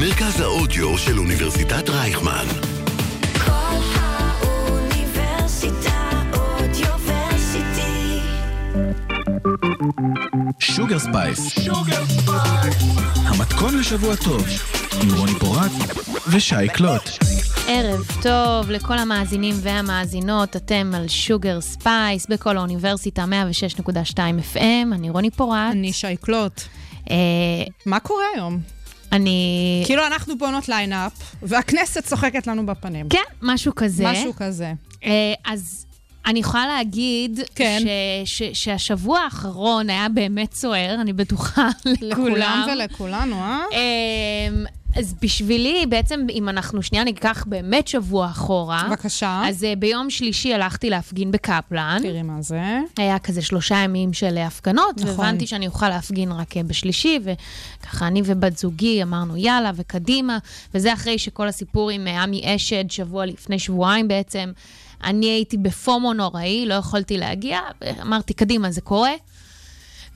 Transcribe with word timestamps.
מרכז 0.00 0.40
האודיו 0.40 0.98
של 0.98 1.18
אוניברסיטת 1.18 1.88
רייכמן. 1.88 2.46
קול 3.44 3.78
האוניברסיטה 3.94 5.20
Audioversity. 6.32 8.18
Sugar 10.58 10.98
Spice. 10.98 11.58
המתכון 13.16 13.78
לשבוע 13.78 14.16
טוב, 14.16 14.46
עם 15.02 15.08
רוני 15.18 15.34
פורט 15.34 15.72
ושי 16.32 16.68
קלוט. 16.72 17.10
ערב 17.68 18.06
טוב 18.22 18.70
לכל 18.70 18.98
המאזינים 18.98 19.54
והמאזינות, 19.62 20.56
אתם 20.56 20.92
על 20.96 21.08
Sugar 21.08 21.60
Spice 21.60 22.26
בקול 22.26 22.56
האוניברסיטה 22.56 23.24
106.2 23.74 24.16
FM, 24.54 24.92
אני 24.92 25.10
רוני 25.10 25.30
פורט. 25.30 25.72
אני 25.72 25.92
שי 25.92 26.16
קלוט. 26.20 26.62
אה, 27.10 27.16
מה 27.86 28.00
קורה 28.00 28.24
היום? 28.34 28.60
אני... 29.12 29.82
כאילו 29.86 30.06
אנחנו 30.06 30.38
בונות 30.38 30.68
lineup, 30.68 31.12
והכנסת 31.42 32.04
צוחקת 32.04 32.46
לנו 32.46 32.66
בפנים. 32.66 33.08
כן, 33.08 33.18
משהו 33.42 33.74
כזה. 33.74 34.04
משהו 34.12 34.32
כזה. 34.36 34.72
אה, 35.04 35.32
אז 35.44 35.86
אני 36.26 36.38
יכולה 36.38 36.66
להגיד 36.66 37.40
כן. 37.54 37.82
ש, 38.24 38.42
ש, 38.42 38.42
שהשבוע 38.52 39.20
האחרון 39.20 39.90
היה 39.90 40.08
באמת 40.08 40.52
סוער, 40.54 40.94
אני 41.00 41.12
בטוחה 41.12 41.68
לכולם. 42.02 42.26
לכולם 42.28 42.66
ולכולנו, 42.72 43.36
אה? 43.36 43.58
אז 44.96 45.14
בשבילי, 45.22 45.86
בעצם, 45.88 46.26
אם 46.30 46.48
אנחנו 46.48 46.82
שנייה 46.82 47.04
ניקח 47.04 47.44
באמת 47.46 47.88
שבוע 47.88 48.26
אחורה, 48.26 48.86
בבקשה. 48.88 49.42
אז 49.46 49.64
אה, 49.64 49.76
ביום 49.76 50.10
שלישי 50.10 50.54
הלכתי 50.54 50.90
להפגין 50.90 51.30
בקפלן. 51.30 51.98
תראי 52.02 52.22
מה 52.22 52.42
זה. 52.42 52.60
היה 52.96 53.18
כזה 53.18 53.42
שלושה 53.42 53.76
ימים 53.76 54.12
של 54.12 54.38
אה, 54.38 54.46
הפגנות, 54.46 54.96
נכון. 54.96 55.08
והבנתי 55.08 55.46
שאני 55.46 55.66
אוכל 55.66 55.88
להפגין 55.88 56.32
רק 56.32 56.56
אה, 56.56 56.62
בשלישי, 56.62 57.18
וככה 57.22 58.06
אני 58.06 58.22
ובת 58.24 58.58
זוגי 58.58 59.02
אמרנו 59.02 59.36
יאללה 59.36 59.70
וקדימה, 59.74 60.38
וזה 60.74 60.92
אחרי 60.92 61.18
שכל 61.18 61.48
הסיפור 61.48 61.90
עם 61.90 62.06
עמי 62.06 62.42
אשד, 62.56 62.90
שבוע 62.90 63.26
לפני 63.26 63.58
שבועיים 63.58 64.08
בעצם, 64.08 64.52
אני 65.04 65.26
הייתי 65.26 65.56
בפומו 65.56 66.12
נוראי, 66.12 66.66
לא 66.66 66.74
יכולתי 66.74 67.18
להגיע, 67.18 67.60
אמרתי 68.02 68.34
קדימה, 68.34 68.70
זה 68.70 68.80
קורה. 68.80 69.12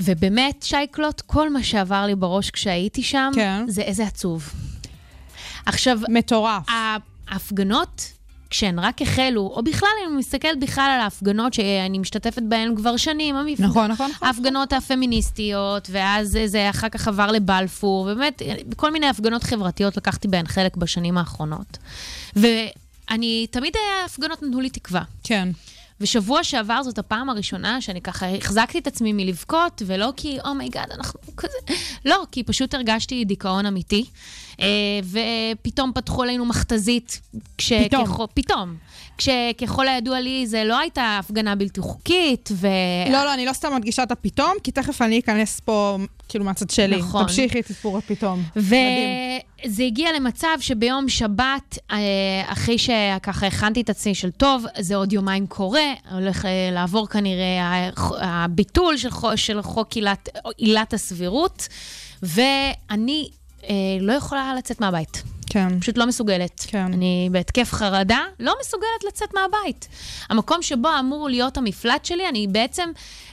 ובאמת, 0.00 0.62
שייקלוט, 0.62 1.20
כל 1.20 1.52
מה 1.52 1.62
שעבר 1.62 2.06
לי 2.06 2.14
בראש 2.14 2.50
כשהייתי 2.50 3.02
שם, 3.02 3.30
כן. 3.34 3.64
זה 3.68 3.82
איזה 3.82 4.06
עצוב. 4.06 4.52
עכשיו, 5.66 5.98
מטורף. 6.08 6.66
ההפגנות, 7.28 8.12
כשהן 8.50 8.78
רק 8.78 9.02
החלו, 9.02 9.40
או 9.40 9.62
בכלל, 9.62 9.88
אם 10.02 10.08
אני 10.10 10.18
מסתכלת 10.18 10.60
בכלל 10.60 10.90
על 10.94 11.00
ההפגנות 11.00 11.54
שאני 11.54 11.98
משתתפת 11.98 12.42
בהן 12.42 12.76
כבר 12.76 12.96
שנים, 12.96 13.36
המפ... 13.36 13.60
נכון, 13.60 13.90
נכון, 13.90 14.10
נכון. 14.10 14.28
ההפגנות 14.28 14.72
הפמיניסטיות, 14.72 15.88
ואז 15.90 16.38
זה 16.46 16.70
אחר 16.70 16.88
כך 16.88 17.08
עבר 17.08 17.32
לבלפור, 17.32 18.04
באמת, 18.04 18.42
בכל 18.66 18.92
מיני 18.92 19.06
הפגנות 19.06 19.42
חברתיות 19.42 19.96
לקחתי 19.96 20.28
בהן 20.28 20.46
חלק 20.46 20.76
בשנים 20.76 21.18
האחרונות. 21.18 21.78
ואני, 22.36 23.46
תמיד 23.50 23.74
ההפגנות 24.02 24.42
נתנו 24.42 24.60
לי 24.60 24.70
תקווה. 24.70 25.02
כן. 25.24 25.48
ושבוע 26.00 26.44
שעבר 26.44 26.82
זאת 26.82 26.98
הפעם 26.98 27.30
הראשונה 27.30 27.80
שאני 27.80 28.00
ככה 28.00 28.26
החזקתי 28.26 28.78
את 28.78 28.86
עצמי 28.86 29.12
מלבכות, 29.12 29.82
ולא 29.86 30.12
כי, 30.16 30.38
oh 30.44 30.56
my 30.56 30.68
god, 30.68 30.92
אנחנו 30.92 31.20
כזה... 31.36 31.58
לא, 32.04 32.24
כי 32.32 32.42
פשוט 32.42 32.74
הרגשתי 32.74 33.24
דיכאון 33.24 33.66
אמיתי. 33.66 34.04
אה, 34.60 34.66
ופתאום 35.02 35.92
פתחו 35.94 36.22
עלינו 36.22 36.44
מכתזית. 36.44 37.20
כש... 37.58 37.72
פתאום. 37.72 38.06
ככל... 38.06 38.24
פתאום. 38.34 38.76
כשככל 39.18 39.88
הידוע 39.88 40.20
לי, 40.20 40.46
זה 40.46 40.64
לא 40.64 40.78
הייתה 40.78 41.18
הפגנה 41.18 41.54
בלתי 41.54 41.80
חוקית, 41.80 42.48
ו... 42.52 42.68
לא, 43.10 43.24
לא, 43.24 43.34
אני 43.34 43.46
לא 43.46 43.52
סתם 43.52 43.76
מדגישה 43.76 44.02
את 44.02 44.10
הפתאום, 44.10 44.52
כי 44.62 44.70
תכף 44.70 45.02
אני 45.02 45.18
אכנס 45.18 45.60
פה, 45.60 45.98
כאילו, 46.28 46.44
מהצד 46.44 46.70
שלי. 46.70 46.96
נכון. 46.96 47.22
תמשיכי 47.22 47.60
את 47.60 47.66
סיפור 47.66 47.98
הפתאום. 47.98 48.42
וזה 48.56 49.82
הגיע 49.82 50.08
למצב 50.16 50.48
שביום 50.60 51.08
שבת, 51.08 51.78
אה, 51.90 51.96
אחרי 52.46 52.78
שככה 52.78 53.46
הכנתי 53.46 53.80
את 53.80 53.90
עצמי 53.90 54.14
של 54.14 54.30
טוב, 54.30 54.64
זה 54.78 54.96
עוד 54.96 55.12
יומיים 55.12 55.46
קורה, 55.46 55.80
הולך 56.12 56.44
אה, 56.44 56.50
לעבור 56.72 57.08
כנראה 57.08 57.90
הביטול 58.20 58.96
של 58.96 59.10
חו- 59.10 59.36
של 59.36 59.62
חוק 59.62 59.92
עילת- 59.92 60.28
עילת 60.56 60.94
הסבירות, 60.94 61.68
ואני 62.22 63.28
אה, 63.64 63.74
לא 64.00 64.12
יכולה 64.12 64.54
לצאת 64.58 64.80
מהבית. 64.80 65.22
כן. 65.56 65.80
פשוט 65.80 65.98
לא 65.98 66.06
מסוגלת. 66.06 66.64
כן. 66.66 66.92
אני 66.92 67.28
בהתקף 67.32 67.72
חרדה, 67.72 68.18
לא 68.40 68.54
מסוגלת 68.60 69.04
לצאת 69.08 69.28
מהבית. 69.34 69.88
המקום 70.30 70.62
שבו 70.62 70.88
אמור 71.00 71.28
להיות 71.28 71.56
המפלט 71.56 72.04
שלי, 72.04 72.28
אני 72.28 72.46
בעצם, 72.46 72.90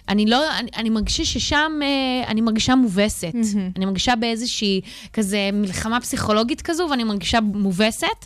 אני 0.10 0.26
לא, 0.26 0.58
אני, 0.60 0.70
אני 0.76 0.90
מרגישה 0.90 1.26
ששם, 1.26 1.80
אה, 1.82 2.28
אני 2.28 2.42
מרגישה 2.42 2.76
מובסת. 2.76 3.34
מהמם. 3.34 3.72
אני 3.78 3.86
מרגישה 3.86 4.16
באיזושהי 4.16 4.82
כזה 5.14 5.50
מלחמה 5.54 6.02
פסיכולוגית 6.02 6.62
כזו, 6.62 6.88
ואני 6.90 7.04
מרגישה 7.04 7.42
מובסת, 7.42 8.26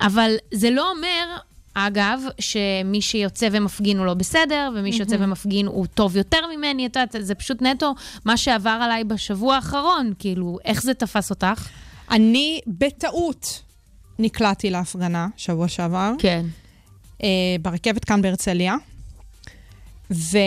אבל 0.00 0.30
זה 0.54 0.70
לא 0.70 0.90
אומר... 0.90 1.36
אגב, 1.78 2.20
שמי 2.38 3.00
שיוצא 3.00 3.48
ומפגין 3.52 3.98
הוא 3.98 4.06
לא 4.06 4.14
בסדר, 4.14 4.70
ומי 4.74 4.92
שיוצא 4.92 5.16
ומפגין 5.18 5.66
הוא 5.66 5.86
טוב 5.86 6.16
יותר 6.16 6.38
ממני, 6.56 6.86
את 6.86 6.96
יודעת, 6.96 7.16
זה 7.20 7.34
פשוט 7.34 7.62
נטו 7.62 7.94
מה 8.24 8.36
שעבר 8.36 8.78
עליי 8.82 9.04
בשבוע 9.04 9.54
האחרון, 9.54 10.12
כאילו, 10.18 10.58
איך 10.64 10.82
זה 10.82 10.94
תפס 10.94 11.30
אותך? 11.30 11.68
אני 12.10 12.60
בטעות 12.66 13.62
נקלעתי 14.18 14.70
להפגנה 14.70 15.28
שבוע 15.36 15.68
שעבר. 15.68 16.12
כן. 16.18 16.46
אה, 17.22 17.56
ברכבת 17.62 18.04
כאן 18.04 18.22
בהרצליה. 18.22 18.76
וכאילו 20.10 20.40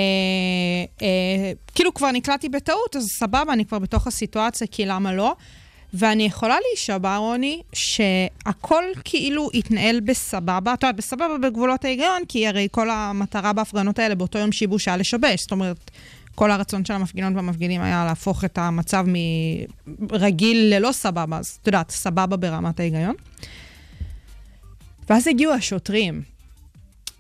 כבר 1.94 2.12
נקלעתי 2.12 2.50
בטעות, 2.50 2.96
אז 2.96 3.08
סבבה, 3.19 3.53
אני 3.53 3.66
כבר 3.66 3.80
בתוך 3.80 4.08
הסיטואציה, 4.08 4.68
כי 4.68 4.86
למה 4.86 5.14
לא? 5.14 5.36
ואני 5.94 6.24
יכולה 6.24 6.58
להישבע, 6.68 7.18
רוני, 7.18 7.62
שהכל 7.74 8.84
כאילו 9.03 9.50
התנהל 9.53 10.00
בסבבה. 10.00 10.74
את 10.74 10.84
יודעת, 10.84 10.96
בסבבה 10.96 11.38
בגבולות 11.38 11.86
ההיגיון, 11.86 12.22
כי 12.28 12.48
הרי 12.48 12.68
כל 12.72 12.90
המטרה 12.90 13.53
בהפגנות 13.53 14.00
האלה 14.00 14.16
באותו 14.16 14.40
יום 14.40 14.52
שיבוש 14.52 14.88
היה 14.88 14.98
לשבש. 14.98 15.42
זאת 15.42 15.52
אומרת, 15.52 15.92
כל 16.40 16.52
הרצון 16.52 16.86
של 16.86 16.94
המפגינות 16.94 17.34
והמפגינים 17.36 17.82
היה 17.82 18.06
להפוך 18.06 18.46
את 18.46 18.58
המצב 18.58 19.06
מרגיל 20.00 20.58
ללא 20.58 20.92
סבבה, 20.92 21.38
אז 21.38 21.60
את 21.62 21.68
יודעת, 21.68 21.92
סבבה 21.92 22.38
ברמת 22.38 22.80
ההיגיון. 22.80 23.16
ואז 25.10 25.28
הגיעו 25.28 25.54
השוטרים. 25.54 26.22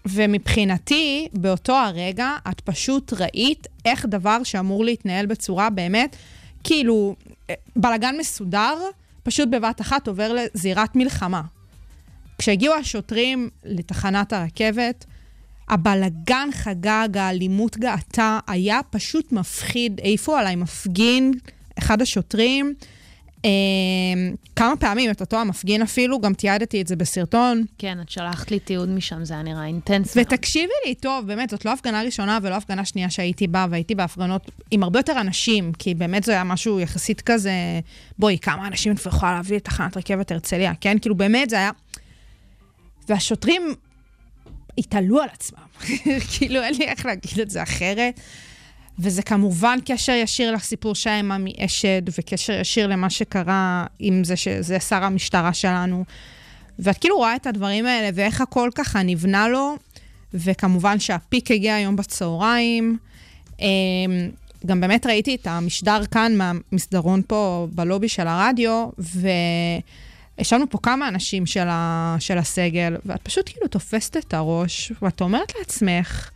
ומבחינתי, 0.05 1.27
באותו 1.33 1.75
הרגע, 1.75 2.31
את 2.51 2.61
פשוט 2.61 3.13
ראית 3.13 3.67
איך 3.85 4.05
דבר 4.05 4.43
שאמור 4.43 4.85
להתנהל 4.85 5.25
בצורה 5.25 5.69
באמת, 5.69 6.15
כאילו, 6.63 7.15
אה, 7.49 7.55
בלגן 7.75 8.15
מסודר, 8.19 8.77
פשוט 9.23 9.49
בבת 9.49 9.81
אחת 9.81 10.07
עובר 10.07 10.33
לזירת 10.33 10.95
מלחמה. 10.95 11.41
כשהגיעו 12.37 12.73
השוטרים 12.75 13.49
לתחנת 13.63 14.33
הרכבת, 14.33 15.05
הבלגן 15.69 16.49
חגג, 16.51 17.17
האלימות 17.17 17.77
גאתה, 17.77 18.39
היה 18.47 18.79
פשוט 18.89 19.31
מפחיד. 19.31 19.99
העיפו 20.03 20.35
עליי 20.35 20.55
מפגין, 20.55 21.33
אחד 21.77 22.01
השוטרים, 22.01 22.73
אה, 23.45 23.49
כמה 24.55 24.75
פעמים, 24.75 25.11
את 25.11 25.21
אותו 25.21 25.37
המפגין 25.37 25.81
אפילו, 25.81 26.19
גם 26.19 26.33
תיעדתי 26.33 26.81
את 26.81 26.87
זה 26.87 26.95
בסרטון. 26.95 27.65
כן, 27.77 27.97
את 28.01 28.09
שלחת 28.09 28.51
לי 28.51 28.59
תיעוד 28.59 28.89
משם, 28.89 29.25
זה 29.25 29.33
היה 29.33 29.43
נראה 29.43 29.65
אינטנס. 29.65 30.15
מאוד. 30.15 30.27
ותקשיבי 30.27 30.73
לי, 30.85 30.95
טוב, 30.95 31.27
באמת, 31.27 31.49
זאת 31.49 31.65
לא 31.65 31.73
הפגנה 31.73 32.01
ראשונה 32.01 32.39
ולא 32.41 32.55
הפגנה 32.55 32.85
שנייה 32.85 33.09
שהייתי 33.09 33.47
בה, 33.47 33.65
והייתי 33.69 33.95
בהפגנות 33.95 34.51
עם 34.71 34.83
הרבה 34.83 34.99
יותר 34.99 35.21
אנשים, 35.21 35.73
כי 35.73 35.93
באמת 35.93 36.23
זה 36.23 36.31
היה 36.31 36.43
משהו 36.43 36.79
יחסית 36.79 37.21
כזה, 37.21 37.53
בואי, 38.19 38.37
כמה 38.41 38.67
אנשים 38.67 38.93
את 38.93 39.05
יכולה 39.05 39.33
להביא 39.33 39.55
לתחנת 39.55 39.97
רכבת 39.97 40.31
הרצליה, 40.31 40.73
כן? 40.81 40.99
כאילו, 40.99 41.15
באמת 41.15 41.49
זה 41.49 41.55
היה... 41.55 41.71
והשוטרים 43.09 43.75
התעלו 44.79 45.21
על 45.21 45.29
עצמם, 45.33 45.89
כאילו, 46.31 46.61
אין 46.61 46.75
לי 46.75 46.85
איך 46.85 47.05
להגיד 47.05 47.39
את 47.39 47.49
זה 47.49 47.63
אחרת. 47.63 48.19
וזה 49.01 49.21
כמובן 49.21 49.79
קשר 49.85 50.11
ישיר 50.11 50.51
לסיפור 50.51 50.95
שהיה 50.95 51.19
עם 51.19 51.31
עמי 51.31 51.53
אשד, 51.59 52.01
וקשר 52.17 52.53
ישיר 52.53 52.87
למה 52.87 53.09
שקרה 53.09 53.85
עם 53.99 54.23
זה 54.23 54.35
שזה 54.35 54.79
שר 54.79 55.03
המשטרה 55.03 55.53
שלנו. 55.53 56.03
ואת 56.79 56.97
כאילו 56.97 57.17
רואה 57.17 57.35
את 57.35 57.47
הדברים 57.47 57.85
האלה, 57.85 58.09
ואיך 58.13 58.41
הכל 58.41 58.69
ככה 58.75 59.03
נבנה 59.03 59.47
לו, 59.47 59.75
וכמובן 60.33 60.99
שהפיק 60.99 61.51
הגיע 61.51 61.75
היום 61.75 61.95
בצהריים. 61.95 62.97
אמ, 63.59 63.67
גם 64.65 64.81
באמת 64.81 65.05
ראיתי 65.05 65.35
את 65.35 65.47
המשדר 65.47 66.05
כאן 66.05 66.31
מהמסדרון 66.37 67.21
פה 67.27 67.67
בלובי 67.71 68.09
של 68.09 68.27
הרדיו, 68.27 68.89
וישבנו 70.39 70.69
פה 70.69 70.77
כמה 70.83 71.07
אנשים 71.07 71.45
של, 71.45 71.67
ה, 71.67 72.15
של 72.19 72.37
הסגל, 72.37 72.95
ואת 73.05 73.21
פשוט 73.21 73.49
כאילו 73.49 73.67
תופסת 73.67 74.17
את 74.17 74.33
הראש, 74.33 74.91
ואת 75.01 75.21
אומרת 75.21 75.53
לעצמך, 75.59 76.29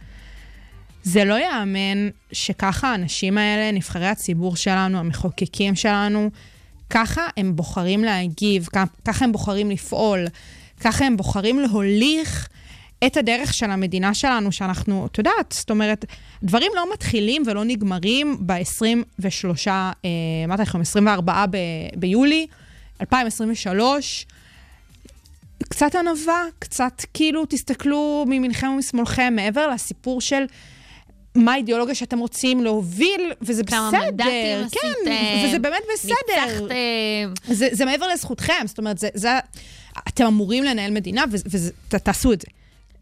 זה 1.04 1.26
לא 1.26 1.34
ייאמן 1.34 2.10
שככה 2.32 2.92
האנשים 2.92 3.38
האלה, 3.38 3.72
נבחרי 3.72 4.08
הציבור 4.08 4.56
שלנו, 4.56 4.98
המחוקקים 4.98 5.76
שלנו, 5.76 6.30
ככה 6.90 7.22
הם 7.38 7.56
בוחרים 7.56 8.04
להגיב, 8.04 8.68
ככה 9.06 9.26
הם 9.26 9.32
בוחרים 9.32 9.72
לפעול, 9.72 10.26
ככה 10.80 11.06
הם 11.06 11.18
בוחרים 11.18 11.60
להוליך 11.60 12.48
את 13.06 13.18
הדרך 13.18 13.54
של 13.54 13.72
המדינה 13.72 14.14
שלנו, 14.14 14.52
שאנחנו, 14.52 15.06
את 15.06 15.18
יודעת, 15.18 15.52
זאת 15.52 15.72
אומרת, 15.72 16.06
דברים 16.44 16.72
לא 16.76 16.94
מתחילים 16.94 17.44
ולא 17.46 17.64
נגמרים 17.64 18.38
ב-23, 18.40 19.68
אה, 19.68 20.10
מה 20.48 20.56
אתה 20.56 20.64
יכול, 20.64 20.82
24 20.82 21.46
ב- 21.52 21.58
ביולי, 21.96 22.48
2023, 23.02 24.26
קצת 25.70 25.96
ענווה, 25.96 26.44
קצת 26.60 27.02
כאילו 27.14 27.46
תסתכלו 27.46 28.26
מימינכם 28.28 28.68
ומשמאלכם, 28.68 29.34
מעבר 29.36 29.68
לסיפור 29.68 30.22
של 30.22 30.44
מה 31.36 31.54
האידיאולוגיה 31.54 31.96
שאתם 31.96 32.20
רוצים 32.20 32.64
להוביל, 32.64 33.32
וזה 33.42 33.64
כמה 33.64 33.90
בסדר. 33.94 34.06
מנדטים 34.06 34.30
כן, 34.32 34.64
עשיתם, 34.66 35.48
וזה 35.48 35.60
באמת 35.60 35.84
בסדר. 35.94 36.14
ניצחתם. 36.28 37.54
זה, 37.54 37.70
זה 37.72 37.86
מעבר 37.86 38.08
לזכותכם, 38.08 38.64
זאת 38.66 38.78
אומרת, 38.78 38.98
זה, 38.98 39.10
זה, 39.14 39.30
אתם 40.08 40.26
אמורים 40.26 40.64
לנהל 40.64 40.92
מדינה 40.92 41.24
ותעשו 41.90 42.34
את 42.34 42.42
זה. 42.42 42.48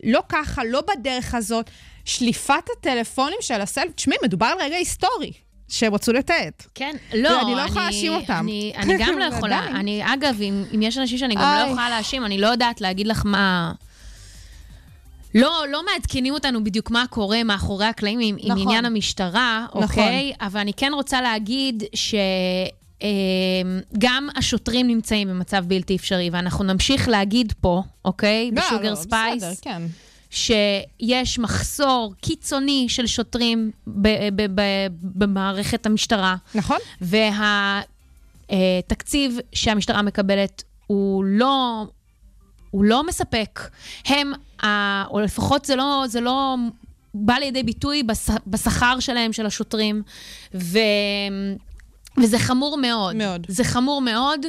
לא 0.04 0.22
ככה, 0.30 0.64
לא 0.64 0.82
בדרך 0.82 1.36
הזאת. 1.36 1.70
שליפת 2.06 2.64
הטלפונים 2.78 3.38
של 3.42 3.62
הסלפ, 3.62 3.92
תשמעי, 3.96 4.18
מדובר 4.24 4.46
על 4.46 4.58
רגע 4.60 4.76
היסטורי 4.76 5.32
שהם 5.72 5.94
רצו 5.94 6.14
לתעד. 6.14 6.54
כן, 6.76 6.96
לא, 7.14 7.42
אני 7.42 7.56
לא 7.56 7.62
יכולה 7.62 7.86
להאשים 7.86 8.14
אותם. 8.14 8.34
אני, 8.34 8.74
אני 8.78 8.94
גם 9.00 9.20
לא 9.20 9.26
יכולה. 9.36 9.68
אני, 9.68 10.14
אגב, 10.14 10.42
אם, 10.42 10.64
אם 10.76 10.82
יש 10.82 10.98
אנשים 10.98 11.18
שאני 11.18 11.36
גם. 11.36 11.42
לא 11.42 11.72
יכולה 11.72 11.90
להאשים, 11.90 12.26
אני 12.26 12.38
לא 12.38 12.48
יודעת 12.48 12.82
להגיד 12.82 13.08
לך 13.08 13.22
מה... 13.26 13.72
לא, 15.36 15.64
לא 15.70 15.82
מעדכנים 15.86 16.34
אותנו 16.34 16.64
בדיוק 16.64 16.92
מה 16.92 17.06
קורה 17.10 17.44
מאחורי 17.44 17.86
הקלעים 17.86 18.20
עם, 18.22 18.36
עם 18.40 18.52
נכון. 18.52 18.62
עניין 18.62 18.86
המשטרה, 18.86 19.66
נכון. 19.70 19.84
אוקיי? 19.84 20.34
אבל 20.42 20.60
אני 20.60 20.74
כן 20.74 20.92
רוצה 20.94 21.22
להגיד 21.22 21.84
ש... 21.94 22.16
אה, 23.04 23.10
גם 23.98 24.28
השוטרים 24.36 24.88
נמצאים 24.88 25.28
במצב 25.28 25.64
בלתי 25.68 25.96
אפשרי, 25.96 26.30
ואנחנו 26.32 26.64
נמשיך 26.64 27.08
להגיד 27.08 27.54
פה, 27.62 27.84
אוקיי? 28.06 28.52
לא, 28.54 28.62
ב 28.62 28.66
Sugar 28.66 28.90
לא, 28.90 28.96
Spice, 28.96 29.44
בסדר, 29.44 29.54
כן. 29.62 29.82
שיש 30.32 31.40
מחסור 31.40 32.14
קיצוני 32.22 32.86
של 32.90 33.08
שוטרים 33.08 33.72
במערכת 35.02 35.86
המשטרה. 35.86 36.36
נכון? 36.56 36.78
והתקציב 38.52 39.38
שהמשטרה 39.54 40.02
מקבלת 40.02 40.64
הוא 40.88 41.24
לא, 41.24 41.86
הוא 42.72 42.84
לא 42.84 43.08
מספק. 43.08 43.70
הם, 44.06 44.32
או 45.10 45.20
לפחות 45.20 45.66
זה 45.66 45.76
לא, 45.76 46.04
זה 46.08 46.22
לא 46.22 46.56
בא 47.14 47.34
לידי 47.34 47.64
ביטוי 47.64 48.04
בש, 48.04 48.30
בשכר 48.48 49.00
שלהם, 49.00 49.34
של 49.34 49.46
השוטרים, 49.46 50.04
ו, 50.56 50.80
וזה 52.18 52.40
חמור 52.40 52.78
מאוד. 52.78 53.16
מאוד. 53.16 53.46
זה 53.50 53.64
חמור 53.64 54.02
מאוד, 54.02 54.46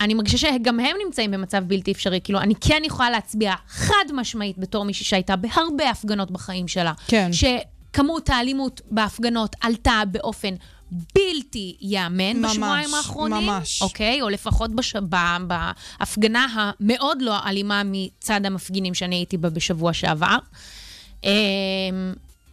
ואני 0.00 0.14
מרגישה 0.14 0.38
שגם 0.38 0.80
הם 0.80 0.96
נמצאים 1.04 1.30
במצב 1.30 1.64
בלתי 1.66 1.92
אפשרי. 1.92 2.20
כאילו, 2.24 2.40
אני 2.40 2.54
כן 2.60 2.82
יכולה 2.84 3.10
להצביע 3.10 3.54
חד 3.68 4.04
משמעית 4.14 4.58
בתור 4.58 4.84
מישהי 4.84 5.04
שהייתה 5.04 5.36
בהרבה 5.36 5.90
הפגנות 5.90 6.30
בחיים 6.30 6.68
שלה. 6.68 6.92
כן. 7.06 7.30
שכמות 7.32 8.30
האלימות 8.30 8.80
בהפגנות 8.90 9.56
עלתה 9.60 10.02
באופן 10.10 10.54
בלתי 10.90 11.76
ייאמן 11.80 12.36
ממש, 12.36 12.50
בשבועיים 12.50 12.94
האחרונים. 12.94 13.46
ממש. 13.46 13.82
אוקיי? 13.82 14.22
או 14.22 14.28
לפחות 14.28 14.74
בש... 14.74 14.96
ב... 14.96 15.16
בהפגנה 15.46 16.46
המאוד 16.52 17.22
לא 17.22 17.34
אלימה 17.46 17.82
מצד 17.84 18.46
המפגינים 18.46 18.94
שאני 18.94 19.16
הייתי 19.16 19.36
בה 19.36 19.50
בשבוע 19.50 19.92
שעבר. 19.92 20.36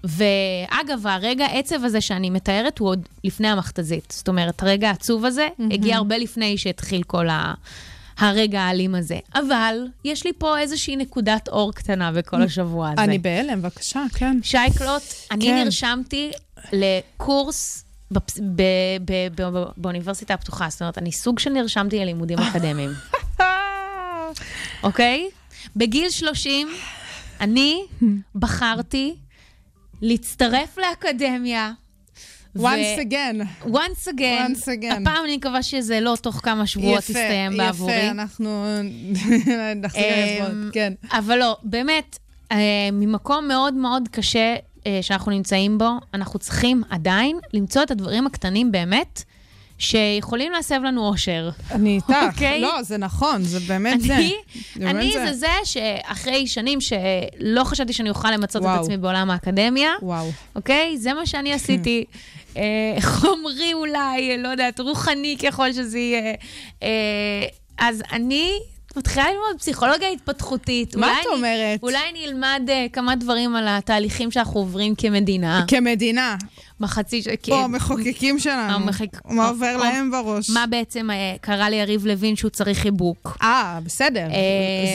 ואגב, 0.03 1.07
הרגע 1.07 1.45
העצב 1.45 1.83
הזה 1.83 2.01
שאני 2.01 2.29
מתארת 2.29 2.79
הוא 2.79 2.89
עוד 2.89 2.99
לפני 3.23 3.47
המכתזית. 3.47 4.13
זאת 4.17 4.27
אומרת, 4.27 4.63
הרגע 4.63 4.87
העצוב 4.89 5.25
הזה 5.25 5.47
הגיע 5.71 5.95
הרבה 5.97 6.17
לפני 6.17 6.57
שהתחיל 6.57 7.03
כל 7.03 7.29
ה... 7.29 7.53
הרגע 8.17 8.61
האלים 8.61 8.95
הזה. 8.95 9.19
אבל 9.35 9.75
יש 10.05 10.25
לי 10.25 10.31
פה 10.37 10.59
איזושהי 10.59 10.95
נקודת 10.95 11.47
אור 11.47 11.73
קטנה 11.73 12.11
בכל 12.11 12.41
השבוע 12.41 12.89
הזה. 12.91 13.03
אני 13.03 13.19
בהלם, 13.19 13.61
בבקשה, 13.61 14.03
כן. 14.15 14.37
שייקלוט, 14.43 15.01
אני 15.31 15.45
כן. 15.45 15.63
נרשמתי 15.63 16.31
לקורס 16.73 17.85
בפס- 18.11 18.39
ב- 18.55 18.61
ב- 19.05 19.41
ב- 19.41 19.63
באוניברסיטה 19.77 20.33
הפתוחה. 20.33 20.67
זאת 20.69 20.81
אומרת, 20.81 20.97
אני 20.97 21.11
סוג 21.11 21.39
של 21.39 21.49
נרשמתי 21.49 21.99
ללימודים 21.99 22.39
אקדמיים, 22.49 22.89
אוקיי? 24.83 25.29
בגיל 25.75 26.09
30, 26.09 26.67
אני 27.41 27.81
בחרתי 28.35 29.15
להצטרף 30.03 30.77
לאקדמיה. 30.77 31.71
once 32.57 32.99
again. 32.99 33.41
once 33.63 34.07
again. 34.07 34.51
Once 34.51 34.67
again. 34.67 35.01
הפעם 35.01 35.25
אני 35.25 35.37
מקווה 35.37 35.63
שזה 35.63 35.99
לא 35.99 36.17
תוך 36.21 36.39
כמה 36.43 36.67
שבועות 36.67 36.99
יסתיים 37.09 37.57
בעבורי. 37.57 37.93
יפה, 37.93 38.11
אנחנו 38.11 38.65
נחזיר 39.75 40.03
אמ, 40.03 40.41
לאצבעות, 40.41 40.73
כן. 40.73 40.93
אבל 41.11 41.37
לא, 41.37 41.57
באמת, 41.63 42.19
אה, 42.51 42.57
ממקום 42.91 43.47
מאוד 43.47 43.73
מאוד 43.73 44.07
קשה 44.11 44.55
אה, 44.87 44.99
שאנחנו 45.01 45.31
נמצאים 45.31 45.77
בו, 45.77 45.89
אנחנו 46.13 46.39
צריכים 46.39 46.83
עדיין 46.89 47.39
למצוא 47.53 47.83
את 47.83 47.91
הדברים 47.91 48.27
הקטנים 48.27 48.71
באמת, 48.71 49.23
שיכולים 49.77 50.51
להסב 50.51 50.79
לנו 50.83 51.07
אושר. 51.07 51.49
אני 51.71 51.95
איתך. 51.95 52.13
אוקיי? 52.31 52.61
לא, 52.61 52.81
זה 52.81 52.97
נכון, 52.97 53.43
זה 53.43 53.59
באמת 53.59 54.01
זה. 54.01 54.15
אני, 54.15 54.33
זה 54.75 54.79
באמת 54.79 54.95
אני 54.95 55.11
זה 55.11 55.33
זה 55.33 55.47
שאחרי 55.65 56.47
שנים 56.47 56.79
שלא 56.81 57.63
חשבתי 57.63 57.93
שאני 57.93 58.09
אוכל 58.09 58.31
למצות 58.31 58.61
את 58.61 58.67
וואו. 58.67 58.81
עצמי 58.81 58.97
בעולם 58.97 59.31
האקדמיה, 59.31 59.91
וואו. 60.01 60.31
אוקיי? 60.55 60.97
זה 60.97 61.13
מה 61.13 61.25
שאני 61.25 61.53
עשיתי. 61.53 62.05
אה, 62.57 62.95
חומרי 63.01 63.73
אולי, 63.73 64.37
לא 64.37 64.47
יודעת, 64.47 64.79
רוחני 64.79 65.37
ככל 65.43 65.73
שזה 65.73 65.99
יהיה. 65.99 66.33
אה, 66.83 66.87
אז 67.77 68.03
אני 68.11 68.51
מתחילה 68.95 69.25
ללמוד 69.25 69.59
פסיכולוגיה 69.59 70.09
התפתחותית. 70.09 70.95
מה 70.95 71.13
את 71.21 71.25
אומרת? 71.33 71.83
אולי 71.83 72.09
אני 72.11 72.25
אלמד 72.25 72.61
אה, 72.69 72.85
כמה 72.93 73.15
דברים 73.15 73.55
על 73.55 73.65
התהליכים 73.67 74.31
שאנחנו 74.31 74.59
עוברים 74.59 74.95
כמדינה. 74.95 75.65
כמדינה, 75.67 76.35
מחצי 76.79 77.21
ש... 77.21 77.27
או 77.51 77.55
המחוקקים 77.55 78.39
שלנו, 78.39 78.73
המחק- 78.73 79.25
מה 79.25 79.43
או- 79.45 79.49
עובר 79.49 79.75
או- 79.75 79.83
להם 79.83 80.11
בראש? 80.11 80.49
מה 80.49 80.65
בעצם 80.67 81.09
אה, 81.11 81.35
קרה 81.41 81.69
ליריב 81.69 82.05
לוין 82.05 82.35
שהוא 82.35 82.51
צריך 82.51 82.79
חיבוק? 82.79 83.37
אה, 83.41 83.79
בסדר. 83.83 84.27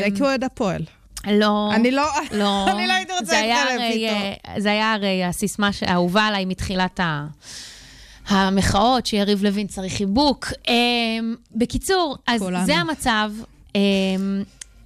זה 0.01 0.17
כאוהד 0.19 0.45
הפועל. 0.45 0.83
לא. 1.31 1.71
אני 1.75 1.91
לא... 1.91 2.05
לא. 2.33 2.67
אני 2.73 2.87
לא 2.87 2.93
הייתי 2.93 3.13
רוצה 3.21 3.39
הרי, 3.39 3.85
איתו. 3.93 4.15
אה, 4.49 4.61
זה 4.61 4.71
היה 4.71 4.93
הרי 4.93 5.25
הסיסמה 5.25 5.71
האהובה 5.83 6.23
עליי 6.27 6.45
מתחילת 6.45 7.01
ה... 7.01 7.27
המחאות, 8.29 9.07
שיריב 9.07 9.43
לוין 9.45 9.67
צריך 9.67 9.93
חיבוק. 9.93 10.47
Um, 10.47 10.71
בקיצור, 11.55 12.17
אז 12.27 12.41
כולנו. 12.41 12.67
זה 12.67 12.77
המצב. 12.77 13.31
Um, 13.77 13.81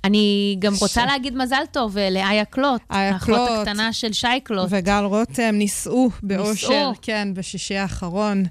אני 0.05 0.57
גם 0.59 0.73
רוצה 0.81 1.01
ש- 1.01 1.07
להגיד 1.11 1.37
מזל 1.37 1.63
טוב 1.73 1.99
אה, 1.99 2.11
לאיה 2.11 2.45
קלוט, 2.45 2.81
איה 2.93 3.11
האחות 3.13 3.27
קלוט. 3.27 3.51
הקטנה 3.59 3.93
של 3.93 4.13
שי 4.13 4.27
קלוט. 4.45 4.67
וגל 4.71 5.05
רותם 5.05 5.51
נישאו 5.55 6.11
באושר. 6.23 6.91
כן, 7.03 7.29
בשישי 7.35 7.77
האחרון. 7.77 8.45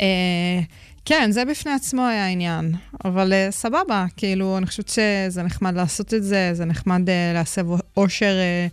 אה, 0.00 0.06
כן, 1.04 1.30
זה 1.32 1.44
בפני 1.44 1.72
עצמו 1.72 2.06
היה 2.06 2.24
העניין. 2.26 2.74
אבל 3.04 3.32
אה, 3.32 3.48
סבבה, 3.50 4.06
כאילו, 4.16 4.58
אני 4.58 4.66
חושבת 4.66 4.88
שזה 4.88 5.42
נחמד 5.42 5.74
לעשות 5.74 6.14
את 6.14 6.22
זה, 6.24 6.50
זה 6.52 6.64
נחמד 6.64 7.08
אה, 7.08 7.30
להסב 7.34 7.66
אושר 7.96 8.36
אה, 8.38 8.66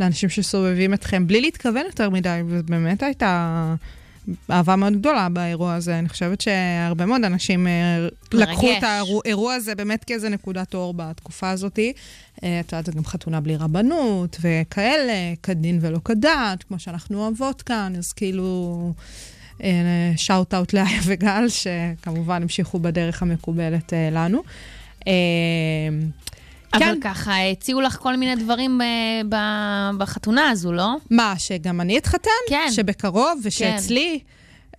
לאנשים 0.00 0.28
שסובבים 0.28 0.94
אתכם, 0.94 1.26
בלי 1.26 1.40
להתכוון 1.40 1.82
יותר 1.86 2.10
מדי, 2.10 2.40
ובאמת 2.48 3.02
הייתה 3.02 3.74
אהבה 4.50 4.76
מאוד 4.76 4.92
גדולה 4.92 5.28
באירוע 5.28 5.74
הזה. 5.74 5.98
אני 5.98 6.08
חושבת 6.08 6.40
שהרבה 6.40 7.06
מאוד 7.06 7.24
אנשים 7.24 7.66
אה, 7.66 8.08
לקחו 8.32 8.68
את 8.78 8.82
האירוע 8.82 9.54
הזה 9.54 9.74
באמת 9.74 10.04
כאיזה 10.04 10.28
נקודת 10.28 10.74
אור 10.74 10.94
בתקופה 10.96 11.50
הזאת. 11.50 11.78
אה, 11.78 12.60
את 12.60 12.72
יודעת, 12.72 12.86
זה 12.86 12.92
גם 12.92 13.04
חתונה 13.04 13.40
בלי 13.40 13.56
רבנות 13.56 14.36
וכאלה, 14.40 15.34
כדין 15.42 15.78
ולא 15.82 15.98
כדת, 16.04 16.62
כמו 16.68 16.78
שאנחנו 16.78 17.18
אוהבות 17.22 17.62
כאן, 17.62 17.92
אז 17.98 18.12
כאילו... 18.12 18.92
שאוט 20.16 20.54
אאוט 20.54 20.72
לאיה 20.72 21.00
וגל, 21.04 21.48
שכמובן 21.48 22.42
המשיכו 22.42 22.78
בדרך 22.78 23.22
המקובלת 23.22 23.92
אה, 23.92 24.08
לנו. 24.12 24.42
אבל 26.72 26.80
כן. 26.80 26.98
ככה, 27.00 27.32
הציעו 27.52 27.80
לך 27.80 27.96
כל 27.96 28.16
מיני 28.16 28.36
דברים 28.36 28.80
אה, 28.80 28.86
ב- 29.28 29.98
בחתונה 29.98 30.48
הזו, 30.50 30.72
לא? 30.72 30.96
מה, 31.10 31.34
שגם 31.38 31.80
אני 31.80 31.98
אתחתן? 31.98 32.30
כן. 32.48 32.68
שבקרוב 32.72 33.40
ושאצלי 33.42 34.20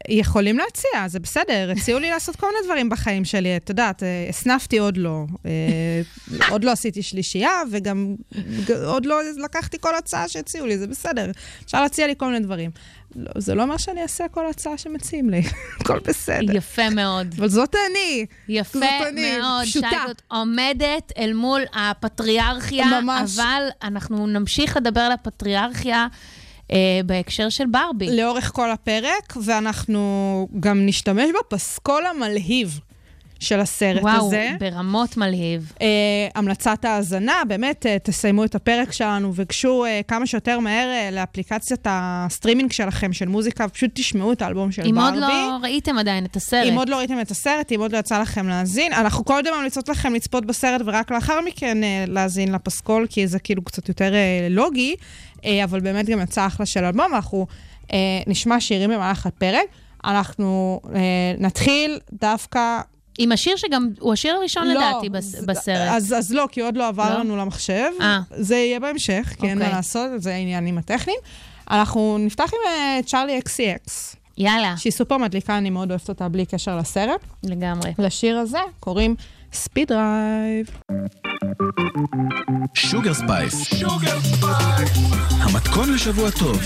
יכולים 0.09 0.57
להציע, 0.57 1.07
זה 1.07 1.19
בסדר. 1.19 1.71
הציעו 1.77 1.99
לי 1.99 2.09
לעשות 2.09 2.35
כל 2.35 2.47
מיני 2.47 2.65
דברים 2.65 2.89
בחיים 2.89 3.25
שלי. 3.25 3.57
את 3.57 3.69
יודעת, 3.69 4.03
אה, 4.03 4.25
הסנפתי 4.29 4.77
עוד 4.77 4.97
לא. 4.97 5.25
אה, 5.45 6.01
עוד 6.49 6.63
לא 6.63 6.71
עשיתי 6.71 7.01
שלישייה, 7.03 7.61
וגם 7.71 8.15
עוד 8.85 9.05
לא 9.05 9.21
לקחתי 9.43 9.77
כל 9.81 9.95
הצעה 9.95 10.27
שהציעו 10.27 10.67
לי, 10.67 10.77
זה 10.77 10.87
בסדר. 10.87 11.31
אפשר 11.65 11.81
להציע 11.81 12.07
לי 12.07 12.13
כל 12.17 12.25
מיני 12.25 12.39
דברים. 12.39 12.71
לא, 13.15 13.31
זה 13.37 13.55
לא 13.55 13.63
אומר 13.63 13.77
שאני 13.77 14.01
אעשה 14.01 14.27
כל 14.31 14.49
הצעה 14.49 14.77
שמציעים 14.77 15.29
לי. 15.29 15.41
הכל 15.79 15.99
בסדר. 15.99 16.55
יפה 16.55 16.89
מאוד. 16.89 17.35
אבל 17.37 17.47
זאת 17.47 17.75
אני. 17.91 18.25
יפה 18.47 18.79
זאת 18.79 19.07
אני, 19.07 19.37
מאוד. 19.37 19.63
פשוטה. 19.65 19.89
שייקלוט 19.89 20.21
עומדת 20.27 21.11
אל 21.17 21.33
מול 21.33 21.61
הפטריארכיה, 21.73 23.01
ממש. 23.01 23.39
אבל 23.39 23.63
אנחנו 23.83 24.27
נמשיך 24.27 24.77
לדבר 24.77 25.01
על 25.01 25.11
הפטריארכיה 25.11 26.07
בהקשר 27.05 27.49
של 27.49 27.65
ברבי. 27.65 28.17
לאורך 28.17 28.51
כל 28.53 28.71
הפרק, 28.71 29.37
ואנחנו 29.43 30.47
גם 30.59 30.85
נשתמש 30.85 31.29
בפסקול 31.39 32.05
המלהיב 32.05 32.79
של 33.41 33.59
הסרט 33.59 34.01
וואו, 34.03 34.27
הזה. 34.27 34.51
ברמות 34.59 35.17
מלהיב. 35.17 35.71
אה, 35.81 35.87
המלצת 36.35 36.85
האזנה, 36.85 37.33
באמת, 37.47 37.85
אה, 37.85 37.97
תסיימו 38.03 38.45
את 38.45 38.55
הפרק 38.55 38.91
שלנו 38.91 39.31
וגשו 39.35 39.85
אה, 39.85 40.01
כמה 40.07 40.27
שיותר 40.27 40.59
מהר 40.59 40.87
אה, 40.87 41.09
לאפליקציית 41.11 41.87
הסטרימינג 41.89 42.71
שלכם, 42.71 43.13
של 43.13 43.27
מוזיקה, 43.27 43.65
ופשוט 43.65 43.91
תשמעו 43.93 44.31
את 44.31 44.41
האלבום 44.41 44.71
של 44.71 44.81
אם 44.85 44.95
ברבי. 44.95 45.05
עוד 45.05 45.23
לא 45.23 45.57
ראיתם 45.61 45.97
עדיין 45.97 46.25
את 46.25 46.35
הסרט. 46.35 46.67
אם 46.67 46.77
עוד 46.77 46.89
לא 46.89 46.95
ראיתם 46.95 47.21
את 47.21 47.31
הסרט, 47.31 47.71
אם 47.71 47.79
עוד 47.79 47.91
לא 47.91 47.97
יצא 47.97 48.21
לכם 48.21 48.47
להאזין, 48.47 48.93
אנחנו 48.93 49.23
קודם 49.23 49.53
ממליצות 49.57 49.89
לכם 49.89 50.13
לצפות 50.13 50.45
בסרט 50.45 50.81
ורק 50.85 51.11
לאחר 51.11 51.39
מכן 51.45 51.83
אה, 51.83 52.03
להאזין 52.07 52.51
לפסקול, 52.51 53.07
כי 53.09 53.27
זה 53.27 53.39
כאילו 53.39 53.63
קצת 53.63 53.89
יותר 53.89 54.13
אה, 54.13 54.47
לוגי, 54.49 54.95
אה, 55.45 55.63
אבל 55.63 55.79
באמת 55.79 56.05
גם 56.05 56.21
יצא 56.21 56.47
אחלה 56.47 56.65
של 56.65 56.83
אלבום, 56.83 57.13
אנחנו 57.15 57.47
אה, 57.93 57.97
נשמע 58.27 58.59
שירים 58.59 58.89
במהלך 58.89 59.25
הפרק. 59.25 59.65
אנחנו 60.05 60.79
אה, 60.95 60.99
נתחיל 61.37 61.99
דווקא... 62.13 62.81
עם 63.23 63.31
השיר 63.31 63.55
שגם, 63.55 63.89
הוא 63.99 64.13
השיר 64.13 64.35
הראשון 64.35 64.67
לדעתי 64.67 65.09
בס- 65.09 65.35
לא, 65.35 65.45
בסרט. 65.47 65.87
אז, 65.91 66.13
אז 66.17 66.33
לא, 66.33 66.47
כי 66.51 66.61
עוד 66.61 66.77
לא 66.77 66.87
עבר 66.87 67.09
לא? 67.13 67.19
לנו 67.19 67.37
למחשב. 67.37 67.89
אה. 68.01 68.19
זה 68.37 68.55
יהיה 68.55 68.79
בהמשך, 68.79 69.33
כי 69.39 69.47
אין 69.47 69.57
מה 69.57 69.63
אוקיי. 69.65 69.75
לעשות, 69.77 70.09
זה 70.17 70.33
העניינים 70.33 70.77
הטכניים. 70.77 71.19
אנחנו 71.71 72.17
נפתח 72.19 72.43
עם 72.53 72.59
אה, 72.67 72.99
Charli 73.05 73.37
XCX, 73.39 74.15
יאללה, 74.37 74.73
שהיא 74.77 74.93
סופר 74.93 75.17
מדליקה, 75.17 75.57
אני 75.57 75.69
מאוד 75.69 75.89
אוהבת 75.91 76.09
אותה 76.09 76.29
בלי 76.29 76.45
קשר 76.45 76.77
לסרט. 76.77 77.19
לגמרי. 77.43 77.93
לשיר 77.99 78.37
הזה 78.37 78.57
קוראים 78.79 79.15
Speed 79.53 79.87
Drive. 79.87 80.69
Sugar 82.73 83.13
Spice. 83.13 83.83
המתכון 85.29 85.93
לשבוע 85.93 86.29
טוב, 86.31 86.59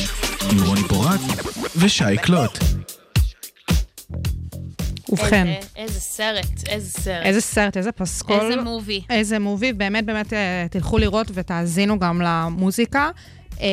עם 0.51 0.63
רוני 0.67 0.81
פורט 0.89 1.19
ושי 1.75 2.17
קלוט. 2.21 2.57
ובכן, 5.09 5.47
איזה- 5.47 5.67
איזה 5.75 5.99
סרט, 5.99 6.67
איזה 6.69 6.89
סרט. 7.01 7.25
איזה 7.25 7.41
סרט, 7.41 7.77
איזה 7.77 7.91
פסקול. 7.91 8.39
איזה 8.39 8.61
movie. 8.61 9.01
איזה 9.09 9.39
movie, 9.39 9.73
באמת 9.73 10.05
באמת 10.05 10.33
אה, 10.33 10.65
תלכו 10.69 10.97
לראות 10.97 11.27
ותאזינו 11.33 11.99
גם 11.99 12.21
למוזיקה, 12.21 13.09
אה, 13.61 13.65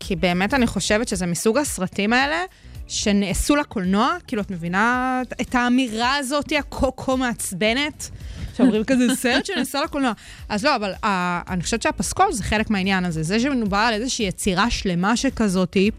כי 0.00 0.16
באמת 0.16 0.54
אני 0.54 0.66
חושבת 0.66 1.08
שזה 1.08 1.26
מסוג 1.26 1.58
הסרטים 1.58 2.12
האלה. 2.12 2.42
שנעשו 2.88 3.56
לקולנוע, 3.56 4.16
כאילו, 4.26 4.42
את 4.42 4.50
מבינה 4.50 5.22
את 5.40 5.54
האמירה 5.54 6.16
הזאת, 6.16 6.52
הכה-כה 6.58 7.16
מעצבנת? 7.16 8.10
שאומרים 8.56 8.84
כזה, 8.84 9.04
סרט 9.22 9.46
שנעשה 9.46 9.80
לקולנוע. 9.84 10.12
אז 10.48 10.64
לא, 10.64 10.76
אבל 10.76 10.92
uh, 10.92 11.06
אני 11.48 11.62
חושבת 11.62 11.82
שהפסקול 11.82 12.32
זה 12.32 12.42
חלק 12.42 12.70
מהעניין 12.70 13.04
הזה. 13.04 13.22
זה 13.22 13.40
שמדובר 13.40 13.76
על 13.76 13.94
איזושהי 13.94 14.26
יצירה 14.26 14.70
שלמה 14.70 15.16
שכזאתי, 15.16 15.90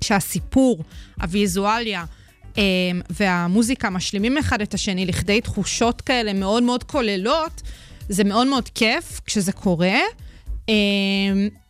שהסיפור, 0.00 0.84
הוויזואליה 1.22 2.04
והמוזיקה 3.10 3.90
משלימים 3.90 4.38
אחד 4.38 4.60
את 4.60 4.74
השני 4.74 5.06
לכדי 5.06 5.40
תחושות 5.40 6.00
כאלה 6.00 6.32
מאוד 6.32 6.62
מאוד 6.62 6.84
כוללות, 6.84 7.62
זה 8.08 8.24
מאוד 8.24 8.46
מאוד 8.46 8.68
כיף 8.68 9.20
כשזה 9.26 9.52
קורה. 9.52 9.98
Um, 10.66 10.72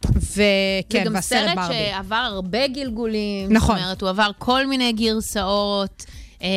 וכן, 0.06 0.20
זה 0.20 1.04
גם 1.04 1.14
והסרט 1.14 1.40
סרט 1.46 1.56
ברבי. 1.56 1.74
שעבר 1.74 2.16
הרבה 2.16 2.66
גלגולים. 2.68 3.52
נכון. 3.52 3.76
זאת 3.76 3.84
אומרת, 3.84 4.00
הוא 4.00 4.10
עבר 4.10 4.30
כל 4.38 4.66
מיני 4.66 4.92
גרסאות, 4.92 6.04
אה, 6.42 6.48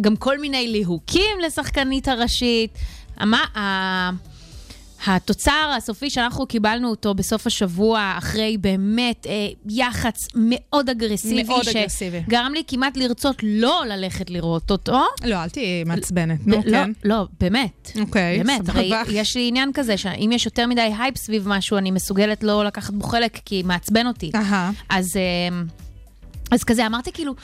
גם 0.00 0.16
כל 0.16 0.38
מיני 0.38 0.68
ליהוקים 0.68 1.40
לשחקנית 1.46 2.08
הראשית. 2.08 2.78
מה. 3.20 4.10
התוצר 5.06 5.72
הסופי 5.76 6.10
שאנחנו 6.10 6.46
קיבלנו 6.46 6.90
אותו 6.90 7.14
בסוף 7.14 7.46
השבוע, 7.46 8.14
אחרי 8.18 8.56
באמת 8.60 9.26
אה, 9.26 9.48
יח"צ 9.70 10.28
מאוד 10.34 10.90
אגרסיבי, 10.90 11.42
מאוד 11.42 11.68
אגרסיבי. 11.68 12.20
שגרם 12.26 12.52
לי 12.54 12.62
כמעט 12.68 12.96
לרצות 12.96 13.36
לא 13.42 13.82
ללכת 13.88 14.30
לראות 14.30 14.70
אותו. 14.70 15.00
לא, 15.24 15.36
אל 15.42 15.48
תהיי 15.48 15.84
מעצבנת, 15.84 16.46
נו, 16.46 16.56
לא, 16.56 16.62
כן. 16.70 16.92
לא, 17.04 17.26
באמת. 17.40 17.92
אוקיי, 18.00 18.38
באמת, 18.38 18.66
סבבה. 18.66 19.00
הרי 19.00 19.12
יש 19.12 19.36
לי 19.36 19.48
עניין 19.48 19.70
כזה, 19.74 19.96
שאם 19.96 20.30
יש 20.32 20.46
יותר 20.46 20.66
מדי 20.66 20.92
הייפ 20.98 21.16
סביב 21.16 21.48
משהו, 21.48 21.78
אני 21.78 21.90
מסוגלת 21.90 22.42
לא 22.44 22.64
לקחת 22.64 22.94
בו 22.94 23.06
חלק, 23.06 23.40
כי 23.44 23.62
מעצבן 23.62 24.06
אותי. 24.06 24.30
אהה. 24.34 24.70
אז, 24.88 25.16
אמ, 25.16 25.64
אז 26.54 26.64
כזה, 26.64 26.86
אמרתי 26.86 27.12
כאילו, 27.12 27.34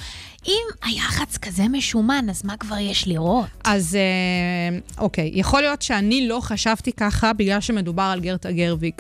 אם 0.47 0.63
היח"צ 0.83 1.39
כזה 1.39 1.63
משומן, 1.69 2.27
אז 2.31 2.45
מה 2.45 2.57
כבר 2.57 2.79
יש 2.79 3.09
לראות? 3.09 3.47
אז 3.65 3.95
אה, 3.95 4.79
אוקיי, 4.99 5.31
יכול 5.35 5.61
להיות 5.61 5.83
שאני 5.83 6.29
לא 6.29 6.41
חשבתי 6.43 6.93
ככה 6.93 7.33
בגלל 7.33 7.61
שמדובר 7.61 8.03
על 8.03 8.21
גרטה 8.21 8.53
גרוויג. 8.53 8.95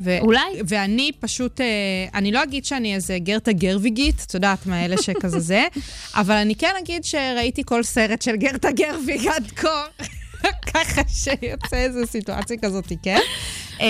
ו- 0.00 0.18
אולי. 0.20 0.40
ואני 0.68 1.10
פשוט, 1.20 1.60
אה, 1.60 1.66
אני 2.14 2.32
לא 2.32 2.42
אגיד 2.42 2.64
שאני 2.64 2.94
איזה 2.94 3.18
גרטה 3.18 3.52
גרוויגית, 3.52 4.24
את 4.26 4.34
יודעת, 4.34 4.66
מאלה 4.66 4.96
שכזה 5.02 5.40
זה, 5.40 5.64
אבל 6.20 6.34
אני 6.34 6.54
כן 6.54 6.72
אגיד 6.78 7.04
שראיתי 7.04 7.62
כל 7.64 7.82
סרט 7.82 8.22
של 8.22 8.36
גרטה 8.36 8.70
גרוויג 8.72 9.26
עד 9.26 9.50
כה. 9.56 9.84
ככה 10.74 11.02
שיוצא 11.08 11.76
איזו 11.76 12.06
סיטואציה 12.06 12.56
כזאת, 12.62 12.92
כן? 13.02 13.20
אה, 13.80 13.86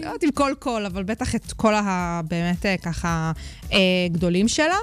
לא 0.00 0.06
יודעת 0.06 0.24
אם 0.24 0.30
כל 0.34 0.52
קול, 0.58 0.86
אבל 0.86 1.02
בטח 1.02 1.34
את 1.34 1.52
כל 1.52 1.74
הבאמת 1.76 2.66
אה, 2.66 2.76
ככה 2.76 3.32
אה, 3.72 3.78
גדולים 4.12 4.48
שלה. 4.48 4.76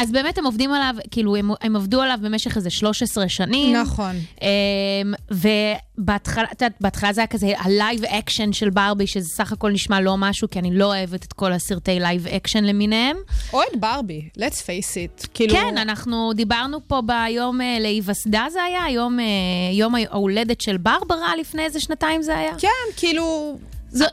אז 0.00 0.12
באמת 0.12 0.38
הם 0.38 0.44
עובדים 0.44 0.72
עליו, 0.72 0.94
כאילו, 1.10 1.36
הם, 1.36 1.50
הם 1.60 1.76
עבדו 1.76 2.02
עליו 2.02 2.18
במשך 2.22 2.56
איזה 2.56 2.70
13 2.70 3.28
שנים. 3.28 3.76
נכון. 3.76 4.16
אמ, 4.42 5.14
ובהתחלה, 5.30 6.44
את 6.52 6.62
יודעת, 6.62 6.80
בהתחלה 6.80 7.12
זה 7.12 7.20
היה 7.20 7.26
כזה 7.26 7.52
ה 7.58 7.67
live 7.67 8.04
action 8.04 8.52
של 8.52 8.70
ברבי, 8.70 9.06
שזה 9.06 9.28
סך 9.28 9.52
הכל 9.52 9.70
נשמע 9.70 10.00
לא 10.00 10.16
משהו, 10.16 10.50
כי 10.50 10.58
אני 10.58 10.78
לא 10.78 10.84
אוהבת 10.84 11.24
את 11.24 11.32
כל 11.32 11.52
הסרטי 11.52 12.00
live 12.00 12.26
action 12.26 12.64
למיניהם. 12.64 13.16
או 13.52 13.62
את 13.62 13.80
ברבי, 13.80 14.28
let's 14.38 14.56
face 14.56 15.22
it. 15.22 15.26
כאילו... 15.34 15.54
כן, 15.54 15.78
אנחנו 15.78 16.32
דיברנו 16.34 16.78
פה 16.86 17.00
ביום 17.06 17.60
אה, 17.60 17.76
להיווסדה 17.80 18.46
זה 18.52 18.62
היה, 18.62 18.90
יום, 18.90 19.20
אה, 19.20 19.24
יום 19.72 19.94
ההולדת 19.94 20.60
של 20.60 20.76
ברברה 20.76 21.36
לפני 21.36 21.64
איזה 21.64 21.80
שנתיים 21.80 22.22
זה 22.22 22.38
היה. 22.38 22.52
כן, 22.58 22.68
כאילו... 22.96 23.58
זו, 23.90 24.04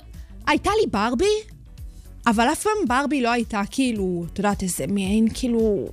הייתה 0.48 0.70
לי 0.82 0.88
ברבי, 0.92 1.55
אבל 2.28 2.52
אף 2.52 2.64
פעם 2.64 2.88
ברבי 2.88 3.22
לא 3.22 3.32
הייתה 3.32 3.62
כאילו, 3.72 4.26
את 4.34 4.40
יודעת, 4.40 4.64
איזה 4.64 4.86
מעין 4.88 5.28
כאילו 5.34 5.88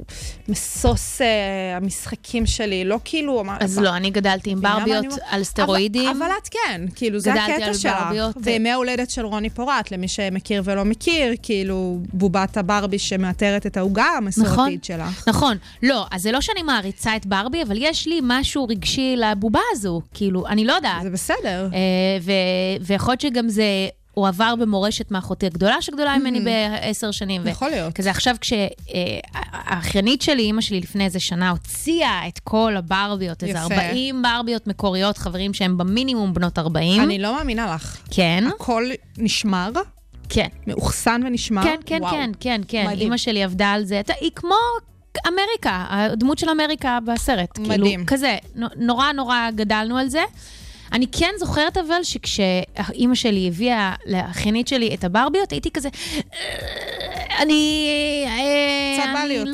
משוש 0.49 1.21
אה, 1.21 1.77
המשחקים 1.77 2.47
שלי, 2.47 2.85
לא 2.85 2.99
כאילו... 3.05 3.43
אז 3.61 3.79
לא, 3.79 3.97
אני 3.97 4.11
גדלתי 4.11 4.51
עם 4.51 4.59
מה 4.63 4.79
ברביות 4.79 5.05
אני? 5.05 5.15
על 5.29 5.45
סטרואידים. 5.45 6.09
אבל, 6.09 6.23
אבל 6.23 6.33
את 6.43 6.49
כן, 6.49 6.85
כאילו, 6.95 7.19
זה 7.19 7.33
הקטע 7.35 7.75
שלך. 7.75 7.93
ברביות. 8.01 8.37
וימי 8.43 8.71
ההולדת 8.71 9.11
של 9.11 9.27
רוני 9.27 9.51
פורט, 9.51 9.91
למי 9.91 10.09
שמכיר 10.09 10.63
ולא 10.65 10.85
מכיר, 10.85 11.35
כאילו, 11.43 11.99
בובת 12.13 12.57
הברבי 12.57 12.99
שמאתרת 12.99 13.67
את 13.67 13.77
העוגה 13.77 14.07
המסורתית 14.17 14.85
שלך. 14.85 15.29
נכון. 15.29 15.57
לא, 15.83 16.07
אז 16.11 16.23
זה 16.23 16.33
לא 16.33 16.41
שאני 16.41 16.63
מעריצה 16.63 17.17
את 17.17 17.27
ברבי, 17.27 17.63
אבל 17.63 17.77
יש 17.79 18.07
לי 18.07 18.21
משהו 18.23 18.67
רגשי 18.69 19.15
לבובה 19.17 19.61
הזו. 19.73 20.01
כאילו, 20.15 20.47
אני 20.47 20.65
לא 20.65 20.73
יודעת. 20.73 21.03
זה 21.03 21.11
בסדר. 21.11 21.69
אה, 21.73 21.79
ו- 22.23 22.87
ויכול 22.87 23.13
להיות 23.13 23.21
שגם 23.21 23.49
זה... 23.49 23.65
הוא 24.15 24.29
עבר 24.29 24.55
במורשת 24.57 25.11
מאחותי 25.11 25.47
הגדולה, 25.47 25.83
שגדולה 25.83 26.19
ממני 26.19 26.41
בעשר 26.41 27.11
שנים. 27.11 27.47
Mm-hmm. 27.47 27.51
יכול 27.51 27.69
להיות. 27.69 27.93
כזה 27.93 28.11
עכשיו 28.11 28.37
כשהאחיינית 28.41 30.23
שלי, 30.23 30.43
אימא 30.43 30.61
שלי 30.61 30.81
לפני 30.81 31.05
איזה 31.05 31.21
שנה, 31.21 31.51
הוציאה 31.51 32.29
את 32.29 32.39
כל 32.39 32.77
הברביות, 32.77 33.43
איזה 33.43 33.59
יפה. 33.59 33.75
40 33.75 34.23
ברביות 34.23 34.67
מקוריות, 34.67 35.19
חברים 35.19 35.55
שהם 35.55 35.79
במינימום 35.79 36.35
בנות 36.35 36.59
40. 36.59 37.03
אני 37.03 37.19
לא 37.19 37.37
מאמינה 37.37 37.75
לך. 37.75 37.97
כן, 38.11 38.45
הכל 38.55 38.91
נשמר, 39.19 39.71
כן. 40.29 40.49
מאוחסן 40.67 41.21
ונשמר. 41.27 41.63
כן, 41.63 41.81
כן. 41.87 42.01
כן, 42.11 42.31
כן, 42.41 42.61
כן. 42.69 42.89
אימא 42.91 43.17
שלי 43.17 43.43
עבדה 43.45 43.73
על 43.73 43.85
זה. 43.85 44.01
היא 44.21 44.31
כמו 44.35 44.55
אמריקה, 45.29 45.87
הדמות 45.91 46.39
של 46.39 46.51
אמריקה 46.51 46.99
בסרט. 47.07 47.59
מדהים. 47.59 47.81
כאילו, 47.81 48.07
כזה, 48.07 48.37
נורא 48.77 49.13
נורא 49.13 49.51
גדלנו 49.55 49.99
על 49.99 50.09
זה. 50.09 50.23
אני 50.93 51.07
כן 51.13 51.31
זוכרת 51.39 51.77
אבל 51.77 52.03
שכשאימא 52.03 53.15
שלי 53.15 53.49
הביאה 53.49 53.95
לאחיינית 54.07 54.69
שלי 54.69 54.95
את 54.95 55.05
הברביות, 55.05 55.53
הייתי 55.53 55.71
כזה, 55.71 55.89
"אה, 56.17 57.43
אני... 57.43 57.89
אה, 58.27 58.99
קצת 58.99 59.11
בא 59.15 59.25
לי 59.25 59.41
אותה." 59.41 59.51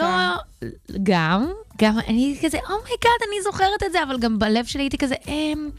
לא... 0.63 0.69
גם, 1.03 1.53
גם 1.83 1.99
אני 2.09 2.37
כזה, 2.43 2.59
oh 2.71 2.83
my 2.83 2.96
god, 2.96 3.21
אני 3.29 3.43
זוכרת 3.45 3.83
את 3.87 3.93
זה, 3.93 4.03
אבל 4.03 4.19
גם 4.19 4.39
בלב 4.39 4.65
שלי 4.65 4.83
הייתי 4.83 4.99
כזה, 4.99 5.15
"אמ, 5.29 5.71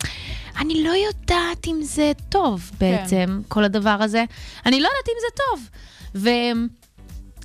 אני 0.60 0.84
לא 0.84 0.90
יודעת 0.90 1.68
אם 1.68 1.80
זה 1.82 2.12
טוב 2.30 2.72
בעצם, 2.80 3.42
כל 3.48 3.64
הדבר 3.64 3.98
הזה. 4.00 4.24
אני 4.66 4.80
לא 4.82 4.88
יודעת 4.88 5.10
אם 5.10 5.14
זה 5.22 5.44
טוב. 5.46 5.70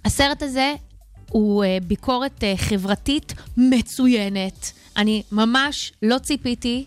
והסרט 0.04 0.42
הזה 0.42 0.74
הוא 1.30 1.64
אה, 1.64 1.78
ביקורת 1.86 2.44
אה, 2.44 2.54
חברתית 2.56 3.34
מצוינת. 3.56 4.72
אני 4.96 5.22
ממש 5.32 5.92
לא 6.02 6.18
ציפיתי 6.18 6.84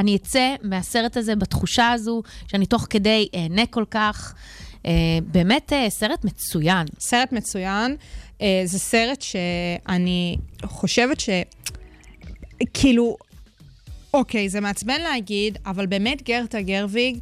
שאני 0.00 0.16
אצא 0.16 0.54
מהסרט 0.62 1.16
הזה 1.16 1.36
בתחושה 1.36 1.90
הזו, 1.90 2.22
שאני 2.46 2.66
תוך 2.66 2.86
כדי 2.90 3.28
אהנה 3.34 3.66
כל 3.66 3.84
כך. 3.90 4.34
אה, 4.86 4.92
באמת 5.26 5.72
אה, 5.72 5.90
סרט 5.90 6.24
מצוין. 6.24 6.86
סרט 7.00 7.32
מצוין. 7.32 7.96
אה, 8.42 8.62
זה 8.64 8.78
סרט 8.78 9.22
שאני 9.22 10.36
חושבת 10.64 11.20
ש... 11.20 11.28
כאילו, 12.74 13.16
אוקיי, 14.14 14.48
זה 14.48 14.60
מעצבן 14.60 15.00
להגיד, 15.00 15.58
אבל 15.66 15.86
באמת 15.86 16.22
גרטה 16.22 16.60
גרוויג, 16.60 17.18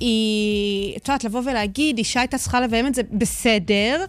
היא, 0.00 0.96
את 0.96 1.08
יודעת, 1.08 1.24
לבוא 1.24 1.40
ולהגיד, 1.40 1.98
אישה 1.98 2.20
הייתה 2.20 2.38
צריכה 2.38 2.60
לביים 2.60 2.86
את 2.86 2.94
זה 2.94 3.02
בסדר, 3.12 4.04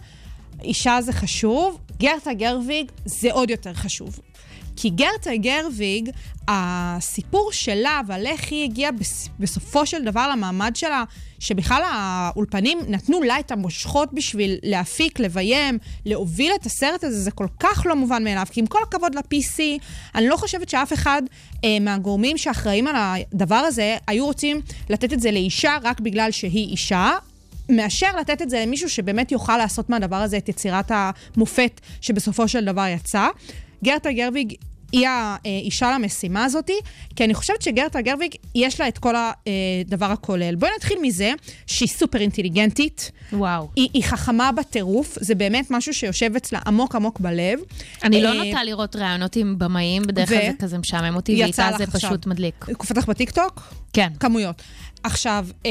אישה 0.62 1.02
זה 1.02 1.12
חשוב, 1.12 1.78
גרטה 1.98 2.34
גרוויג 2.34 2.90
זה 3.04 3.32
עוד 3.32 3.50
יותר 3.50 3.74
חשוב. 3.74 4.20
כי 4.76 4.90
גרטה 4.90 5.36
גרוויג, 5.36 6.10
הסיפור 6.48 7.52
שלה 7.52 8.00
ועל 8.06 8.26
איך 8.26 8.50
היא 8.52 8.64
הגיעה 8.64 8.92
בס- 8.92 9.28
בסופו 9.40 9.86
של 9.86 10.04
דבר 10.04 10.28
למעמד 10.28 10.76
שלה, 10.76 11.04
שבכלל 11.38 11.82
האולפנים 11.92 12.78
נתנו 12.88 13.22
לה 13.22 13.40
את 13.40 13.50
המושכות 13.50 14.12
בשביל 14.12 14.58
להפיק, 14.62 15.18
לביים, 15.20 15.78
להוביל 16.06 16.52
את 16.60 16.66
הסרט 16.66 17.04
הזה, 17.04 17.20
זה 17.20 17.30
כל 17.30 17.46
כך 17.60 17.82
לא 17.86 17.96
מובן 17.96 18.24
מאליו. 18.24 18.46
כי 18.50 18.60
עם 18.60 18.66
כל 18.66 18.78
הכבוד 18.82 19.14
ל-PC, 19.14 19.60
אני 20.14 20.28
לא 20.28 20.36
חושבת 20.36 20.68
שאף 20.68 20.92
אחד 20.92 21.22
אה, 21.64 21.78
מהגורמים 21.80 22.38
שאחראים 22.38 22.86
על 22.86 22.94
הדבר 22.96 23.54
הזה 23.54 23.96
היו 24.06 24.26
רוצים 24.26 24.60
לתת 24.90 25.12
את 25.12 25.20
זה 25.20 25.30
לאישה 25.30 25.76
רק 25.82 26.00
בגלל 26.00 26.30
שהיא 26.30 26.68
אישה. 26.68 27.10
מאשר 27.68 28.16
לתת 28.20 28.42
את 28.42 28.50
זה 28.50 28.60
למישהו 28.66 28.90
שבאמת 28.90 29.32
יוכל 29.32 29.56
לעשות 29.56 29.90
מהדבר 29.90 30.16
הזה 30.16 30.36
את 30.36 30.48
יצירת 30.48 30.90
המופת 30.94 31.80
שבסופו 32.00 32.48
של 32.48 32.64
דבר 32.64 32.86
יצא. 32.86 33.28
גרטה 33.84 34.12
גרוויג 34.12 34.54
היא 34.92 35.06
האישה 35.08 35.92
למשימה 35.94 36.44
הזאתי, 36.44 36.78
כי 37.16 37.24
אני 37.24 37.34
חושבת 37.34 37.62
שגרטה 37.62 38.00
גרוויג, 38.00 38.34
יש 38.54 38.80
לה 38.80 38.88
את 38.88 38.98
כל 38.98 39.14
הדבר 39.16 40.06
הכולל. 40.06 40.54
בואי 40.54 40.70
נתחיל 40.76 40.98
מזה 41.02 41.32
שהיא 41.66 41.88
סופר 41.88 42.20
אינטליגנטית, 42.20 43.10
וואו. 43.32 43.68
היא, 43.76 43.88
היא 43.92 44.02
חכמה 44.02 44.52
בטירוף, 44.52 45.18
זה 45.20 45.34
באמת 45.34 45.66
משהו 45.70 45.94
שיושב 45.94 46.36
אצלה 46.36 46.58
עמוק 46.66 46.94
עמוק 46.94 47.20
בלב. 47.20 47.58
אני 48.04 48.22
לא 48.22 48.28
אה, 48.28 48.44
נוטה 48.44 48.64
לראות 48.64 48.96
ראיונות 48.96 49.36
עם 49.36 49.58
במאים, 49.58 50.02
בדרך 50.02 50.28
כלל 50.28 50.38
זה 50.38 50.52
כזה 50.58 50.78
משעמם 50.78 51.16
אותי, 51.16 51.42
ואיתה 51.42 51.70
זה 51.78 51.84
עכשיו. 51.84 52.10
פשוט 52.10 52.26
מדליק. 52.26 52.66
קופץ 52.76 52.96
לך 52.96 53.06
בטיקטוק? 53.06 53.74
כן. 53.92 54.08
כמויות. 54.20 54.62
עכשיו, 55.02 55.46
אה, 55.66 55.70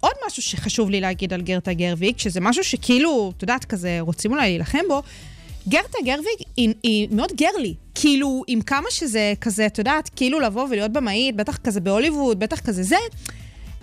עוד 0.00 0.12
משהו 0.26 0.42
שחשוב 0.42 0.90
לי 0.90 1.00
להגיד 1.00 1.32
על 1.32 1.42
גרטה 1.42 1.72
גרוויג, 1.72 2.18
שזה 2.18 2.40
משהו 2.40 2.64
שכאילו, 2.64 3.32
את 3.36 3.42
יודעת, 3.42 3.64
כזה, 3.64 3.96
רוצים 4.00 4.30
אולי 4.30 4.42
להילחם 4.42 4.78
בו, 4.88 5.02
גרטה 5.68 5.98
גרוויג 6.04 6.36
היא, 6.56 6.74
היא 6.82 7.08
מאוד 7.10 7.32
girly. 7.36 7.74
כאילו, 7.94 8.42
עם 8.46 8.60
כמה 8.60 8.90
שזה 8.90 9.32
כזה, 9.40 9.66
את 9.66 9.78
יודעת, 9.78 10.10
כאילו 10.16 10.40
לבוא 10.40 10.66
ולהיות 10.70 10.92
במאית, 10.92 11.36
בטח 11.36 11.56
כזה 11.56 11.80
בהוליווד, 11.80 12.40
בטח 12.40 12.60
כזה 12.60 12.82
זה, 12.82 12.96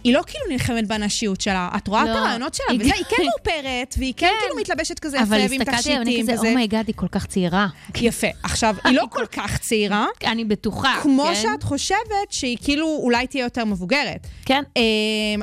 היא 0.08 0.14
לא 0.14 0.22
כאילו 0.28 0.46
נלחמת 0.50 0.88
בנשיות 0.88 1.42
שלה. 1.42 1.70
את 1.78 1.88
רואה 1.88 2.06
לא. 2.06 2.12
את 2.12 2.16
הראיונות 2.16 2.54
שלה, 2.54 2.66
וזה, 2.80 2.94
היא 2.96 3.04
כן 3.10 3.24
מאופרת, 3.24 3.96
והיא 3.98 4.14
כן 4.18 4.32
כאילו 4.42 4.56
מתלבשת 4.62 5.00
כזה 5.00 5.22
אבל 5.22 5.40
יפה, 5.40 5.50
ועם 5.52 5.62
הסתכלתי 5.62 5.90
עליו, 5.90 6.02
אני 6.02 6.12
תכשיטים 6.12 6.24
כזה, 6.36 6.40
וזה. 6.40 6.50
oh 6.50 6.59
my 6.59 6.69
god, 6.69 6.88
היא 6.88 6.96
כל 6.96 7.08
כך 7.08 7.26
צעירה. 7.26 7.68
יפה. 7.96 8.28
עכשיו, 8.44 8.76
היא 8.84 8.96
לא 8.96 9.04
כל 9.16 9.26
כך 9.32 9.58
צעירה, 9.58 10.06
אני 10.26 10.46
בטוחה, 10.46 11.00
כמו 11.04 11.24
כן? 11.26 11.36
שאת 11.36 11.64
חושבת 11.64 11.98
שהיא 12.30 12.58
כאילו 12.64 12.88
אולי 13.04 13.28
תהיה 13.28 13.44
יותר 13.44 13.66
מבוגרת. 13.66 14.28
כן. 14.46 14.64
אה, 14.78 14.82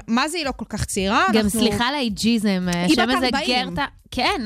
מה 0.08 0.28
זה 0.28 0.36
היא 0.38 0.46
לא 0.46 0.52
כל 0.56 0.64
כך 0.68 0.84
צעירה? 0.84 1.24
גם 1.32 1.44
אנחנו- 1.44 1.60
סליחה 1.60 1.84
על 1.88 1.94
ה 1.94 2.04
ageism, 2.04 2.68
היא 2.74 2.88
בת 2.88 2.94
שם 2.94 3.10
איזה 3.10 3.26
40. 3.26 3.68
גרטה, 3.68 3.84
כן, 4.10 4.42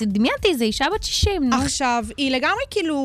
דמיינתי, 0.00 0.48
איזה 0.48 0.64
אישה 0.64 0.84
בת 0.94 1.02
60, 1.02 1.44
נו. 1.50 1.56
עכשיו, 1.56 2.04
היא 2.16 2.30
לגמרי 2.30 2.62
כאילו 2.70 2.98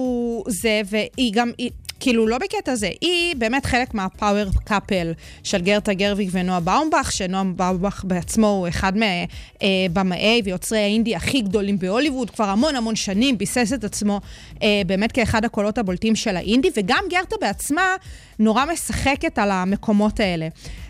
זה, 0.48 0.82
והיא 0.86 1.34
גם, 1.34 1.52
היא, 1.58 1.70
כאילו 2.02 2.28
לא 2.28 2.38
בקטע 2.38 2.76
זה, 2.76 2.90
היא 3.02 3.36
באמת 3.36 3.66
חלק 3.66 3.94
מה 3.94 4.10
power 4.10 4.50
couple 4.64 5.14
של 5.44 5.62
גרטה 5.62 5.94
גרוויג 5.94 6.30
ונואה 6.32 6.60
באומבך, 6.60 7.12
שנואה 7.12 7.44
באומבך 7.44 8.04
בעצמו 8.08 8.48
הוא 8.48 8.68
אחד 8.68 8.94
מבמאי 8.98 10.42
ויוצרי 10.46 10.80
האינדי 10.80 11.16
הכי 11.16 11.42
גדולים 11.42 11.80
בהוליווד, 11.80 12.30
כבר 12.30 12.50
המון 12.50 12.76
המון 12.76 12.96
שנים 12.96 13.38
ביסס 13.38 13.74
את 13.74 13.84
עצמו 13.84 14.22
אה, 14.64 14.82
באמת 14.86 15.12
כאחד 15.12 15.46
הקולות 15.46 15.78
הבולטים 15.78 16.16
של 16.16 16.38
האינדי, 16.38 16.70
וגם 16.78 17.04
גרטה 17.10 17.36
בעצמה 17.42 17.96
נורא 18.40 18.66
משחקת 18.74 19.40
על 19.40 19.52
המקומות 19.52 20.20
האלה. 20.20 20.48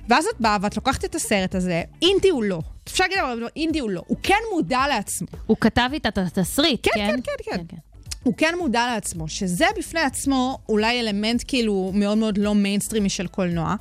ואז 0.10 0.26
את 0.26 0.42
באה 0.42 0.58
ואת 0.62 0.76
לוקחת 0.76 1.06
את 1.06 1.16
הסרט 1.16 1.56
הזה, 1.56 1.82
אינדי 2.02 2.30
הוא 2.30 2.44
לא. 2.44 2.60
אפשר 2.88 3.04
להגיד 3.04 3.18
אבל 3.20 3.48
אינדי 3.56 3.80
הוא 3.80 3.90
לא. 3.90 4.02
הוא 4.08 4.18
כן 4.24 4.40
מודע 4.54 4.88
לעצמו. 4.90 5.28
הוא 5.48 5.58
כתב 5.62 5.90
איתה 5.94 6.10
את 6.10 6.18
התסריט, 6.18 6.80
כן, 6.84 6.92
כן? 6.96 7.20
כן, 7.24 7.52
כן, 7.52 7.64
כן. 7.68 7.91
הוא 8.24 8.34
כן 8.38 8.54
מודע 8.60 8.88
לעצמו, 8.94 9.28
שזה 9.28 9.66
בפני 9.78 10.00
עצמו 10.00 10.58
אולי 10.70 11.00
אלמנט 11.00 11.44
כאילו 11.48 11.92
מאוד 11.96 12.18
מאוד 12.18 12.38
לא 12.38 12.56
מיינסטרימי 12.56 13.10
של 13.10 13.28
קולנוע. 13.28 13.76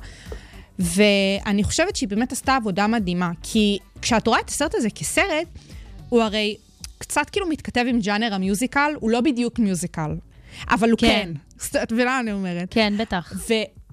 ואני 0.79 1.63
חושבת 1.63 1.95
שהיא 1.95 2.09
באמת 2.09 2.31
עשתה 2.31 2.55
עבודה 2.55 2.87
מדהימה, 2.87 3.31
כי 3.43 3.77
כשאת 4.01 4.27
רואה 4.27 4.39
את 4.39 4.49
הסרט 4.49 4.75
הזה 4.75 4.89
כסרט, 4.89 5.47
הוא 6.09 6.21
הרי 6.21 6.55
קצת 6.97 7.29
כאילו 7.29 7.47
מתכתב 7.47 7.85
עם 7.87 7.99
ז'אנר 7.99 8.33
ה 8.33 8.39
musical, 8.39 8.91
הוא 8.99 9.11
לא 9.11 9.21
בדיוק 9.21 9.59
musical, 9.59 10.15
אבל 10.69 10.91
הוא 10.91 10.99
כן. 10.99 11.31
כן. 11.71 11.83
את 11.83 11.91
מבינה 11.91 12.09
מה 12.11 12.19
אני 12.19 12.31
אומרת? 12.31 12.67
כן, 12.71 12.93
בטח. 12.97 13.33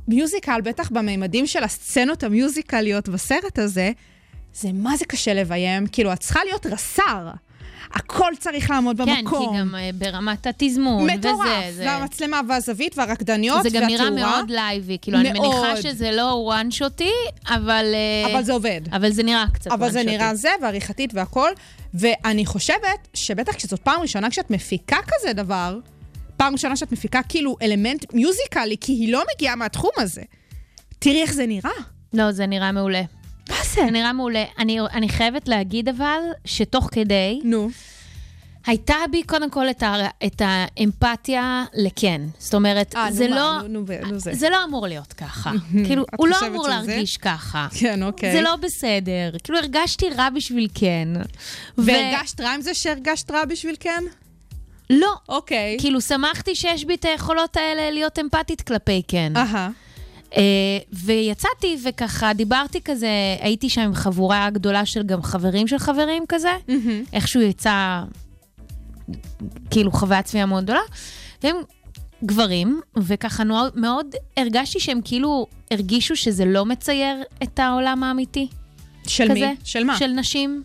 ו 0.08 0.14
musical, 0.14 0.60
בטח 0.64 0.90
בממדים 0.90 1.46
של 1.46 1.64
הסצנות 1.64 2.22
המיוזיקליות 2.22 3.08
בסרט 3.08 3.58
הזה, 3.58 3.92
זה 4.54 4.72
מה 4.72 4.96
זה 4.96 5.04
קשה 5.04 5.34
לביים, 5.34 5.86
כאילו, 5.86 6.12
את 6.12 6.18
צריכה 6.20 6.40
להיות 6.44 6.66
רס"ר. 6.66 7.30
הכל 7.94 8.32
צריך 8.38 8.70
לעמוד 8.70 9.00
כן, 9.00 9.16
במקום. 9.16 9.54
כי 9.54 9.60
גם 9.60 9.74
אה, 9.74 9.90
ברמת 9.94 10.46
התזמון, 10.46 11.10
מטורף, 11.10 11.46
וזה, 11.46 11.76
זה... 11.76 11.86
והמצלמה 11.86 12.40
והזווית 12.48 12.98
והרקדניות 12.98 13.62
זה 13.62 13.70
גם 13.70 13.86
נראה 13.86 14.04
והתאורה, 14.04 14.36
מאוד 14.36 14.50
לייבי, 14.50 14.98
כאילו, 15.02 15.18
אני 15.18 15.32
מאוד. 15.32 15.46
מניחה 15.46 15.82
שזה 15.82 16.10
לא 16.12 16.40
one 16.44 16.70
shot 16.70 16.98
י, 16.98 17.12
אבל... 17.46 17.84
אה, 17.94 18.32
אבל 18.32 18.42
זה 18.42 18.52
עובד. 18.52 18.80
אבל 18.92 19.10
זה 19.10 19.22
נראה 19.22 19.44
קצת 19.52 19.70
אבל 19.72 19.80
וואן 19.80 19.90
זה 19.90 20.00
שוטי. 20.00 20.16
נראה 20.16 20.34
זה, 20.34 20.48
ועריכתית 20.62 21.14
והכל, 21.14 21.50
ואני 21.94 22.46
חושבת 22.46 23.08
שבטח 23.14 23.54
כשזאת 23.54 23.80
פעם 23.80 24.00
ראשונה 24.00 24.30
כשאת 24.30 24.50
מפיקה 24.50 24.96
כזה 25.06 25.32
דבר, 25.32 25.78
פעם 26.36 26.52
ראשונה 26.52 26.76
שאת 26.76 26.92
מפיקה 26.92 27.20
כאילו 27.28 27.56
אלמנט 27.62 28.14
מיוזיקלי, 28.14 28.76
כי 28.80 28.92
היא 28.92 29.12
לא 29.12 29.22
מגיעה 29.34 29.56
מהתחום 29.56 29.90
הזה. 29.96 30.22
תראי 30.98 31.22
איך 31.22 31.32
זה 31.32 31.46
נראה. 31.46 31.70
לא, 32.12 32.32
זה 32.32 32.46
נראה 32.46 32.72
מעולה. 32.72 33.02
מה 33.48 33.56
זה? 33.64 33.70
זה 33.74 33.90
נראה 33.90 34.12
מעולה. 34.12 34.44
אני, 34.58 34.80
אני 34.80 35.08
חייבת 35.08 35.48
להגיד 35.48 35.88
אבל, 35.88 36.20
שתוך 36.44 36.88
כדי, 36.92 37.40
נו. 37.44 37.70
הייתה 38.66 38.94
בי 39.10 39.22
קודם 39.22 39.50
כל 39.50 39.70
את, 39.70 39.82
ה, 39.82 40.06
את 40.26 40.42
האמפתיה 40.44 41.64
לכן. 41.74 42.20
זאת 42.38 42.54
אומרת, 42.54 42.96
אה, 42.96 43.10
נו 43.10 43.16
זה 43.16 43.28
מה, 43.28 43.36
לא... 43.36 43.68
נו, 43.68 43.68
נו, 43.68 43.84
נו 44.10 44.18
זה. 44.18 44.34
זה 44.34 44.50
לא 44.50 44.64
אמור 44.64 44.86
להיות 44.86 45.12
ככה. 45.12 45.52
כאילו, 45.86 46.04
הוא 46.16 46.28
לא 46.28 46.36
אמור 46.46 46.64
שזה? 46.64 46.70
להרגיש 46.70 47.16
ככה. 47.16 47.68
כן, 47.78 48.02
אוקיי. 48.02 48.32
זה 48.32 48.40
לא 48.40 48.56
בסדר. 48.56 49.30
כאילו, 49.44 49.58
הרגשתי 49.58 50.10
רע 50.10 50.30
בשביל 50.30 50.68
כן. 50.74 51.08
ו- 51.78 51.82
והרגשת 51.86 52.40
רע 52.40 52.50
עם 52.50 52.60
זה 52.60 52.74
שהרגשת 52.74 53.30
רע 53.30 53.44
בשביל 53.44 53.76
כן? 53.80 54.04
לא. 54.90 55.14
אוקיי. 55.28 55.76
כאילו, 55.80 56.00
שמחתי 56.00 56.54
שיש 56.54 56.84
בי 56.84 56.94
את 56.94 57.04
היכולות 57.04 57.56
האלה 57.56 57.90
להיות 57.90 58.18
אמפתית 58.18 58.60
כלפי 58.60 59.02
כן. 59.08 59.32
אהה. 59.36 59.70
אה, 60.36 60.42
ויצאתי 60.92 61.76
וככה 61.84 62.32
דיברתי 62.32 62.80
כזה, 62.84 63.08
הייתי 63.40 63.68
שם 63.68 63.80
עם 63.80 63.94
חבורה 63.94 64.50
גדולה 64.50 64.86
של 64.86 65.02
גם 65.02 65.22
חברים 65.22 65.68
של 65.68 65.78
חברים 65.78 66.24
כזה, 66.28 66.52
איכשהו 67.12 67.40
יצא 67.40 68.02
כאילו 69.70 69.92
חוויה 69.92 70.22
צפייה 70.22 70.46
מאוד 70.46 70.64
גדולה, 70.64 70.80
והם 71.42 71.56
גברים, 72.24 72.80
וככה 72.96 73.44
מאוד, 73.44 73.72
מאוד 73.76 74.06
הרגשתי 74.36 74.80
שהם 74.80 75.00
כאילו 75.04 75.46
הרגישו 75.70 76.16
שזה 76.16 76.44
לא 76.44 76.66
מצייר 76.66 77.16
את 77.42 77.58
העולם 77.58 78.04
האמיתי. 78.04 78.48
של 79.06 79.24
כזה, 79.24 79.34
מי? 79.34 79.54
של 79.64 79.84
מה? 79.84 79.98
של 79.98 80.06
נשים. 80.06 80.62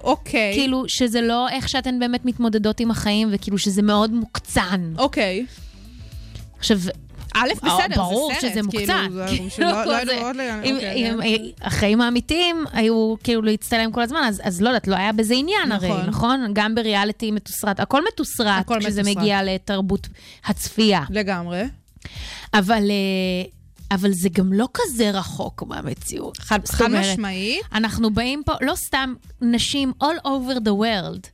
אוקיי. 0.00 0.54
כאילו, 0.54 0.84
שזה 0.88 1.20
לא 1.20 1.48
איך 1.48 1.68
שאתן 1.68 1.98
באמת 1.98 2.24
מתמודדות 2.24 2.80
עם 2.80 2.90
החיים, 2.90 3.28
וכאילו 3.32 3.58
שזה 3.58 3.82
מאוד 3.82 4.12
מוקצן. 4.12 4.92
אוקיי. 4.98 5.46
עכשיו, 6.58 6.78
א', 7.36 7.48
בסדר, 7.54 7.70
זה 7.76 7.82
סרט. 7.82 7.96
ברור 7.96 8.32
שזה 8.40 8.62
מוקצן. 8.62 9.06
כאילו, 9.08 9.26
כאילו, 9.28 9.50
שלא- 9.50 9.84
לא 9.84 10.04
זה- 10.04 10.10
היינו 10.12 10.26
עוד 10.26 10.36
לגמרי, 10.36 10.70
אם- 10.70 10.74
אוקיי, 11.14 11.52
כן. 11.58 11.66
החיים 11.66 12.00
האמיתיים 12.00 12.64
היו 12.72 13.14
כאילו 13.24 13.42
להצטלם 13.42 13.92
כל 13.92 14.02
הזמן, 14.02 14.20
אז- 14.28 14.40
אז 14.44 14.60
לא 14.60 14.68
יודעת, 14.68 14.88
לא 14.88 14.96
היה 14.96 15.12
בזה 15.12 15.34
עניין 15.34 15.72
הרי, 15.72 15.88
נכון. 15.88 16.06
נכון? 16.06 16.50
גם 16.52 16.74
בריאליטי 16.74 17.30
מתוסרט, 17.30 17.80
הכל 17.80 18.02
מתוסרט 18.12 18.60
הכל 18.60 18.78
כשזה 18.80 19.00
מתוסרט. 19.02 19.16
מגיע 19.22 19.42
לתרבות 19.42 20.08
הצפייה. 20.46 21.02
לגמרי. 21.10 21.62
אבל... 22.54 22.82
אה, 22.90 23.50
אבל 23.90 24.10
זה 24.12 24.28
גם 24.28 24.52
לא 24.52 24.68
כזה 24.74 25.10
רחוק 25.10 25.62
מהמציאות. 25.62 26.36
חד 26.38 26.58
משמעית. 26.90 27.60
אנחנו 27.72 28.10
באים 28.10 28.42
פה, 28.46 28.52
לא 28.60 28.74
סתם 28.74 29.14
נשים 29.40 29.92
all 30.02 30.26
over 30.26 30.56
the 30.64 30.70
world, 30.82 31.26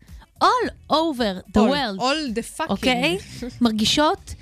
all 0.44 0.92
over 0.92 1.40
the 1.48 1.60
All- 1.60 1.70
world, 1.70 1.98
all 2.00 2.36
the 2.36 2.60
fucking. 2.60 2.68
אוקיי? 2.68 3.18
מרגישות 3.60 4.34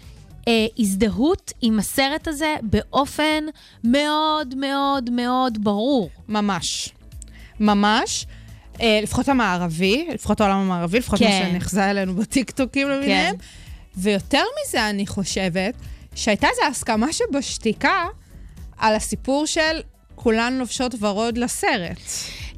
אה, 0.48 0.66
הזדהות 0.78 1.52
עם 1.62 1.78
הסרט 1.78 2.28
הזה 2.28 2.56
באופן 2.62 3.44
מאוד 3.84 4.54
מאוד 4.54 5.10
מאוד 5.10 5.64
ברור. 5.64 6.10
ממש. 6.28 6.88
ממש. 7.60 8.26
אה, 8.80 9.00
לפחות 9.02 9.28
המערבי, 9.28 10.08
לפחות 10.14 10.40
העולם 10.40 10.56
המערבי, 10.56 10.98
לפחות 10.98 11.18
כן. 11.18 11.42
מה 11.42 11.50
שנחזה 11.50 11.90
אלינו 11.90 12.14
בטיקטוקים 12.16 12.88
למיניהם. 12.88 13.34
ויותר 13.96 14.42
מזה, 14.68 14.90
אני 14.90 15.06
חושבת, 15.06 15.74
שהייתה 16.14 16.48
איזו 16.48 16.62
הסכמה 16.70 17.12
שבשתיקה 17.12 18.06
על 18.78 18.94
הסיפור 18.94 19.46
של 19.46 19.80
כולן 20.14 20.58
לובשות 20.58 20.94
ורוד 21.00 21.38
לסרט. 21.38 22.00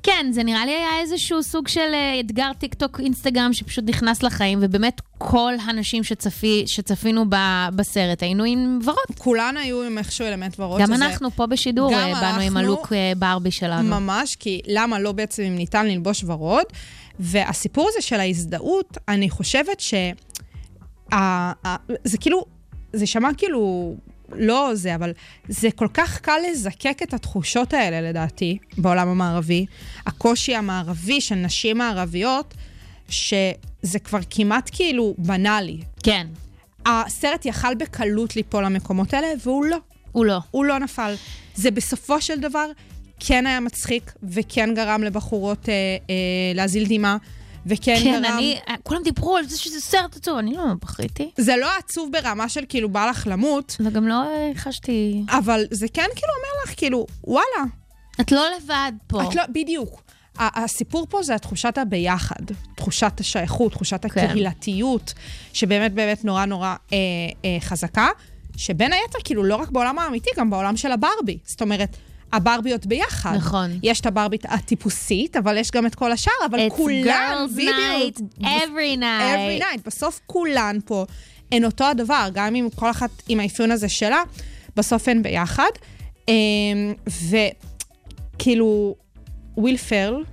כן, 0.03 0.27
זה 0.31 0.43
נראה 0.43 0.67
לי 0.67 0.73
היה 0.73 1.01
איזשהו 1.01 1.43
סוג 1.43 1.69
של 1.69 1.91
אה, 1.95 2.21
אתגר 2.21 2.51
טיק 2.59 2.75
טוק 2.75 3.01
אינסטגרם 3.01 3.53
שפשוט 3.53 3.85
נכנס 3.89 4.23
לחיים, 4.23 4.59
ובאמת 4.63 5.01
כל 5.19 5.53
הנשים 5.67 6.05
שצפי, 6.05 6.65
שצפינו 6.67 7.25
ב, 7.29 7.35
בסרט 7.77 8.23
היינו 8.23 8.45
עם 8.45 8.79
ורוד. 8.85 8.99
כולן 9.19 9.57
היו 9.57 9.83
עם 9.83 9.99
איכשהו 9.99 10.27
אלמנט 10.27 10.61
ורוד. 10.61 10.81
גם 10.81 10.87
שזה 10.87 10.95
אנחנו 11.07 11.31
פה 11.31 11.47
בשידור 11.47 11.95
אה, 11.95 12.13
באנו 12.21 12.35
עם 12.35 12.43
אנחנו- 12.43 12.59
הלוק 12.59 12.93
אה, 12.93 13.13
ברבי 13.17 13.51
שלנו. 13.51 13.89
ממש, 14.01 14.37
כי 14.37 14.61
למה 14.67 14.99
לא 14.99 15.13
בעצם 15.13 15.43
אם 15.43 15.57
ניתן 15.57 15.87
ללבוש 15.87 16.25
ורוד? 16.25 16.65
והסיפור 17.21 17.89
הזה 17.93 18.03
של 18.03 18.21
ההזדהות, 18.21 18.99
אני 19.09 19.31
חושבת 19.31 19.81
ש... 19.81 19.95
זה 22.05 22.19
כאילו 22.21 22.45
זה 22.93 23.07
שמע 23.07 23.29
כאילו 23.39 23.95
לא 24.35 24.71
זה, 24.75 24.95
אבל 24.95 25.13
זה 25.49 25.71
כל 25.71 25.89
כך 25.95 26.21
קל 26.21 26.39
לזקק 26.51 26.99
את 27.03 27.15
התחושות 27.15 27.75
האלה, 27.75 28.01
לדעתי, 28.01 28.59
בעולם 28.79 29.09
המערבי. 29.09 29.67
הקושי 30.07 30.55
המערבי 30.55 31.21
של 31.21 31.35
נשים 31.35 31.79
מערביות, 31.79 32.55
שזה 33.09 33.99
כבר 34.05 34.19
כמעט 34.31 34.71
כאילו 34.73 35.15
בנאלי. 35.19 35.81
כן, 36.03 36.27
הסרט 36.87 37.47
יכל 37.47 37.75
בקלות 37.75 38.37
ליפול 38.37 38.65
למקומות 38.65 39.15
האלה, 39.15 39.29
והוא 39.45 39.65
לא. 39.65 39.77
הוא 40.13 40.25
לא. 40.25 40.39
הוא 40.51 40.65
לא 40.65 40.79
נפל. 40.79 41.15
זה 41.55 41.71
בסופו 41.71 42.21
של 42.21 42.41
דבר 42.41 42.67
כן 43.21 43.47
היה 43.47 43.61
מצחיק, 43.61 44.13
וכן 44.23 44.75
גרם 44.75 45.03
לבחורות 45.03 45.69
אה, 45.69 45.75
אה, 46.11 46.15
להזיל 46.55 46.85
דמעה, 46.89 47.17
וכן 47.67 47.97
כן, 48.05 48.23
גרם... 48.23 48.25
אני, 48.25 48.59
כולם 48.83 49.03
דיברו 49.03 49.37
על 49.37 49.47
זה 49.47 49.59
שזה 49.59 49.81
סרט 49.81 50.17
עצוב, 50.17 50.39
אני 50.39 50.55
לא 50.55 50.63
בכיתי. 50.83 51.31
זה 51.37 51.57
לא 51.57 51.69
עצוב 51.79 52.13
ברמה 52.13 52.49
של 52.49 52.65
כאילו 52.69 52.89
בא 52.89 53.07
לך 53.07 53.27
למות, 53.31 53.77
וגם 53.81 54.09
לא 54.09 54.15
אה, 54.15 54.51
חשתי... 54.55 55.23
אבל 55.29 55.65
זה 55.71 55.87
כן 55.89 56.07
כאילו 56.17 56.33
אומר 56.37 56.65
לך, 56.65 56.75
כאילו, 56.77 57.07
וואלה, 57.25 57.65
את 58.21 58.33
לא 58.33 58.47
לבד 58.57 58.93
פה. 59.07 59.23
את 59.23 59.35
לא, 59.35 59.43
בדיוק. 59.55 60.03
הסיפור 60.39 61.07
פה 61.11 61.23
זה 61.23 61.39
תחושת 61.39 61.79
הביחד, 61.79 62.45
תחושת 62.75 63.21
השייכות, 63.21 63.73
תחושת 63.73 64.07
כן. 64.07 64.25
הקהילתיות, 64.25 65.15
שבאמת 65.53 65.95
באמת 65.95 66.25
נורא 66.25 66.45
נורא 66.45 66.69
אה, 66.69 66.97
אה, 67.45 67.57
חזקה, 67.61 68.09
שבין 68.57 68.93
היתר, 68.93 69.19
כאילו, 69.25 69.45
לא 69.45 69.57
רק 69.57 69.71
בעולם 69.71 69.99
האמיתי, 69.99 70.31
גם 70.37 70.51
בעולם 70.51 70.77
של 70.77 70.93
הברבי. 70.93 71.39
זאת 71.45 71.63
אומרת, 71.63 71.97
הברביות 72.33 72.87
ביחד. 72.87 73.35
נכון. 73.37 73.71
יש 73.83 74.01
את 74.01 74.07
הברבית 74.07 74.45
הטיפוסית, 74.49 75.37
אבל 75.37 75.57
יש 75.57 75.71
גם 75.71 75.87
את 75.87 75.95
כל 75.95 76.13
השאר, 76.13 76.33
אבל 76.51 76.67
It's 76.69 76.71
כולן, 76.77 77.47
girls 77.47 77.53
בדיוק. 77.53 77.73
night, 78.19 78.45
every 78.45 78.99
night. 78.99 79.61
every 79.61 79.63
night. 79.63 79.81
בסוף 79.87 80.21
כולן 80.27 80.79
פה 80.85 81.07
הן 81.53 81.65
אותו 81.65 81.85
הדבר, 81.85 82.29
גם 82.33 82.55
אם 82.55 82.69
כל 82.75 82.91
אחת 82.91 83.11
עם 83.29 83.41
האפיון 83.41 83.71
הזה 83.71 83.89
שלה, 83.89 84.23
בסוף 84.77 85.09
הן 85.09 85.23
ביחד. 85.23 85.71
אמ, 86.29 86.95
וכאילו, 88.37 88.95
וויל 89.57 89.77
פרל, 89.77 90.25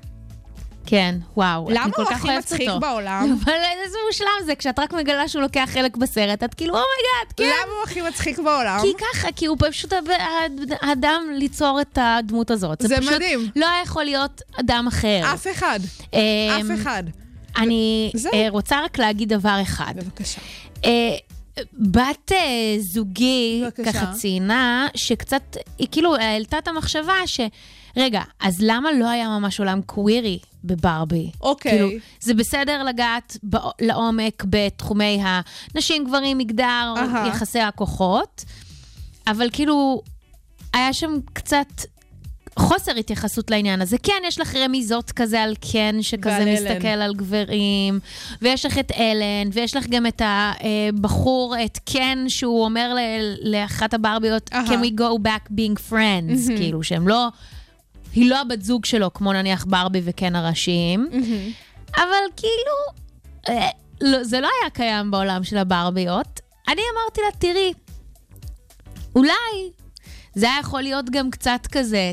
כן, 0.89 1.15
וואו. 1.37 1.69
למה 1.69 1.83
אני 1.83 1.91
כל 1.91 2.01
הוא 2.01 2.11
הכי 2.11 2.37
מצחיק 2.37 2.69
אותו. 2.69 2.79
בעולם? 2.79 3.23
אבל 3.43 3.53
איזה 3.83 3.97
מושלם 4.07 4.45
זה, 4.45 4.55
כשאת 4.55 4.79
רק 4.79 4.93
מגלה 4.93 5.27
שהוא 5.27 5.41
לוקח 5.41 5.69
חלק 5.73 5.97
בסרט, 5.97 6.43
את 6.43 6.53
כאילו, 6.53 6.73
oh 6.73 6.88
my 6.88 7.03
god, 7.03 7.33
כן. 7.37 7.43
למה 7.43 7.73
הוא 7.73 7.83
הכי 7.83 8.01
מצחיק 8.01 8.39
בעולם? 8.39 8.79
כי 8.81 8.93
ככה, 8.97 9.31
כי 9.35 9.45
הוא 9.45 9.57
פשוט 9.59 9.93
האדם 10.81 11.23
ליצור 11.33 11.81
את 11.81 11.97
הדמות 12.01 12.51
הזאת. 12.51 12.81
זה 12.81 12.97
פשוט 12.97 13.13
מדהים. 13.13 13.49
לא 13.55 13.69
היה 13.69 13.81
יכול 13.83 14.03
להיות 14.03 14.41
אדם 14.59 14.85
אחר. 14.87 15.21
אף 15.33 15.47
אחד, 15.51 15.79
אמ, 16.13 16.19
אף 16.71 16.81
אחד. 16.81 17.03
אני 17.57 18.11
זהו. 18.15 18.33
אה, 18.33 18.47
רוצה 18.49 18.83
רק 18.83 18.97
להגיד 18.97 19.29
דבר 19.33 19.59
אחד. 19.61 19.93
בבקשה. 19.95 20.41
אה, 20.85 21.17
בת 21.73 22.31
אה, 22.31 22.75
זוגי 22.79 23.63
בבקשה. 23.65 23.93
ככה 23.93 24.13
ציינה, 24.13 24.87
שקצת, 24.95 25.57
היא 25.77 25.87
כאילו 25.91 26.15
העלתה 26.15 26.57
את 26.57 26.67
המחשבה 26.67 27.13
ש... 27.25 27.39
רגע, 27.97 28.21
אז 28.39 28.57
למה 28.61 28.91
לא 28.91 29.09
היה 29.09 29.27
ממש 29.27 29.59
עולם 29.59 29.81
קווירי 29.81 30.39
בברבי? 30.63 31.31
אוקיי. 31.41 31.71
כאילו, 31.71 31.89
זה 32.19 32.33
בסדר 32.33 32.83
לגעת 32.83 33.37
בא- 33.43 33.59
לעומק 33.81 34.43
בתחומי 34.49 35.19
הנשים, 35.23 36.05
גברים, 36.05 36.37
מגדר, 36.37 36.93
אהה. 36.97 37.27
יחסי 37.27 37.59
הכוחות, 37.59 38.45
אבל 39.27 39.49
כאילו, 39.51 40.01
היה 40.73 40.93
שם 40.93 41.11
קצת... 41.33 41.67
חוסר 42.59 42.91
התייחסות 42.95 43.51
לעניין 43.51 43.81
הזה. 43.81 43.97
כן, 43.97 44.21
יש 44.27 44.39
לך 44.39 44.55
רמיזות 44.55 45.11
כזה 45.11 45.41
על 45.43 45.55
קן, 45.71 46.01
שכזה 46.01 46.29
ועל 46.29 46.41
אלן. 46.47 46.53
מסתכל 46.73 46.87
על 46.87 47.13
גברים, 47.15 47.99
ויש 48.41 48.65
לך 48.65 48.77
את 48.77 48.91
אלן, 48.91 49.49
ויש 49.53 49.75
לך 49.75 49.87
גם 49.87 50.05
את 50.07 50.21
הבחור, 50.25 51.55
את 51.65 51.77
קן, 51.85 52.25
שהוא 52.27 52.63
אומר 52.65 52.93
ל- 52.93 53.51
לאחת 53.55 53.93
הברביות, 53.93 54.49
אהה. 54.53 54.65
can 54.65 54.85
we 54.85 54.99
go 54.99 55.23
back 55.27 55.49
being 55.51 55.91
friends, 55.91 56.47
כאילו, 56.57 56.83
שהם 56.83 57.07
לא... 57.07 57.27
היא 58.13 58.29
לא 58.29 58.41
הבת 58.41 58.61
זוג 58.61 58.85
שלו, 58.85 59.13
כמו 59.13 59.33
נניח 59.33 59.65
ברבי 59.65 60.01
וקן 60.03 60.35
הראשיים, 60.35 61.09
אבל 61.95 62.03
כאילו, 62.37 63.01
אה, 63.49 63.69
לא, 64.01 64.23
זה 64.23 64.39
לא 64.39 64.49
היה 64.61 64.69
קיים 64.69 65.11
בעולם 65.11 65.43
של 65.43 65.57
הברביות. 65.57 66.39
אני 66.67 66.81
אמרתי 66.93 67.21
לה, 67.21 67.39
תראי, 67.39 67.73
אולי 69.15 69.71
זה 70.35 70.49
היה 70.49 70.59
יכול 70.59 70.81
להיות 70.81 71.09
גם 71.09 71.29
קצת 71.31 71.67
כזה, 71.71 72.11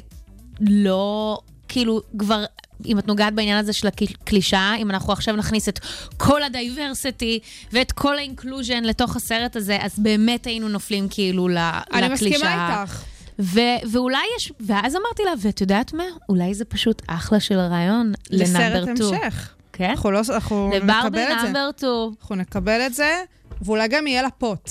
לא, 0.61 1.39
כאילו, 1.69 2.01
כבר, 2.19 2.45
אם 2.87 2.99
את 2.99 3.07
נוגעת 3.07 3.35
בעניין 3.35 3.59
הזה 3.59 3.73
של 3.73 3.89
הקלישאה, 3.89 4.77
אם 4.77 4.91
אנחנו 4.91 5.13
עכשיו 5.13 5.37
נכניס 5.37 5.69
את 5.69 5.81
כל 6.17 6.43
ה 6.43 6.52
diversity 6.52 7.39
ואת 7.73 7.93
כל 7.93 8.19
ה 8.19 8.25
inclusion 8.25 8.85
לתוך 8.85 9.17
הסרט 9.17 9.57
הזה, 9.57 9.79
אז 9.81 9.99
באמת 9.99 10.47
היינו 10.47 10.69
נופלים 10.69 11.09
כאילו 11.11 11.49
ל- 11.49 11.59
אני 11.59 12.03
לקלישאה. 12.03 12.39
מסכימה 12.39 12.81
איתך. 12.83 13.03
ו- 13.39 13.91
ואולי 13.93 14.23
יש, 14.39 14.53
ואז 14.61 14.97
אמרתי 14.97 15.23
לה, 15.25 15.31
ואת 15.43 15.61
יודעת 15.61 15.93
מה? 15.93 16.05
אולי 16.29 16.55
זה 16.55 16.65
פשוט 16.65 17.03
אחלה 17.07 17.41
של 17.41 17.59
רעיון 17.59 18.13
לסרט 18.31 18.57
לנאמבר 18.57 18.95
2. 18.97 19.15
המשך. 19.23 19.55
כן? 19.73 19.91
אנחנו 19.91 20.11
לא, 20.11 20.21
אנחנו 20.31 20.71
לברבי 20.75 21.09
נקבל 21.09 21.33
את 21.33 21.39
זה. 21.41 21.45
נאמבר 21.47 21.71
2. 21.77 21.93
אנחנו 22.21 22.35
נקבל 22.35 22.81
את 22.87 22.95
זה, 22.95 23.23
ואולי 23.63 23.89
גם 23.89 24.07
יהיה 24.07 24.23
לה 24.23 24.31
פוט 24.31 24.71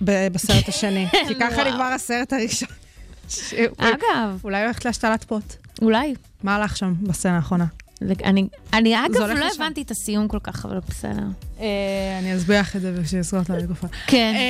בסרט 0.00 0.68
השני. 0.68 1.06
כי 1.28 1.34
ככה. 1.40 1.64
נגמר 1.64 1.92
הסרט 1.92 2.32
הראשון. 2.32 2.68
אגב, 3.78 4.40
אולי 4.44 4.62
הולכת 4.64 4.84
להשתלת 4.84 5.24
פוט. 5.24 5.54
אולי. 5.82 6.14
מה 6.42 6.56
הלך 6.56 6.76
שם 6.76 6.94
בסצנה 7.02 7.36
האחרונה? 7.36 7.64
אני, 8.24 8.48
אני 8.72 9.06
אגב 9.06 9.16
לא 9.20 9.34
לשם. 9.34 9.62
הבנתי 9.62 9.82
את 9.82 9.90
הסיום 9.90 10.28
כל 10.28 10.38
כך, 10.42 10.64
אבל 10.64 10.78
בסדר. 10.88 11.22
אה, 11.60 11.66
אני 12.18 12.36
אסביר 12.36 12.60
לך 12.60 12.76
את 12.76 12.80
זה 12.80 12.92
ושיסגור 12.96 13.42
את 13.42 13.50
המיקרופון. 13.50 13.90
כן, 14.06 14.32
אה, 14.36 14.40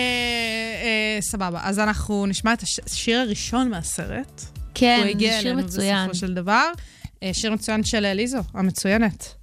אה, 1.16 1.20
סבבה, 1.20 1.60
אז 1.62 1.78
אנחנו 1.78 2.26
נשמע 2.26 2.52
את 2.52 2.62
הש- 2.62 2.80
השיר 2.86 3.18
הראשון 3.20 3.68
מהסרט. 3.70 4.42
כן, 4.74 4.98
הוא 5.02 5.10
הגיע 5.10 5.32
זה 5.32 5.40
שיר 5.42 5.50
אלינו 5.52 5.66
מצוין. 5.66 6.08
בסופו 6.08 6.26
של 6.26 6.34
דבר. 6.34 6.66
אה, 7.22 7.30
שיר 7.32 7.52
מצוין 7.52 7.84
של 7.84 8.04
אה, 8.04 8.14
ליזו, 8.14 8.38
המצוינת. 8.54 9.34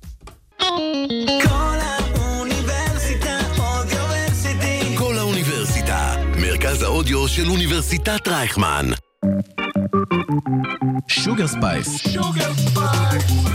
כל 4.98 5.18
האוניברסיטה, 5.18 6.16
מרכז 6.42 6.82
האודיו 6.82 7.28
של 7.28 7.50
אוניברסיטת 7.50 8.28
רייכמן. 8.28 8.86
sugar 11.08 11.48
spice. 11.48 12.18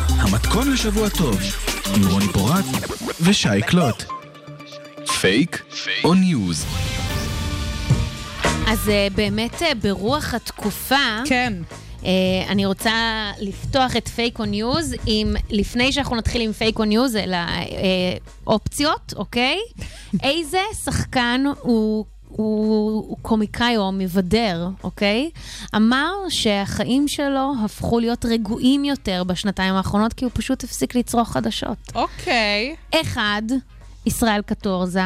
המתכון 0.09 0.73
לשבוע 0.73 1.09
טוב, 1.09 1.41
עם 1.97 2.09
רוני 2.11 2.29
פורט 2.33 2.65
ושי 3.21 3.63
קלוט. 3.67 4.03
פייק 5.21 5.63
או 6.05 6.15
news. 6.15 6.67
אז 8.67 8.89
אה, 8.89 9.07
באמת 9.15 9.63
אה, 9.63 9.75
ברוח 9.75 10.35
התקופה, 10.35 11.23
כן. 11.25 11.53
אה, 12.05 12.11
אני 12.49 12.67
רוצה 12.67 12.93
לפתוח 13.41 13.97
את 13.97 14.09
פייק 14.09 14.39
או 14.39 14.45
news 14.45 14.95
עם, 15.07 15.35
לפני 15.51 15.93
שאנחנו 15.93 16.17
נתחיל 16.17 16.43
עם 16.43 16.53
פייק 16.53 16.79
או 16.79 16.85
news, 16.85 17.17
אלא 17.17 17.37
אה, 17.37 18.17
אופציות, 18.47 19.15
אוקיי? 19.17 19.59
איזה 20.23 20.61
שחקן 20.85 21.45
הוא... 21.61 22.05
הוא, 22.37 23.05
הוא 23.09 23.17
קומיקאי 23.23 23.77
או 23.77 23.93
מבדר, 23.93 24.69
אוקיי? 24.85 25.31
אמר 25.77 26.13
שהחיים 26.29 27.09
שלו 27.09 27.53
הפכו 27.65 27.99
להיות 27.99 28.25
רגועים 28.25 28.85
יותר 28.85 29.25
בשנתיים 29.25 29.75
האחרונות, 29.75 30.13
כי 30.13 30.25
הוא 30.25 30.33
פשוט 30.35 30.65
הפסיק 30.65 30.95
לצרוך 30.95 31.33
חדשות. 31.33 31.79
אוקיי. 31.95 32.77
אחד, 32.95 33.43
ישראל 34.07 34.43
קטורזה. 34.43 35.01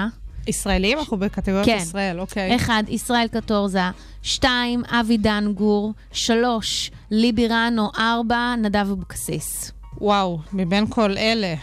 ישראלים? 0.47 0.99
אנחנו 0.99 1.17
בקטגוריית 1.17 1.67
כן. 1.67 1.79
ישראל, 1.81 2.21
אוקיי. 2.21 2.57
אחד, 2.57 2.83
ישראל 2.88 3.29
קטורזה. 3.29 3.81
שתיים, 4.23 4.83
אבי 4.85 5.17
דנגור. 5.17 5.93
שלוש, 6.12 6.91
ליבי 7.11 7.49
רנו. 7.49 7.91
ארבע, 7.99 8.55
נדב 8.62 8.87
אבוקסיס. 8.91 9.73
וואו, 10.01 10.38
מבין 10.53 10.87
כל 10.88 11.19
אלה. 11.19 11.55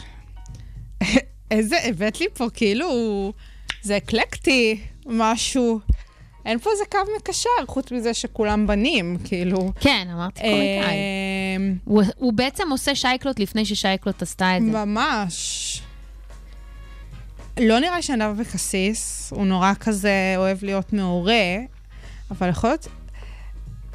איזה, 1.52 1.76
הבאת 1.84 2.20
לי 2.20 2.26
פה 2.34 2.48
כאילו, 2.54 2.90
זה 3.82 3.98
אקלקטי, 3.98 4.82
משהו. 5.06 5.80
אין 6.46 6.60
פה 6.60 6.70
איזה 6.72 6.84
קו 6.92 7.00
מקשר, 7.18 7.50
חוץ 7.68 7.92
מזה 7.92 8.14
שכולם 8.14 8.68
בנים, 8.68 9.18
כאילו. 9.24 9.72
כן, 9.80 10.08
אמרתי 10.14 10.42
קומיקאי. 10.42 10.96
אמ, 11.58 11.76
הוא, 11.86 12.34
בעצם 12.34 12.64
עושה 12.72 12.96
שייקלוט 12.96 13.40
לפני 13.40 13.66
ששייקלוט 13.66 14.22
עשתה 14.22 14.58
את 14.58 14.62
זה. 14.62 14.86
ממש. 14.86 15.82
לא 17.60 17.80
נראה 17.80 17.96
לי 17.96 18.02
שנדב 18.02 18.30
אבקסיס, 18.30 19.34
הוא 19.36 19.46
נורא 19.46 19.74
כזה 19.80 20.34
אוהב 20.38 20.58
להיות 20.64 20.94
מעורה, 20.94 21.56
אבל 22.32 22.50
יכול 22.50 22.70
להיות... 22.70 22.88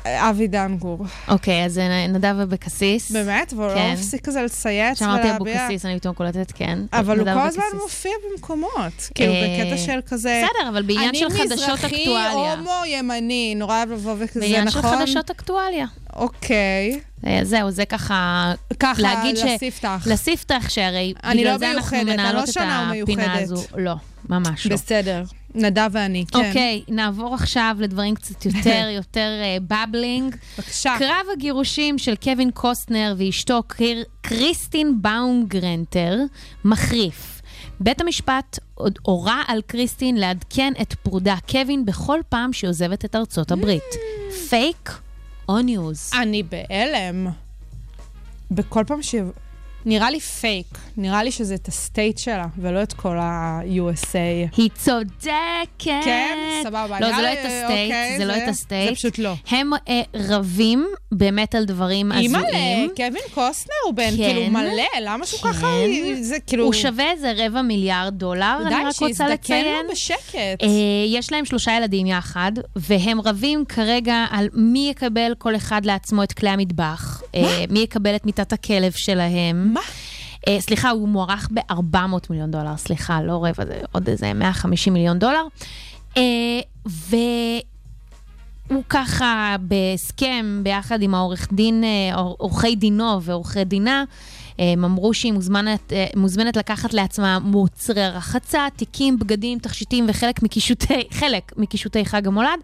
אבי 0.07 0.47
דנגור. 0.49 1.05
אוקיי, 1.29 1.65
אז 1.65 1.81
נדב 2.09 2.37
אבקסיס. 2.43 3.11
באמת? 3.11 3.53
והוא 3.57 3.67
לא 3.67 3.75
כן. 3.75 3.91
מפסיק 3.93 4.25
כזה 4.25 4.43
לצייץ 4.43 4.97
כשאמרתי 4.97 5.29
ולהביע... 5.29 5.57
אבוקסיס, 5.57 5.85
אני 5.87 5.99
פתאום 6.01 6.15
קולטת 6.15 6.53
כן. 6.55 6.79
אבל 6.93 7.19
הוא 7.21 7.33
כל 7.35 7.39
הזמן. 7.41 7.63
מופיע 7.83 8.13
במקומות. 8.33 9.11
כאילו, 9.15 9.33
אה, 9.33 9.59
בקטע 9.65 9.77
של 9.77 9.99
כזה... 10.07 10.43
בסדר, 10.45 10.69
אבל 10.69 10.83
בעניין 10.83 11.15
של 11.15 11.31
חדשות 11.31 11.47
אני 11.53 11.55
מזרחי, 11.55 11.87
אקטואליה. 12.03 12.55
הומו, 12.55 12.71
ימני, 12.87 13.55
נורא 13.57 13.77
אוהב 13.77 13.91
לבוא 13.93 14.15
וכזה, 14.19 14.41
בעניין 14.41 14.71
של 14.71 14.79
נכון? 14.79 14.99
חדשות 14.99 15.31
אקטואליה. 15.31 15.87
אוקיי. 16.17 17.01
אה, 17.27 17.41
זהו, 17.43 17.71
זה 17.71 17.85
ככה... 17.85 18.53
ככה, 18.81 19.03
להגיד 19.03 19.37
ש- 19.37 19.43
לספתח. 19.45 20.07
לספתח 20.11 20.69
שהרי 20.69 21.15
אני 21.25 21.41
בגלל 21.41 21.53
לא 21.53 21.59
זה 21.59 21.71
אנחנו 21.71 21.97
מיוחדת, 21.97 22.09
אני 22.09 22.17
לא 22.17 22.23
מנהלות 22.31 22.49
את 22.49 22.55
שונה 22.55 22.91
הפינה 23.03 23.23
ומיוחדת. 23.23 23.43
הזו. 23.43 23.65
לא, 23.77 23.95
ממש 24.29 24.67
לא. 24.67 24.77
בסדר. 24.77 25.23
נדב 25.55 25.89
ואני, 25.93 26.25
כן. 26.33 26.39
אוקיי, 26.39 26.83
נעבור 26.89 27.35
עכשיו 27.35 27.77
לדברים 27.81 28.15
קצת 28.15 28.47
יותר, 28.47 28.87
יותר 28.99 29.31
ב 29.69 29.79
bling. 29.79 30.37
בבקשה. 30.59 30.95
קרב 30.99 31.27
הגירושים 31.33 31.99
של 31.99 32.15
קווין 32.17 32.51
קוסטנר 32.51 33.15
ואשתו 33.19 33.63
קיר, 33.63 34.05
קריסטין 34.21 35.03
באומגרטנר 35.03 36.17
מחריף. 36.65 37.43
בית 37.81 38.01
המשפט 38.01 38.59
עוד 38.75 38.99
הורה 39.03 39.43
על 39.47 39.63
קריסטין 39.67 40.17
לעדכן 40.17 40.73
את 40.83 40.95
פרודה 40.95 41.37
קווין 41.51 41.85
בכל 41.85 42.21
פעם 42.29 42.53
שהיא 42.53 42.69
עוזבת 42.69 43.05
את 43.05 43.17
ארצות 43.17 43.51
הברית. 43.51 43.95
פייק 44.49 44.91
או 45.49 45.59
news? 45.59 46.11
אני 46.15 46.43
בהלם. 46.43 47.27
בכל 48.51 48.85
פעם 48.87 49.03
ש... 49.03 49.15
נראה 49.87 50.11
לי 50.11 50.21
פייק. 50.21 50.67
נראה 50.97 51.23
לי 51.23 51.33
שזה 51.33 51.55
את 51.55 51.69
ה 51.69 51.77
state 51.77 52.19
שלה, 52.19 52.47
ולא 52.59 52.83
את 52.83 52.93
כל 52.93 53.19
ה-USA. 53.19 54.57
היא 54.57 54.71
צודקת. 54.75 55.31
כן, 55.79 56.39
סבבה. 56.63 57.01
לא, 57.01 57.17
זה 57.17 57.23
לא 57.23 57.33
את 57.33 57.39
ה 57.39 57.43
state, 57.43 57.65
אוקיי, 57.65 58.19
זה 58.19 58.25
לא 58.25 58.37
את 58.37 58.49
ה 58.49 58.55
state. 58.55 58.89
זה 58.89 58.95
פשוט 58.95 59.19
לא. 59.19 59.35
הם 59.51 59.71
אה, 59.89 60.03
רבים 60.15 60.87
באמת 61.13 61.55
על 61.55 61.65
דברים 61.65 62.13
הזויים. 62.13 62.35
אימא'לה, 62.35 62.95
קווין 62.97 63.23
קוסטנר 63.35 63.75
הוא 63.87 63.95
בן 63.95 64.11
כן. 64.11 64.17
כאילו 64.17 64.51
מלא, 64.51 64.83
למה 65.01 65.27
שהוא 65.27 65.41
ככה... 65.41 65.67
כן. 65.67 66.23
זה 66.23 66.37
כאילו... 66.47 66.65
הוא 66.65 66.73
שווה 66.73 67.11
איזה 67.11 67.33
רבע 67.37 67.63
מיליארד 67.63 68.15
דולר, 68.19 68.59
אני 68.67 68.75
רק 68.75 68.87
רוצה 68.87 69.07
די, 69.07 69.15
שיזדקן 69.15 69.33
לציין. 69.33 69.87
לו 69.87 69.93
בשקט. 69.93 70.63
אה, 70.63 70.69
יש 71.09 71.33
להם 71.33 71.45
שלושה 71.45 71.73
ילדים 71.77 72.07
יחד, 72.07 72.53
והם 72.77 73.21
רבים 73.21 73.65
כרגע 73.65 74.27
על 74.31 74.49
מי 74.55 74.89
יקבל 74.91 75.33
כל 75.39 75.57
אחד 75.57 75.85
לעצמו 75.85 76.23
את 76.23 76.33
כלי 76.33 76.51
המטבח. 76.51 77.23
אה, 77.35 77.65
מי 77.71 77.79
יקבל 77.79 78.17
את 78.17 78.27
מיטת 78.27 78.53
הכלב 78.53 78.93
שלהם. 78.93 79.70
מה? 79.75 79.81
אה, 80.49 80.57
סליחה, 80.61 80.91
הוא 80.91 81.09
מוערך 81.09 81.49
ב-400 81.55 81.97
מיליון 82.31 82.51
דולר, 82.51 82.77
סליחה, 82.77 83.23
לא 83.23 83.45
רבע, 83.45 83.67
זה 83.67 83.81
עוד 83.93 84.09
איזה 84.09 84.33
150 84.33 84.93
מיליון 84.93 85.19
דולר. 85.19 85.43
אה, 86.17 86.23
והוא 86.87 88.83
ככה 88.89 89.57
בהסכם 89.61 90.61
ביחד 90.63 91.03
עם 91.03 91.15
העורך 91.15 91.49
דין, 91.53 91.85
אה, 91.85 92.15
עור- 92.17 92.37
עורכי 92.39 92.77
דינו 92.77 93.23
ועורכי 93.23 93.65
דינה, 93.65 94.05
הם 94.59 94.85
אמרו 94.85 95.15
שהיא 95.15 95.33
מוזמנת, 95.33 95.93
מוזמנת 96.17 96.57
לקחת 96.57 96.95
לעצמה 96.95 97.39
מוצרי 97.39 98.09
רחצה, 98.09 98.67
תיקים, 98.77 99.19
בגדים, 99.19 99.59
תכשיטים 99.59 100.07
וחלק 100.09 100.43
מקישוטי, 100.43 101.03
חלק 101.11 101.53
מקישוטי 101.57 102.05
חג 102.05 102.27
המולד, 102.27 102.59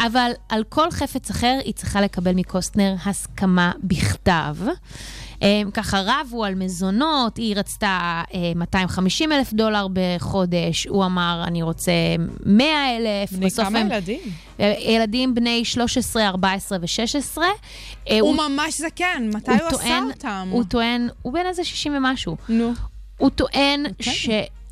אבל 0.00 0.30
על 0.48 0.64
כל 0.68 0.90
חפץ 0.90 1.30
אחר 1.30 1.58
היא 1.64 1.74
צריכה 1.74 2.00
לקבל 2.00 2.32
מקוסטנר 2.34 2.94
הסכמה 3.06 3.72
בכתב. 3.82 4.56
אה, 5.42 5.62
ככה 5.74 6.02
רבו 6.06 6.44
על 6.44 6.54
מזונות, 6.54 7.36
היא 7.36 7.56
רצתה 7.56 8.22
אה, 8.34 8.52
250 8.56 9.32
אלף 9.32 9.52
דולר 9.52 9.86
בחודש, 9.92 10.86
הוא 10.86 11.04
אמר, 11.04 11.42
אני 11.46 11.62
רוצה 11.62 11.92
100 12.46 12.96
אלף. 12.96 13.32
בני 13.32 13.50
כמה 13.50 13.80
ילדים? 13.80 14.20
אה, 14.60 14.74
ילדים 14.78 15.34
בני 15.34 15.64
13, 15.64 16.26
14 16.26 16.78
ו-16. 16.80 17.38
הוא 18.20 18.36
ממש 18.36 18.80
זקן, 18.80 19.30
מתי 19.34 19.50
הוא 19.50 19.68
עשה 19.68 20.00
אותם? 20.10 20.48
הוא 20.50 20.64
טוען, 20.64 21.08
הוא 21.22 21.32
בן 21.32 21.46
איזה 21.46 21.64
60 21.64 21.96
ומשהו. 21.96 22.36
נו. 22.48 22.72
הוא 23.16 23.30
טוען 23.30 23.86
אוקיי. 23.86 24.12
ש... 24.12 24.28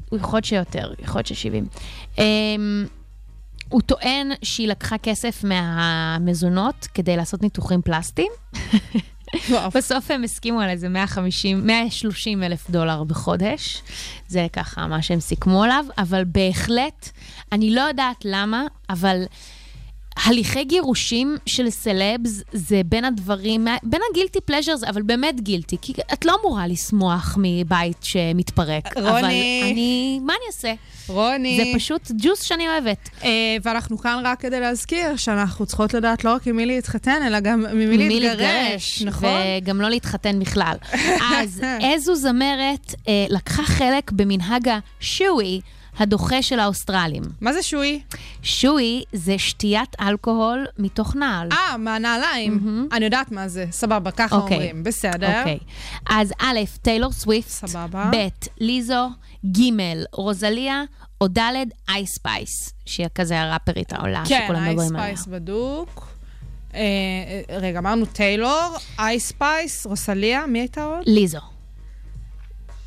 הוא 0.09 0.19
יכול 0.19 0.37
להיות 0.37 0.45
שיותר, 0.45 0.93
יכול 0.99 1.19
להיות 1.19 1.27
ש-70. 1.27 1.79
Um, 2.17 2.21
הוא 3.69 3.81
טוען 3.81 4.31
שהיא 4.43 4.69
לקחה 4.69 4.99
כסף 4.99 5.45
מהמזונות 5.45 6.89
כדי 6.95 7.17
לעשות 7.17 7.43
ניתוחים 7.43 7.83
פלסטיים. 7.83 8.33
בסוף 9.75 10.11
הם 10.11 10.25
הסכימו 10.25 10.61
על 10.61 10.69
איזה 10.69 10.89
150, 10.89 11.67
130 11.67 12.43
אלף 12.43 12.71
דולר 12.71 13.05
בחודש. 13.05 13.83
זה 14.29 14.47
ככה 14.53 14.87
מה 14.87 15.03
שהם 15.03 15.21
סיכמו 15.21 15.63
עליו, 15.63 15.85
אבל 15.99 16.25
בהחלט, 16.25 17.11
אני 17.53 17.75
לא 17.75 17.81
יודעת 17.81 18.17
למה, 18.25 18.67
אבל 18.91 19.25
הליכי 20.25 20.65
גירושים 20.65 21.37
של 21.47 21.71
סלבס 21.71 22.43
זה 22.53 22.81
בין 22.85 23.05
הדברים, 23.05 23.67
בין 23.83 24.01
הגילטי 24.11 24.41
פלז'רס, 24.41 24.85
אבל 24.85 25.03
באמת 25.03 25.41
גילטי, 25.41 25.77
כי 25.83 25.93
את 26.13 26.25
לא 26.25 26.37
אמורה 26.41 26.67
לשמוח 26.67 27.39
מבית 27.41 27.97
שמתפרק. 28.03 28.97
אבל 28.97 29.09
רוני. 29.09 29.63
אני, 29.73 30.21
מה 30.23 30.33
אני 30.33 30.47
אעשה? 30.47 30.73
רוני. 31.09 31.57
זה 31.57 31.79
פשוט 31.79 32.11
ג'וס 32.19 32.43
שאני 32.43 32.69
אוהבת. 32.69 33.09
אה, 33.25 33.57
ואנחנו 33.63 33.99
כאן 33.99 34.23
רק 34.25 34.41
כדי 34.41 34.61
להזכיר 34.61 35.17
שאנחנו 35.17 35.67
צריכות 35.67 35.95
לדעת 35.95 36.25
לא 36.25 36.35
רק 36.35 36.47
עם 36.47 36.57
מי 36.57 36.67
להתחתן, 36.67 37.23
אלא 37.27 37.41
גם 37.41 37.65
ממי 37.73 38.21
להתגרש, 38.21 39.03
נכון? 39.03 39.31
וגם 39.63 39.81
לא 39.81 39.89
להתחתן 39.89 40.39
בכלל. 40.39 40.77
אז 41.39 41.63
איזו 41.81 42.15
זמרת 42.15 42.95
אה, 43.09 43.27
לקחה 43.29 43.63
חלק 43.63 44.13
במנהג 44.13 44.69
השואי 45.01 45.61
הדוחה 45.99 46.43
של 46.43 46.59
האוסטרלים. 46.61 47.23
מה 47.41 47.53
זה 47.53 47.63
שוי? 47.63 48.03
שואי 48.43 49.03
זה 49.13 49.39
שתיית 49.39 49.97
אלכוהול 50.01 50.67
מתוך 50.79 51.17
נעל. 51.17 51.49
אה, 51.53 51.77
מהנעליים. 51.77 52.89
אני 52.93 53.05
יודעת 53.05 53.33
מה 53.33 53.49
זה, 53.49 53.67
סבבה, 53.71 54.11
ככה 54.11 54.37
אוקיי. 54.37 54.57
אומרים, 54.57 54.85
בסדר. 54.85 55.39
אוקיי. 55.39 55.59
אז 56.11 56.33
א', 56.39 56.59
טיילור 56.83 57.13
סוויפט. 57.13 57.49
סבבה. 57.49 58.11
ב', 58.13 58.29
ליזו. 58.61 59.09
ג', 59.47 59.61
רוזליה. 60.13 60.83
או 61.21 61.29
ד', 61.29 61.41
אייס 61.89 62.22
ספייס, 62.22 62.73
שהיא 62.87 63.07
כזה 63.15 63.41
הראפרית 63.41 63.93
העולה 63.93 64.23
כן, 64.29 64.43
שכולם 64.45 64.69
מדברים 64.69 64.97
עליה. 64.97 65.07
אייס 65.07 65.19
ספייס 65.19 65.35
בדוק. 65.35 66.09
אה, 66.75 66.81
אה, 66.81 67.59
רגע, 67.59 67.79
אמרנו 67.79 68.07
טיילור, 68.07 68.77
אייס 68.99 69.34
ספייס, 69.34 69.87
רוזליה, 69.87 70.47
מי 70.47 70.59
הייתה 70.59 70.85
עוד? 70.85 71.03
ליזו. 71.07 71.39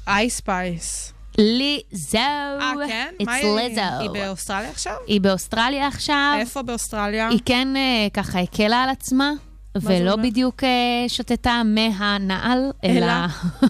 אייס 0.07 0.49
ספייס. 0.49 1.13
ליזו. 1.37 2.17
אה, 2.17 2.73
כן? 2.87 3.13
It's 3.21 3.25
מה 3.25 3.33
היא? 3.33 3.77
Lizzo. 3.77 4.01
היא 4.01 4.09
באוסטרליה 4.09 4.69
עכשיו? 4.69 4.93
היא 5.07 5.21
באוסטרליה 5.21 5.87
עכשיו. 5.87 6.37
איפה 6.39 6.61
באוסטרליה? 6.61 7.27
היא 7.27 7.39
כן 7.45 7.67
אה, 7.75 8.07
ככה 8.13 8.39
הקלה 8.39 8.83
על 8.83 8.89
עצמה. 8.89 9.31
ולא? 9.75 10.15
בדיוק 10.15 10.63
אה, 10.63 10.69
שתתה 11.07 11.61
מהנעל, 11.65 12.71
אלא? 12.83 13.13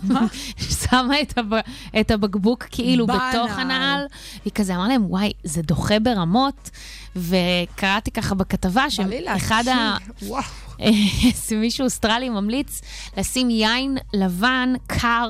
שמה 0.82 1.22
את, 1.22 1.38
הב... 1.38 1.54
את 2.00 2.12
הבקבוק 2.12 2.66
כאילו 2.72 3.08
בנעל. 3.08 3.30
בתוך 3.30 3.60
הנעל. 3.60 4.06
היא 4.46 4.54
כזה 4.56 4.76
אמרה 4.76 4.88
להם, 4.88 5.06
וואי, 5.06 5.32
זה 5.44 5.62
דוחה 5.62 6.00
ברמות. 6.00 6.70
וקראתי 7.16 8.12
ככה 8.12 8.36
בכתבה 8.36 8.90
שאחד 8.90 9.68
ה... 9.68 9.98
וואו. 10.22 10.44
מישהו 11.62 11.86
אוסטרלי 11.86 12.30
ממליץ 12.30 12.82
לשים 13.18 13.50
יין 13.50 13.98
לבן 14.14 14.74
קר. 14.88 15.30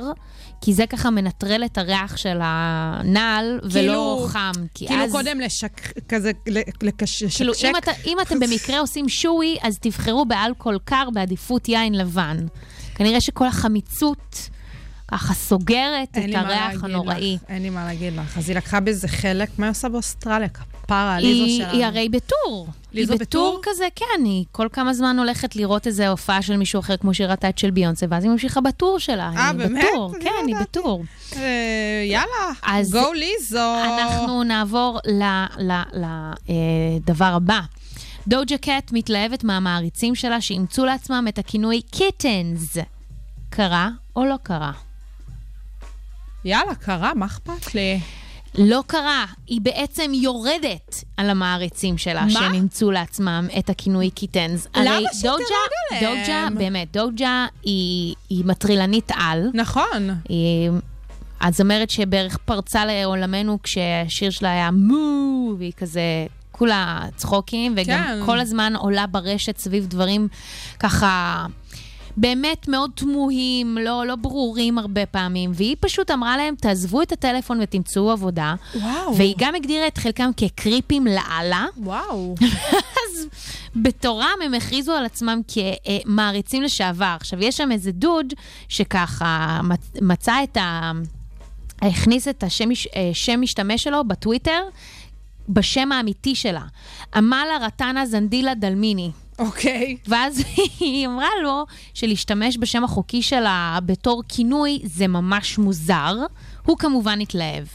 כי 0.62 0.74
זה 0.74 0.88
ככה 0.88 1.10
מנטרל 1.10 1.66
את 1.66 1.78
הריח 1.78 2.18
של 2.18 2.38
הנעל, 2.42 3.60
ולא 3.64 3.72
כאילו- 3.72 4.28
חם. 4.30 4.52
כי 4.74 4.88
כאילו 4.88 5.04
אז... 5.04 5.12
קודם 5.12 5.40
לשק... 5.40 5.82
כזה, 6.10 6.32
לקשקשק. 6.82 7.38
כאילו, 7.38 7.54
אם, 7.64 7.76
אתה, 7.78 7.92
אם 8.06 8.18
אתם 8.22 8.40
במקרה 8.40 8.80
עושים 8.80 9.10
שואי, 9.10 9.58
אז 9.62 9.80
תבחרו 9.80 10.26
באלכוהול 10.26 10.80
קר 10.86 11.08
בעדיפות 11.14 11.70
יין 11.70 11.96
לבן. 11.96 12.38
כנראה 12.96 13.22
שכל 13.22 13.48
החמיצות 13.48 14.50
ככה 15.12 15.34
סוגרת 15.34 16.10
את 16.12 16.36
הריח 16.36 16.84
הנוראי. 16.84 17.36
לך, 17.36 17.50
אין 17.50 17.62
לי 17.62 17.70
מה 17.70 17.86
להגיד 17.86 18.14
לך. 18.14 18.38
אז 18.38 18.50
היא 18.50 18.58
לקחה 18.58 18.80
בזה 18.80 19.08
חלק, 19.08 19.50
מה 19.58 19.66
היא 19.66 19.72
עושה 19.72 19.90
באוסטרליה? 19.90 20.50
כפרה, 20.50 21.16
היא, 21.16 21.58
שלנו. 21.58 21.74
היא 21.74 21.86
הרי 21.86 22.10
בטור. 22.10 22.68
היא 22.94 23.08
בטור? 23.08 23.60
כזה, 23.64 23.88
כן, 23.96 24.26
היא 24.26 24.46
כל 24.52 24.68
כמה 24.74 24.94
זמן 24.94 25.20
הולכת 25.20 25.56
לראות 25.56 25.88
איזה 25.88 26.08
הופעה 26.10 26.42
של 26.42 26.58
מישהו 26.58 26.80
אחר, 26.80 26.98
כמו 26.98 27.14
שהיא 27.14 27.28
ראתה 27.28 27.50
את 27.50 27.58
של 27.58 27.72
ביונסה, 27.72 28.06
ואז 28.10 28.24
היא 28.24 28.32
ממשיכה 28.32 28.62
בטור 28.62 29.00
שלה. 29.00 29.32
אה, 29.38 29.54
באמת? 29.54 29.86
בטור, 29.94 30.16
אני 30.16 30.24
כן, 30.24 30.30
לא 30.30 30.48
היא. 30.48 30.56
בטור. 30.62 31.04
אה, 31.36 32.04
יאללה, 32.06 32.82
go 32.92 33.14
ליזו. 33.14 33.76
אנחנו 33.84 34.44
נעבור 34.44 35.00
לדבר 35.94 37.26
הבא. 37.26 37.60
דוג'ה 38.28 38.58
קט 38.58 38.92
מתלהבת 38.92 39.44
מהמעריצים 39.44 40.16
שלה 40.16 40.42
שאימצו 40.42 40.86
לעצמם 40.86 41.26
את 41.30 41.40
הכינוי 41.40 41.82
kittens. 41.82 42.78
קרה 43.50 43.90
או 44.16 44.26
לא 44.26 44.36
קרה? 44.44 44.72
יאללה, 46.46 46.76
קרה, 46.76 47.14
מה 47.14 47.26
אכפת 47.26 47.76
לי? 47.76 48.00
לא 48.58 48.84
קרה, 48.88 49.26
היא 49.48 49.62
בעצם 49.62 50.12
יורדת 50.14 51.04
על 51.18 51.30
המעריצים 51.30 51.98
שלה, 51.98 52.24
מה? 52.24 52.30
שהם 52.30 52.54
אימצו 52.54 52.92
לעצמם 52.92 53.48
את 53.60 53.70
הכינוי 53.70 54.10
kittens. 54.10 54.68
למה 54.76 55.00
שתרד 55.14 55.34
עליהם? 55.92 56.18
דוג'ה, 56.18 56.48
באמת, 56.58 56.88
דוג'ה 56.94 57.46
היא, 57.64 58.16
היא 58.30 58.46
מטרילנית 58.46 59.12
על. 59.16 59.50
נכון. 59.54 60.10
היא 60.30 60.72
הזמרת 61.42 61.90
שבערך 61.90 62.38
פרצה 62.38 62.86
לעולמנו 62.86 63.60
כשהשיר 63.64 64.30
שלה 64.30 64.52
היה 64.52 64.72
מו, 64.72 65.54
והיא 65.58 65.74
כזה, 65.78 66.02
כולה 66.52 67.00
צחוקים, 67.16 67.74
וגם 67.78 68.04
כן. 68.04 68.26
כל 68.26 68.40
הזמן 68.40 68.74
עולה 68.76 69.08
ברשת 69.08 69.58
סביב 69.58 69.86
דברים 69.88 70.28
ככה... 70.80 71.46
באמת 72.18 72.68
מאוד 72.68 72.92
תמוהים, 72.96 73.78
לא, 73.78 74.06
לא 74.06 74.16
ברורים 74.16 74.78
הרבה 74.78 75.06
פעמים, 75.06 75.52
והיא 75.54 75.76
פשוט 75.80 76.12
אמרה 76.12 76.38
להם, 76.38 76.56
תעזבו 76.56 77.02
את 77.02 77.12
הטלפון 77.12 77.60
ותמצאו 77.62 78.12
עבודה. 78.12 78.56
וואו. 78.76 79.16
והיא 79.18 79.36
גם 79.38 79.56
הגדירה 79.56 79.88
את 79.88 79.98
חלקם 79.98 80.30
כקריפים 80.38 81.08
לאללה. 81.08 81.66
וואו. 81.78 82.36
אז 82.82 83.28
בתורם 83.76 84.38
הם 84.46 84.54
הכריזו 84.54 84.92
על 84.94 85.06
עצמם 85.06 85.42
כמעריצים 85.48 86.64
לשעבר. 86.64 87.16
עכשיו, 87.20 87.44
יש 87.44 87.58
שם 87.58 87.72
איזה 87.72 87.92
דוד 87.92 88.34
שככה 88.70 89.62
מצ- 89.64 89.92
מצא 90.02 90.44
את 90.44 90.58
ה... 90.58 90.92
הכניס 91.82 92.28
את 92.28 92.44
השם 92.44 92.70
אה, 92.72 93.10
שם 93.14 93.42
משתמש 93.42 93.84
שלו 93.84 94.04
בטוויטר. 94.08 94.62
בשם 95.50 95.92
האמיתי 95.92 96.36
שלה, 96.36 96.62
אמלה 97.18 97.58
רטנה 97.62 98.06
זנדילה 98.06 98.54
דלמיני. 98.54 99.12
אוקיי. 99.42 99.98
ואז 100.08 100.44
היא 100.80 101.08
אמרה 101.08 101.30
לו 101.44 101.66
שלהשתמש 101.94 102.58
בשם 102.60 102.84
החוקי 102.84 103.22
שלה 103.22 103.80
בתור 103.86 104.24
כינוי 104.30 104.80
זה 104.84 105.08
ממש 105.08 105.58
מוזר. 105.58 106.16
הוא 106.66 106.78
כמובן 106.78 107.20
התלהב. 107.22 107.66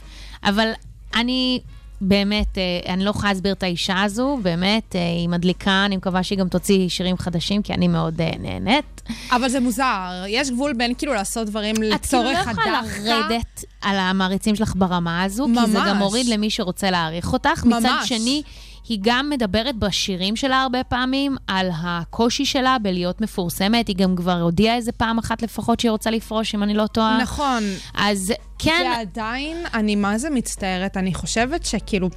אבל 0.45 0.73
אני 1.15 1.61
באמת, 2.01 2.59
אה, 2.59 2.93
אני 2.93 3.05
לא 3.05 3.11
יכולה 3.11 3.29
להסביר 3.33 3.53
את 3.53 3.63
האישה 3.63 4.03
הזו, 4.03 4.39
באמת, 4.43 4.97
אה, 4.97 5.01
היא 5.01 5.29
מדליקה, 5.29 5.85
אני 5.85 5.97
מקווה 5.97 6.23
שהיא 6.23 6.39
גם 6.39 6.49
תוציא 6.49 6.89
שירים 6.89 7.19
חדשים, 7.19 7.63
כי 7.63 7.73
אני 7.75 7.89
מאוד 7.89 8.21
אה, 8.21 8.31
נהנית. 8.39 9.03
אבל 9.31 9.49
זה 9.49 9.61
מוזר, 9.61 10.25
יש 10.29 10.51
גבול 10.51 10.73
בין 10.73 10.95
כאילו 10.95 11.15
לעשות 11.15 11.47
דברים 11.47 11.75
את 11.75 11.79
כאילו 11.79 11.91
לא 11.91 11.95
לצורך 11.95 12.39
יכולה 12.51 12.79
הדחקה. 12.79 13.01
לרדת 13.03 13.65
על 13.81 13.97
המעריצים 13.99 14.57
שלך 14.57 14.73
ברמה 14.77 15.23
הזו, 15.23 15.47
כי 15.47 15.71
זה 15.71 15.79
ממש. 15.79 15.89
גם 15.89 15.97
מוריד 15.97 16.27
למי 16.27 16.51
שרוצה 16.51 16.91
להעריך 16.91 17.33
אותך. 17.33 17.65
ממש. 17.65 17.85
מצד 17.85 17.93
שני, 18.05 18.43
היא 18.88 18.99
גם 19.03 19.31
מדברת 19.31 19.77
בשירים 19.77 20.37
שלה 20.37 20.62
הרבה 20.62 20.85
פעמים 20.85 21.37
על 21.46 21.68
הקושי 21.83 22.44
שלה 22.44 22.77
בלהיות 22.83 23.20
מפורסמת. 23.20 23.88
היא 23.88 23.96
גם 23.96 24.16
כבר 24.16 24.40
הודיעה 24.40 24.77
איזה 24.77 24.92
פעם 24.92 25.18
אחת 25.18 25.42
לפחות 25.42 25.81
שהיא 25.81 25.90
רוצה 25.90 26.11
לפרוש, 26.11 26.55
אם 26.55 26.62
אני 26.62 26.75
לא 26.75 26.87
טועה. 26.87 27.18
נכון. 27.22 27.62
אז 27.94 28.33
כן, 28.59 28.92
ועדיין, 28.96 29.57
אני 29.75 29.96
מה 29.96 30.18
זה 30.18 30.31
מצטערת, 30.31 30.96
אני 30.96 31.14
חושבת 31.14 31.66
שכאילו, 31.66 32.09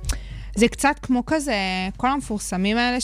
זה 0.56 0.68
קצת 0.68 1.00
כמו 1.02 1.26
כזה, 1.26 1.56
כל 1.98 2.08
המפורסמים 2.08 2.78
האלה, 2.78 2.98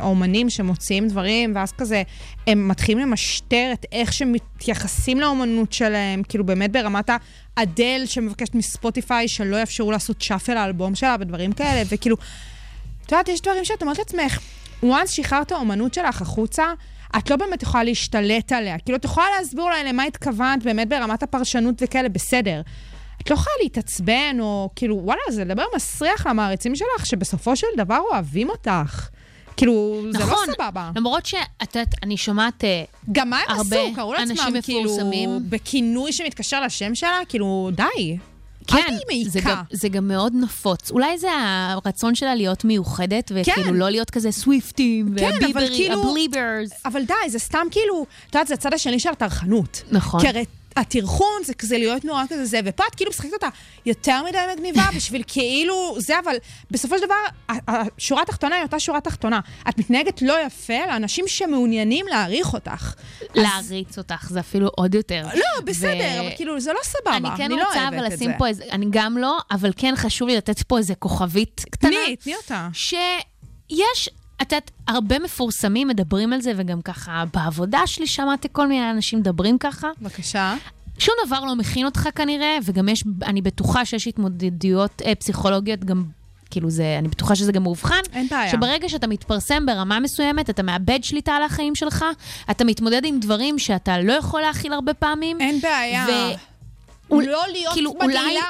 האומנים 0.00 0.50
שמוציאים 0.50 1.08
דברים, 1.08 1.52
ואז 1.54 1.72
כזה, 1.72 2.02
הם 2.46 2.68
מתחילים 2.68 2.98
למשטר 3.08 3.70
את 3.72 3.86
איך 3.92 4.12
שמתייחסים 4.12 5.20
לאומנות 5.20 5.72
שלהם, 5.72 6.22
כאילו 6.22 6.46
באמת 6.46 6.72
ברמת 6.72 7.10
האדל 7.56 8.02
שמבקשת 8.06 8.54
מספוטיפיי 8.54 9.28
שלא 9.28 9.56
יאפשרו 9.56 9.92
לעשות 9.92 10.22
שאפל 10.22 10.54
לאלבום 10.54 10.94
שלה 10.94 11.16
ודברים 11.20 11.52
כאלה, 11.52 11.82
וכאילו, 11.88 12.16
את 13.06 13.12
יודעת, 13.12 13.28
יש 13.28 13.40
דברים 13.40 13.64
שאת 13.64 13.82
אומרת 13.82 13.98
לעצמך, 13.98 14.38
once 14.84 15.06
שחררת 15.06 15.52
האומנות 15.52 15.94
שלך 15.94 16.22
החוצה, 16.22 16.64
את 17.18 17.30
לא 17.30 17.36
באמת 17.36 17.62
יכולה 17.62 17.84
להשתלט 17.84 18.52
עליה. 18.52 18.78
כאילו, 18.78 18.98
את 18.98 19.04
יכולה 19.04 19.26
להסביר 19.38 19.64
אולי 19.64 19.84
למה 19.84 20.02
התכוונת 20.02 20.62
באמת 20.62 20.88
ברמת 20.88 21.22
הפרשנות 21.22 21.74
וכאלה, 21.80 22.08
בסדר. 22.08 22.60
את 23.22 23.30
לא 23.30 23.34
יכולה 23.34 23.54
להתעצבן, 23.62 24.36
או 24.40 24.70
כאילו, 24.76 25.00
וואלה, 25.02 25.20
זה 25.30 25.44
לדבר 25.44 25.64
מסריח 25.76 26.26
למעריצים 26.26 26.76
שלך, 26.76 27.06
שבסופו 27.06 27.56
של 27.56 27.66
דבר 27.76 27.98
אוהבים 28.10 28.50
אותך. 28.50 29.08
כאילו, 29.56 30.02
זה 30.12 30.18
לא 30.18 30.24
נכון. 30.24 30.46
סבבה. 30.54 30.90
למרות 30.96 31.26
שאת 31.26 31.74
יודעת, 31.76 31.94
אני 32.02 32.16
שומעת... 32.16 32.64
אה, 32.64 32.84
גם 33.12 33.30
מה 33.30 33.38
הם 33.38 33.56
הרבה 33.56 33.82
עשו? 33.82 33.94
קראו 33.94 34.12
לעצמם, 34.12 34.30
אנשים 34.30 34.62
כאילו, 34.62 34.82
מפורסמים. 34.84 35.30
בכינוי 35.48 36.12
שמתקשר 36.12 36.60
לשם 36.60 36.94
שלה? 36.94 37.20
כאילו, 37.28 37.70
די. 37.72 38.18
כן, 38.66 38.96
זה. 39.28 39.40
גם, 39.44 39.62
זה 39.70 39.88
גם 39.88 40.08
מאוד 40.08 40.32
נפוץ. 40.34 40.90
אולי 40.90 41.18
זה 41.18 41.28
הרצון 41.68 42.14
שלה 42.14 42.34
להיות 42.34 42.64
מיוחדת, 42.64 43.32
וכאילו 43.34 43.68
כן. 43.68 43.74
לא 43.74 43.90
להיות 43.90 44.10
כזה 44.10 44.32
סוויפטים, 44.32 45.14
כן, 45.18 45.26
אבל 45.26 45.36
וביברים, 45.36 45.68
כאילו- 45.68 46.10
הבליברס. 46.10 46.70
אבל 46.84 47.02
די, 47.04 47.30
זה 47.30 47.38
סתם 47.38 47.66
כאילו, 47.70 48.06
את 48.30 48.34
יודעת, 48.34 48.46
זה 48.46 48.54
הצד 48.54 48.74
השני 48.74 48.98
של 48.98 49.10
הטרחנות. 49.10 49.82
נכון. 49.90 50.20
כי 50.20 50.28
הרי 50.28 50.44
הטרחון 50.76 51.42
זה 51.44 51.54
כזה 51.54 51.78
להיות 51.78 52.04
נורא 52.04 52.24
כזה 52.30 52.44
זה, 52.44 52.60
ופה 52.64 52.84
את 52.90 52.94
כאילו 52.94 53.10
משחקת 53.10 53.32
אותה 53.32 53.48
יותר 53.86 54.22
מדי 54.28 54.38
מגניבה 54.54 54.82
בשביל 54.96 55.22
כאילו 55.26 55.96
זה, 55.98 56.18
אבל 56.24 56.36
בסופו 56.70 56.98
של 56.98 57.04
דבר, 57.04 57.14
השורה 57.68 58.22
התחתונה 58.22 58.56
היא 58.56 58.62
אותה 58.64 58.80
שורה 58.80 59.00
תחתונה. 59.00 59.40
את 59.68 59.78
מתנהגת 59.78 60.22
לא 60.22 60.34
יפה 60.46 60.86
לאנשים 60.88 61.24
שמעוניינים 61.28 62.06
להעריך 62.10 62.54
אותך. 62.54 62.94
אז- 63.20 63.26
להריץ 63.34 63.98
אותך, 63.98 64.26
זה 64.30 64.40
אפילו 64.40 64.68
עוד 64.68 64.94
יותר. 64.94 65.26
לא, 65.34 65.60
בסדר, 65.64 65.90
ו- 66.16 66.20
אבל 66.20 66.30
כאילו, 66.36 66.60
זה 66.60 66.72
לא 66.72 66.78
סבבה. 66.82 67.16
אני 67.16 67.28
כן 67.36 67.50
לא 67.50 67.64
רוצה 67.64 67.80
אוהבת 67.82 67.94
אבל 67.98 68.06
את 68.06 68.12
לשים 68.12 68.30
זה. 68.30 68.38
פה 68.38 68.46
איזה, 68.46 68.64
אני 68.72 68.86
גם 68.90 69.18
לא, 69.18 69.38
אבל 69.50 69.70
כן 69.76 69.94
חשוב 69.96 70.28
לי 70.28 70.36
לתת 70.36 70.62
פה 70.62 70.78
איזה 70.78 70.94
כוכבית 70.94 71.64
קטנה. 71.70 71.90
תני, 72.06 72.16
תני 72.16 72.34
אותה. 72.36 72.68
שיש, 72.72 74.08
את 74.42 74.52
יודעת, 74.52 74.70
הרבה 74.88 75.18
מפורסמים 75.18 75.88
מדברים 75.88 76.32
על 76.32 76.40
זה, 76.40 76.52
וגם 76.56 76.82
ככה 76.82 77.24
בעבודה 77.34 77.86
שלי 77.86 78.06
שמעתי 78.06 78.48
כל 78.52 78.68
מיני 78.68 78.90
אנשים 78.90 79.18
מדברים 79.18 79.58
ככה. 79.58 79.88
בבקשה. 80.00 80.54
שום 80.98 81.14
דבר 81.26 81.44
לא 81.44 81.56
מכין 81.56 81.86
אותך 81.86 82.08
כנראה, 82.14 82.58
וגם 82.62 82.88
יש, 82.88 83.04
אני 83.22 83.42
בטוחה 83.42 83.84
שיש 83.84 84.06
התמודדויות 84.06 85.02
אה, 85.04 85.14
פסיכולוגיות 85.14 85.84
גם... 85.84 86.04
כאילו 86.50 86.70
זה, 86.70 86.96
אני 86.98 87.08
בטוחה 87.08 87.34
שזה 87.34 87.52
גם 87.52 87.62
מאובחן. 87.62 88.00
אין 88.12 88.28
בעיה. 88.30 88.50
שברגע 88.50 88.88
שאתה 88.88 89.06
מתפרסם 89.06 89.66
ברמה 89.66 90.00
מסוימת, 90.00 90.50
אתה 90.50 90.62
מאבד 90.62 90.98
שליטה 91.04 91.32
על 91.32 91.42
החיים 91.42 91.74
שלך, 91.74 92.04
אתה 92.50 92.64
מתמודד 92.64 93.04
עם 93.04 93.20
דברים 93.20 93.58
שאתה 93.58 93.98
לא 93.98 94.12
יכול 94.12 94.40
להכיל 94.40 94.72
הרבה 94.72 94.94
פעמים. 94.94 95.40
אין 95.40 95.60
בעיה. 95.60 96.06
ו- 96.08 96.55
לא 97.10 97.42
להיות 97.52 97.72
כאילו, 97.74 97.94
מגעילה. 97.94 98.20
אולי- 98.22 98.40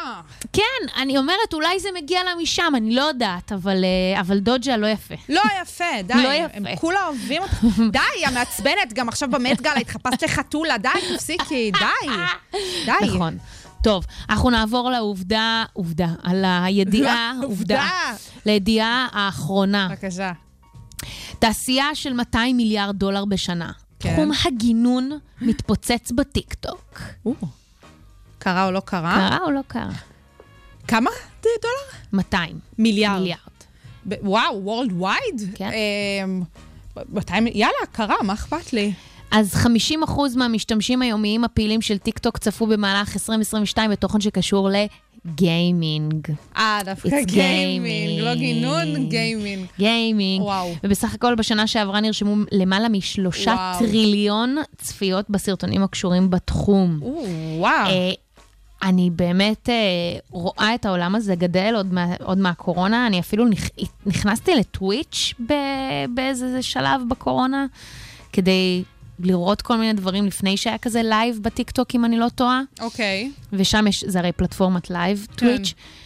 כן, 0.52 0.62
אני 1.02 1.18
אומרת, 1.18 1.52
אולי 1.54 1.80
זה 1.80 1.88
מגיע 2.02 2.24
לה 2.24 2.30
משם, 2.42 2.72
אני 2.76 2.94
לא 2.94 3.02
יודעת, 3.02 3.52
אבל, 3.52 3.84
אה, 3.84 4.20
אבל 4.20 4.38
דוג'ה 4.38 4.76
לא 4.76 4.86
יפה. 4.86 5.14
לא 5.28 5.42
יפה, 5.62 5.84
די. 6.08 6.14
לא 6.22 6.28
יפה. 6.32 6.56
הם 6.56 6.76
כולה 6.76 7.06
אוהבים 7.06 7.42
אותך. 7.42 7.64
די, 7.92 8.26
המעצבנת, 8.26 8.92
גם 8.92 9.08
עכשיו 9.08 9.30
במט 9.30 9.60
גאלה 9.60 9.80
התחפשת 9.80 10.22
לחתולה, 10.22 10.78
די, 10.78 10.88
תפסיקי, 11.14 11.70
די. 11.80 12.08
די. 12.86 13.06
נכון. 13.14 13.38
טוב, 13.82 14.04
אנחנו 14.30 14.50
נעבור 14.50 14.90
לעובדה, 14.90 15.64
עובדה, 15.72 16.08
על 16.22 16.44
הידיעה, 16.46 17.32
עובדה. 17.42 17.46
עובדה, 17.82 17.88
לידיעה 18.46 19.08
האחרונה. 19.12 19.88
בבקשה. 19.90 20.32
תעשייה 21.38 21.94
של 21.94 22.12
200 22.12 22.56
מיליארד 22.56 22.96
דולר 22.96 23.24
בשנה. 23.24 23.70
כן. 24.00 24.12
תחום 24.12 24.30
הגינון 24.44 25.10
מתפוצץ 25.40 26.12
בטיקטוק. 26.14 27.00
קרה 28.46 28.66
או 28.66 28.70
לא 28.70 28.80
קרה? 28.80 29.28
קרה 29.28 29.38
או 29.46 29.50
לא 29.50 29.60
קרה? 29.66 29.88
כמה 30.88 31.10
דולר? 31.42 31.98
200 32.12 32.58
מיליארד. 32.78 33.18
מיליארד. 33.20 33.40
ב- 34.08 34.14
וואו, 34.22 34.64
וורלד 34.64 34.92
וייד? 35.02 35.50
כן. 35.54 35.70
אמ, 36.24 36.42
200, 37.12 37.46
יאללה, 37.46 37.72
קרה, 37.92 38.14
מה 38.22 38.32
אכפת 38.32 38.72
לי? 38.72 38.92
אז 39.30 39.54
50% 39.54 39.66
מהמשתמשים 40.36 41.02
היומיים 41.02 41.44
הפעילים 41.44 41.80
של 41.82 41.98
טיקטוק 41.98 42.38
צפו 42.38 42.66
במהלך 42.66 43.14
2022 43.14 43.90
בתוכן 43.90 44.20
שקשור 44.20 44.68
לגיימינג. 45.24 46.26
אה, 46.56 46.80
דווקא 46.84 47.22
גיימינג, 47.22 48.20
לא. 48.20 48.34
גינון, 48.34 49.08
גיימינג. 49.08 49.66
גיימינג. 49.78 50.44
וואו. 50.44 50.74
ובסך 50.84 51.14
הכל 51.14 51.34
בשנה 51.34 51.66
שעברה 51.66 52.00
נרשמו 52.00 52.36
למעלה 52.52 52.88
משלושה 52.88 53.50
וואו. 53.50 53.78
טריליון 53.78 54.56
צפיות 54.78 55.30
בסרטונים 55.30 55.82
הקשורים 55.82 56.30
בתחום. 56.30 56.98
או, 57.02 57.24
וואו. 57.58 57.90
אני 58.82 59.10
באמת 59.10 59.68
אה, 59.68 59.74
רואה 60.30 60.74
את 60.74 60.86
העולם 60.86 61.14
הזה 61.14 61.34
גדל 61.34 61.72
עוד, 61.76 61.92
מה, 61.92 62.14
עוד 62.24 62.38
מהקורונה. 62.38 63.06
אני 63.06 63.20
אפילו 63.20 63.44
נכ, 63.48 63.68
נכנסתי 64.06 64.54
לטוויץ' 64.54 65.34
ב, 65.46 65.52
באיזה 66.14 66.62
שלב 66.62 67.00
בקורונה, 67.08 67.66
כדי 68.32 68.82
לראות 69.18 69.62
כל 69.62 69.76
מיני 69.76 69.92
דברים 69.92 70.26
לפני 70.26 70.56
שהיה 70.56 70.78
כזה 70.78 71.02
לייב 71.02 71.38
בטיקטוק, 71.42 71.94
אם 71.94 72.04
אני 72.04 72.18
לא 72.18 72.28
טועה. 72.34 72.62
אוקיי. 72.80 73.32
ושם 73.52 73.86
יש, 73.86 74.04
זה 74.04 74.18
הרי 74.18 74.32
פלטפורמת 74.32 74.90
לייב, 74.90 75.26
טוויץ'. 75.36 75.74
אה, 75.76 76.05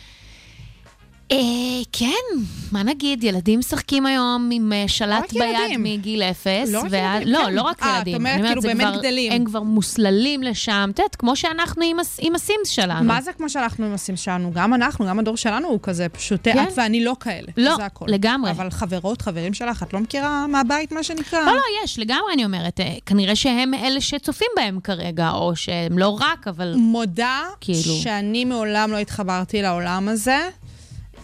כן, 1.92 2.36
מה 2.72 2.82
נגיד, 2.82 3.24
ילדים 3.24 3.58
משחקים 3.58 4.06
היום 4.06 4.50
עם 4.52 4.72
אה, 4.72 4.84
שלט 4.88 5.22
רק 5.22 5.32
ביד 5.32 5.42
ילדים. 5.42 5.82
מגיל 5.82 6.22
אפס. 6.22 6.72
לא 6.72 6.78
רק 6.80 6.84
ילדים, 6.92 7.28
לא, 7.32 7.38
כן. 7.46 7.52
לא 7.54 7.62
רק 7.62 7.82
אה, 7.82 7.90
את 7.90 7.96
ילדים. 7.96 8.14
אומרת, 8.14 8.46
כאילו, 8.46 8.62
באמת 8.62 8.98
גדלים. 8.98 9.32
הם 9.32 9.44
כבר 9.44 9.62
מוסללים 9.62 10.42
לשם, 10.42 10.90
את 10.94 10.98
יודעת, 10.98 11.16
כמו 11.16 11.36
שאנחנו 11.36 11.82
עם, 11.84 12.00
הס- 12.00 12.18
עם 12.20 12.34
הסימס 12.34 12.68
שלנו. 12.68 13.04
מה 13.04 13.22
זה 13.22 13.32
כמו 13.32 13.48
שאנחנו 13.50 13.86
עושים 13.92 14.16
שלנו? 14.16 14.52
גם 14.54 14.74
אנחנו, 14.74 15.06
גם 15.06 15.18
הדור 15.18 15.36
שלנו 15.36 15.68
הוא 15.68 15.78
כזה, 15.82 16.08
פשוט 16.08 16.40
כן. 16.44 16.64
את 16.68 16.72
ואני 16.76 17.04
לא 17.04 17.16
כאלה. 17.20 17.48
לא. 17.56 17.76
לגמרי. 18.06 18.50
אבל 18.50 18.70
חברות, 18.70 19.22
חברים 19.22 19.54
שלך, 19.54 19.82
את 19.82 19.92
לא 19.92 20.00
מכירה 20.00 20.46
מהבית, 20.46 20.92
מה 20.92 21.02
שנקרא? 21.02 21.40
לא, 21.40 21.52
לא, 21.52 21.62
יש, 21.84 21.98
לגמרי 21.98 22.32
אני 22.34 22.44
אומרת. 22.44 22.80
אה, 22.80 22.94
כנראה 23.06 23.36
שהם 23.36 23.74
אלה 23.74 24.00
שצופים 24.00 24.48
בהם 24.56 24.80
כרגע, 24.84 25.30
או 25.30 25.56
שהם 25.56 25.98
לא 25.98 26.08
רק, 26.20 26.48
אבל... 26.48 26.74
מודה 26.76 27.40
כאילו. 27.60 27.94
שאני 28.02 28.44
מעולם 28.44 28.90
לא 28.92 28.96
התחברתי 28.96 29.62
לעולם 29.62 30.08
הזה. 30.08 30.38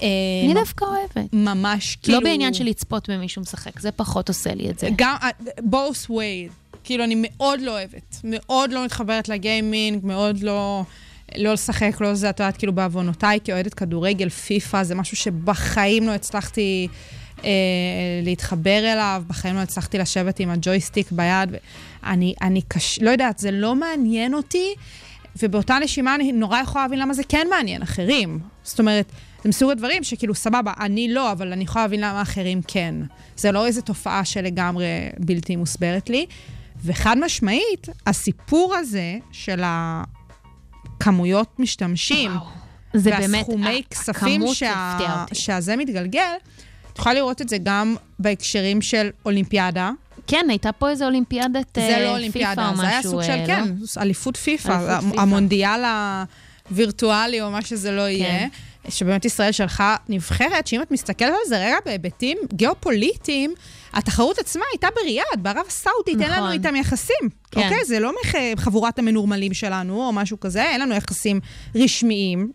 אה, 0.03 0.09
אני 0.45 0.55
דווקא 0.55 0.85
אוהבת. 0.85 1.33
ממש, 1.33 1.97
כאילו... 2.03 2.19
לא 2.19 2.25
בעניין 2.25 2.55
של 2.55 2.65
לצפות 2.65 3.11
במישהו 3.11 3.43
משחק, 3.43 3.81
זה 3.81 3.93
פחות 3.93 4.29
עושה 4.29 4.55
לי 4.55 4.71
את 4.71 4.79
זה. 4.79 4.89
גם, 4.97 5.17
both 5.59 6.11
way. 6.11 6.53
כאילו, 6.85 7.05
אני 7.05 7.15
מאוד 7.19 7.61
לא 7.61 7.71
אוהבת. 7.71 8.17
מאוד 8.25 8.73
לא 8.73 8.85
מתחברת 8.85 9.29
לגיימינג, 9.29 10.07
מאוד 10.07 10.43
לא... 10.43 10.83
לא 11.37 11.53
לשחק, 11.53 12.01
לא 12.01 12.15
זה, 12.15 12.31
את 12.31 12.41
יודעת, 12.41 12.57
כאילו 12.57 12.73
בעוונותיי, 12.73 13.39
כאוהדת 13.45 13.75
כדורגל, 13.75 14.29
פיפא, 14.29 14.83
זה 14.83 14.95
משהו 14.95 15.17
שבחיים 15.17 16.07
לא 16.07 16.13
הצלחתי 16.13 16.89
אה, 17.45 17.51
להתחבר 18.23 18.79
אליו, 18.93 19.23
בחיים 19.27 19.55
לא 19.55 19.61
הצלחתי 19.61 19.99
לשבת 19.99 20.41
עם 20.41 20.51
הג'ויסטיק 20.51 21.13
ביד. 21.13 21.55
אני, 22.05 22.35
אני 22.43 22.63
קש... 22.69 22.99
לא 23.03 23.11
יודעת, 23.11 23.39
זה 23.39 23.51
לא 23.51 23.75
מעניין 23.75 24.35
אותי, 24.35 24.75
ובאותה 25.43 25.79
נשימה 25.79 26.15
אני 26.15 26.33
נורא 26.33 26.61
יכולה 26.61 26.85
להבין 26.85 26.99
למה 26.99 27.15
זה 27.15 27.23
כן 27.29 27.47
מעניין 27.51 27.83
אחרים. 27.83 28.39
זאת 28.63 28.79
אומרת, 28.79 29.13
זה 29.43 29.49
מסוג 29.49 29.71
הדברים 29.71 30.05
שכאילו, 30.05 30.35
סבבה, 30.35 30.73
אני 30.81 31.15
לא, 31.15 31.33
אבל 31.33 31.53
אני 31.53 31.65
יכולה 31.65 31.85
להבין 31.85 32.01
למה 32.01 32.23
אחרים 32.23 32.61
כן. 32.69 32.95
זה 33.37 33.53
לא 33.53 33.67
איזו 33.67 33.81
תופעה 33.81 34.25
שלגמרי 34.25 34.87
בלתי 35.19 35.57
מוסברת 35.57 36.11
לי. 36.11 36.27
וחד 36.85 37.17
משמעית, 37.19 37.89
הסיפור 38.07 38.75
הזה 38.75 39.19
של 39.33 39.63
הכמויות 40.97 41.61
משתמשים, 41.61 42.31
וואו. 42.31 42.47
זה 42.95 43.11
באמת, 43.11 43.35
והסכומי 43.35 43.83
ה- 43.87 43.91
כספים 43.91 44.43
שה... 44.55 45.25
שהזה 45.33 45.77
מתגלגל, 45.77 46.33
את 46.93 46.99
יכולה 46.99 47.15
לראות 47.15 47.43
את 47.43 47.49
זה 47.49 47.57
גם 47.63 47.97
בהקשרים 48.19 48.83
של 48.83 49.11
אולימפיאדה. 49.25 49.91
כן, 50.27 50.47
הייתה 50.49 50.73
פה 50.73 50.91
איזה 50.91 51.07
אולימפיאדת 51.07 51.75
זה 51.75 51.97
אה, 51.97 52.05
לא 52.05 52.11
אולימפיאדה, 52.11 52.63
פיפא 52.63 52.71
או 52.71 52.77
זה 52.77 52.87
היה 52.87 52.99
משהו, 52.99 53.11
סוג 53.11 53.23
של, 53.23 53.31
אה, 53.31 53.47
כן, 53.47 53.65
לא? 53.81 54.03
אליפות 54.03 54.37
פיפא. 54.37 54.99
המונדיאל 55.17 55.81
הווירטואלי 56.71 57.43
או 57.43 57.51
מה 57.51 57.63
שזה 57.63 57.93
לא 57.93 58.09
יהיה. 58.09 58.49
שבאמת 58.89 59.25
ישראל 59.25 59.53
שלחה 59.53 59.97
נבחרת, 60.09 60.67
שאם 60.67 60.83
את 60.83 60.91
מסתכלת 60.91 61.29
על 61.29 61.49
זה 61.49 61.67
רגע 61.67 61.77
בהיבטים 61.85 62.39
גיאופוליטיים, 62.53 63.55
התחרות 63.93 64.39
עצמה 64.39 64.65
הייתה 64.73 64.89
בריאד, 64.95 65.43
בערב 65.43 65.65
הסעודית, 65.69 66.21
אין 66.21 66.31
לנו 66.31 66.41
נכון. 66.41 66.53
איתם 66.53 66.77
יחסים. 66.77 67.29
כן. 67.51 67.61
אוקיי? 67.61 67.85
זה 67.85 68.01
לא 68.01 68.13
חבורת 68.57 68.99
המנורמלים 68.99 69.55
שלנו 69.55 70.07
או 70.07 70.13
משהו 70.13 70.41
כזה, 70.41 70.63
אין 70.63 70.81
לנו 70.81 70.95
יחסים 70.95 71.41
רשמיים. 71.75 72.53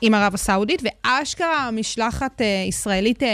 עם 0.00 0.14
ערב 0.14 0.34
הסעודית, 0.34 0.82
ואשכרה 0.84 1.70
משלחת 1.70 2.40
אה, 2.40 2.64
ישראלית 2.68 3.22
אה, 3.22 3.28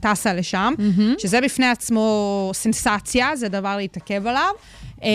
טסה 0.00 0.34
לשם, 0.34 0.74
שזה 1.18 1.40
בפני 1.40 1.66
עצמו 1.66 2.50
סנסציה, 2.54 3.36
זה 3.36 3.48
דבר 3.48 3.76
להתעכב 3.76 4.26
עליו. 4.26 4.50
אה, 5.02 5.08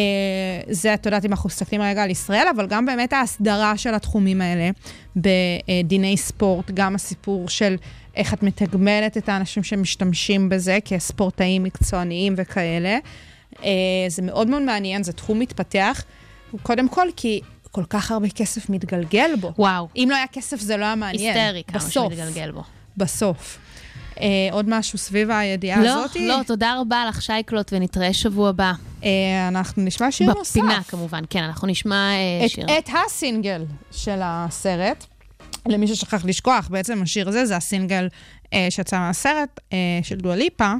זה, 0.69 0.93
את 0.93 1.05
יודעת, 1.05 1.25
אם 1.25 1.31
אנחנו 1.31 1.47
מסתכלים 1.47 1.81
רגע 1.81 2.03
על 2.03 2.09
ישראל, 2.09 2.47
אבל 2.55 2.67
גם 2.67 2.85
באמת 2.85 3.13
ההסדרה 3.13 3.77
של 3.77 3.93
התחומים 3.93 4.41
האלה 4.41 4.69
בדיני 5.15 6.17
ספורט, 6.17 6.71
גם 6.71 6.95
הסיפור 6.95 7.49
של 7.49 7.75
איך 8.15 8.33
את 8.33 8.43
מתגמלת 8.43 9.17
את 9.17 9.29
האנשים 9.29 9.63
שמשתמשים 9.63 10.49
בזה 10.49 10.77
כספורטאים 10.85 11.63
מקצועניים 11.63 12.33
וכאלה. 12.37 12.97
אה, 13.63 13.69
זה 14.07 14.21
מאוד 14.21 14.47
מאוד 14.47 14.61
מעניין, 14.61 15.03
זה 15.03 15.13
תחום 15.13 15.39
מתפתח, 15.39 16.03
קודם 16.63 16.89
כל 16.89 17.07
כי 17.15 17.41
כל 17.71 17.83
כך 17.89 18.11
הרבה 18.11 18.29
כסף 18.29 18.69
מתגלגל 18.69 19.31
בו. 19.39 19.53
וואו, 19.57 19.87
אם 19.95 20.07
לא 20.11 20.15
היה 20.15 20.27
כסף 20.27 20.59
זה 20.59 20.77
לא 20.77 20.85
היה 20.85 20.95
מעניין. 20.95 21.37
היסטרי 21.37 21.63
כמה 21.67 21.79
בסוף, 21.79 22.13
שמתגלגל 22.13 22.51
בו. 22.51 22.63
בסוף. 22.97 23.57
אה, 24.21 24.27
עוד 24.51 24.65
משהו 24.69 24.97
סביב 24.97 25.31
הידיעה 25.31 25.83
לא, 25.83 25.89
הזאת? 25.89 26.15
לא, 26.15 26.39
תודה 26.47 26.75
רבה 26.79 27.05
לך, 27.09 27.21
שייקלוט, 27.21 27.73
ונתראה 27.73 28.13
שבוע 28.13 28.49
הבא. 28.49 28.73
אה, 29.03 29.47
אנחנו 29.47 29.83
נשמע 29.83 30.11
שיר 30.11 30.33
נוסף. 30.33 30.51
בפינה, 30.51 30.81
כמובן, 30.87 31.23
כן, 31.29 31.43
אנחנו 31.43 31.67
נשמע 31.67 32.11
אה, 32.11 32.45
את, 32.45 32.49
שיר. 32.49 32.65
את 32.77 32.89
הסינגל 33.05 33.65
של 33.91 34.19
הסרט. 34.23 35.05
למי 35.67 35.87
ששכח 35.87 36.25
לשכוח, 36.25 36.67
בעצם 36.67 37.01
השיר 37.01 37.29
הזה 37.29 37.45
זה 37.45 37.55
הסינגל 37.55 38.07
אה, 38.53 38.67
שיצא 38.69 38.99
מהסרט 38.99 39.59
אה, 39.73 39.77
של 40.03 40.15
דואה 40.15 40.35
ליפה. 40.35 40.73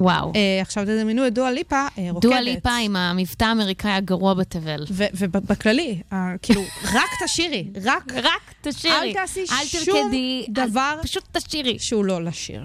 וואו. 0.00 0.32
אה, 0.34 0.58
עכשיו 0.62 0.84
תדמיינו 0.84 1.26
את 1.26 1.34
דואה 1.34 1.50
ליפה 1.50 1.76
אה, 1.98 2.08
רוקדת. 2.10 2.22
דואה 2.30 2.40
ליפה 2.40 2.70
עם 2.76 2.96
המבטא 2.96 3.44
האמריקאי 3.44 3.90
הגרוע 3.92 4.34
בתבל. 4.34 4.84
ובכללי, 4.90 6.00
אה, 6.12 6.18
כאילו, 6.42 6.62
רק 6.94 7.08
תשירי, 7.24 7.68
רק 7.84 8.12
רק 8.16 8.54
תשירי. 8.62 8.96
אל 9.08 9.12
תעשי 9.12 9.40
אל 9.40 9.64
שום 9.66 9.84
תרקדי, 9.84 10.46
אל- 10.48 10.52
דבר 10.66 10.94
פשוט 11.02 11.24
תשירי. 11.36 11.78
שהוא 11.78 12.04
לא 12.04 12.22
לשיר. 12.24 12.64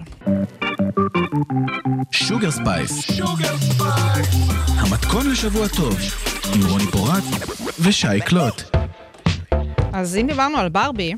שוגר 2.10 2.50
ספייס. 2.50 3.20
המתכון 4.68 5.30
לשבוע 5.30 5.68
טוב, 5.68 5.96
עם 6.54 6.60
רוני 6.70 6.86
פורט 6.86 7.24
ושי 7.80 8.20
קלוט. 8.26 8.62
אז 9.92 10.16
אם 10.16 10.26
דיברנו 10.26 10.58
על 10.58 10.68
ברבי, 10.68 11.12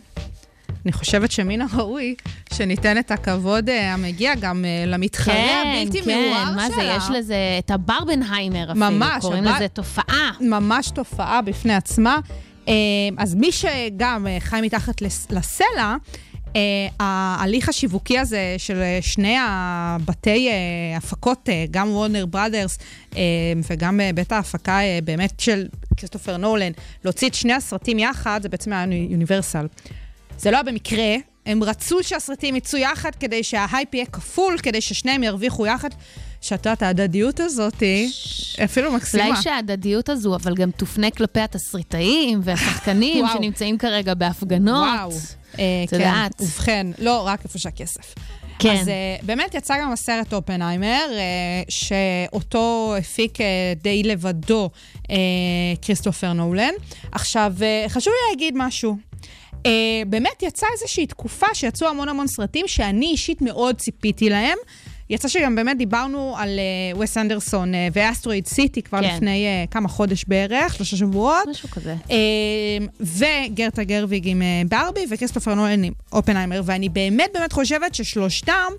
אני 0.84 0.92
חושבת 0.92 1.30
שמן 1.30 1.60
הראוי 1.60 2.14
שניתן 2.54 2.98
את 2.98 3.10
הכבוד 3.10 3.68
אה, 3.70 3.92
המגיע 3.94 4.34
גם 4.34 4.64
אה, 4.64 4.84
למתחרה 4.86 5.34
כן, 5.34 5.74
הבלתי 5.82 6.02
כן, 6.02 6.10
מעורער 6.10 6.54
מה 6.56 6.66
שלה. 6.66 6.76
זה, 6.76 6.82
יש 6.96 7.18
לזה 7.18 7.36
את 7.58 7.70
הברבנהיימר 7.70 8.70
אפילו. 8.72 8.74
ממש, 8.90 9.20
קוראים 9.22 9.44
הבר- 9.46 9.56
לזה 9.56 9.68
תופעה. 9.68 10.30
ממש 10.40 10.90
תופעה 10.90 11.42
בפני 11.42 11.74
עצמה. 11.74 12.18
אה, 12.68 12.72
אז 13.18 13.34
מי 13.34 13.52
שגם 13.52 14.26
חי 14.38 14.60
מתחת 14.62 15.02
לס- 15.02 15.26
לסלע, 15.30 15.96
אה, 16.56 16.60
ההליך 17.00 17.68
השיווקי 17.68 18.18
הזה 18.18 18.54
של 18.58 18.82
שני 19.00 19.36
הבתי 19.40 20.48
אה, 20.48 20.54
הפקות, 20.96 21.48
אה, 21.48 21.64
גם 21.70 21.90
וורנר 21.90 22.26
בראדרס 22.26 22.78
אה, 23.16 23.20
וגם 23.70 24.00
אה, 24.00 24.10
בית 24.14 24.32
ההפקה 24.32 24.80
אה, 24.80 24.98
באמת 25.04 25.40
של 25.40 25.66
כריסטופר 25.96 26.36
נולן, 26.36 26.72
להוציא 27.04 27.28
את 27.28 27.34
שני 27.34 27.52
הסרטים 27.52 27.98
יחד, 27.98 28.40
זה 28.42 28.48
בעצם 28.48 28.72
היה 28.72 28.84
יוניברסל. 29.10 29.66
זה 30.38 30.50
לא 30.50 30.56
היה 30.56 30.62
במקרה, 30.62 31.14
הם 31.46 31.64
רצו 31.64 32.02
שהסרטים 32.02 32.56
יצאו 32.56 32.78
יחד 32.78 33.10
כדי 33.20 33.42
שההייפ 33.42 33.94
יהיה 33.94 34.06
כפול, 34.06 34.58
כדי 34.62 34.80
ששניהם 34.80 35.22
ירוויחו 35.22 35.66
יחד. 35.66 35.88
שאת 36.40 36.66
יודעת, 36.66 36.82
ההדדיות 36.82 37.40
הזאת 37.40 37.80
היא 37.80 38.10
אפילו 38.64 38.92
מקסימה. 38.92 39.26
הלוואי 39.26 39.42
שההדדיות 39.42 40.08
הזו, 40.08 40.36
אבל 40.36 40.54
גם 40.54 40.70
תופנה 40.70 41.10
כלפי 41.10 41.40
התסריטאים 41.40 42.40
והשחקנים. 42.44 43.24
שנמצאים 43.32 43.78
כרגע 43.78 44.14
בהפגנות. 44.14 44.88
וואו. 44.88 45.10
אה, 45.58 45.82
את 45.84 45.90
כן, 45.90 45.96
יודעת. 45.96 46.40
ובכן, 46.40 46.86
לא, 46.98 47.26
רק 47.26 47.44
איפה 47.44 47.58
שהכסף. 47.58 48.14
כן. 48.58 48.76
אז 48.80 48.88
אה, 48.88 49.16
באמת 49.22 49.54
יצא 49.54 49.74
גם 49.82 49.92
הסרט 49.92 50.32
אופנהיימר, 50.32 51.06
אה, 51.12 51.62
שאותו 51.68 52.94
הפיק 52.98 53.40
אה, 53.40 53.46
די 53.82 54.02
לבדו 54.02 54.70
אה, 55.10 55.16
כריסטופר 55.82 56.32
נולן. 56.32 56.72
עכשיו, 57.12 57.52
אה, 57.62 57.84
חשוב 57.88 58.12
לי 58.12 58.34
להגיד 58.34 58.54
משהו. 58.56 58.96
אה, 59.66 59.70
באמת 60.06 60.42
יצאה 60.42 60.68
איזושהי 60.72 61.06
תקופה 61.06 61.46
שיצאו 61.54 61.88
המון 61.88 62.08
המון 62.08 62.26
סרטים 62.26 62.68
שאני 62.68 63.06
אישית 63.06 63.42
מאוד 63.42 63.76
ציפיתי 63.76 64.30
להם. 64.30 64.58
יצא 65.10 65.28
שגם 65.28 65.54
באמת 65.54 65.78
דיברנו 65.78 66.34
על 66.38 66.58
אה, 66.58 66.98
וס 66.98 67.16
אנדרסון 67.18 67.74
אה, 67.74 67.88
ואסטרואיד 67.92 68.46
סיטי 68.46 68.82
כבר 68.82 69.00
כן. 69.00 69.14
לפני 69.16 69.46
אה, 69.46 69.64
כמה 69.70 69.88
חודש 69.88 70.24
בערך, 70.28 70.74
שלושה 70.74 70.96
שבועות. 70.96 71.48
משהו 71.50 71.68
כזה. 71.70 71.96
אה, 72.10 72.16
וגרטה 73.00 73.84
גרוויג 73.84 74.28
עם 74.28 74.42
אה, 74.42 74.62
ברבי 74.68 75.00
וכריסטופר 75.10 75.54
נולן 75.54 75.84
עם 75.84 75.92
אופנהיימר, 76.12 76.62
ואני 76.64 76.88
באמת 76.88 77.30
באמת 77.34 77.52
חושבת 77.52 77.94
ששלושתם 77.94 78.72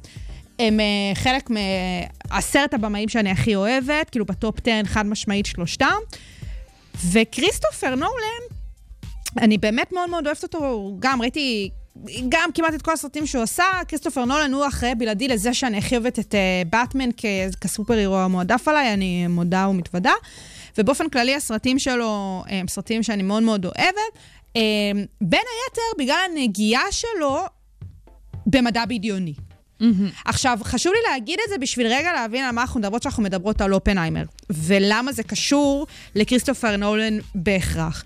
הם 0.59 0.79
אה, 0.79 0.85
חלק 1.15 1.49
מעשרת 1.49 2.73
הבמאים 2.73 3.09
שאני 3.09 3.31
הכי 3.31 3.55
אוהבת, 3.55 4.09
כאילו 4.09 4.25
בטופ 4.25 4.55
10 4.67 4.71
חד 4.85 5.05
משמעית 5.05 5.45
שלושתם. 5.45 5.95
וכריסטופר 7.11 7.95
נולן, 7.95 8.54
אני 9.37 9.57
באמת 9.57 9.91
מאוד 9.91 10.09
מאוד 10.09 10.25
אוהבת 10.25 10.43
אותו, 10.43 10.95
גם 10.99 11.21
ראיתי... 11.21 11.69
גם 12.29 12.49
כמעט 12.53 12.73
את 12.73 12.81
כל 12.81 12.91
הסרטים 12.93 13.25
שהוא 13.25 13.43
עשה, 13.43 13.63
כריסטופר 13.87 14.25
נולן 14.25 14.53
הוא 14.53 14.67
אחראי 14.67 14.95
בלעדי 14.95 15.27
לזה 15.27 15.53
שאני 15.53 15.77
הכי 15.77 15.97
אוהבת 15.97 16.19
את 16.19 16.35
באטמן 16.69 17.09
אה, 17.09 17.57
כ 17.61 17.93
superhero 17.93 18.17
המועדף 18.17 18.67
עליי, 18.67 18.93
אני 18.93 19.27
מודה 19.27 19.67
ומתוודה. 19.67 20.13
ובאופן 20.77 21.09
כללי 21.09 21.35
הסרטים 21.35 21.79
שלו 21.79 22.43
הם 22.47 22.67
סרטים 22.67 23.03
שאני 23.03 23.23
מאוד 23.23 23.43
מאוד 23.43 23.65
אוהבת. 23.65 24.17
אה, 24.55 24.61
בין 25.21 25.41
היתר, 25.41 26.03
בגלל 26.03 26.17
הנגיעה 26.31 26.91
שלו 26.91 27.39
במדע 28.45 28.85
בדיוני. 28.85 29.33
עכשיו, 30.25 30.59
חשוב 30.63 30.93
לי 30.93 30.99
להגיד 31.11 31.39
את 31.45 31.49
זה 31.49 31.57
בשביל 31.57 31.87
רגע 31.87 32.13
להבין 32.13 32.43
על 32.43 32.51
מה 32.51 32.61
אנחנו 32.61 32.79
מדברות 32.79 33.01
כשאנחנו 33.01 33.23
מדברות 33.23 33.61
על 33.61 33.73
אופנהיימר, 33.73 34.23
ולמה 34.49 35.11
זה 35.11 35.23
קשור 35.23 35.87
לכריסטופר 36.15 36.77
נולן 36.77 37.17
בהכרח. 37.35 38.03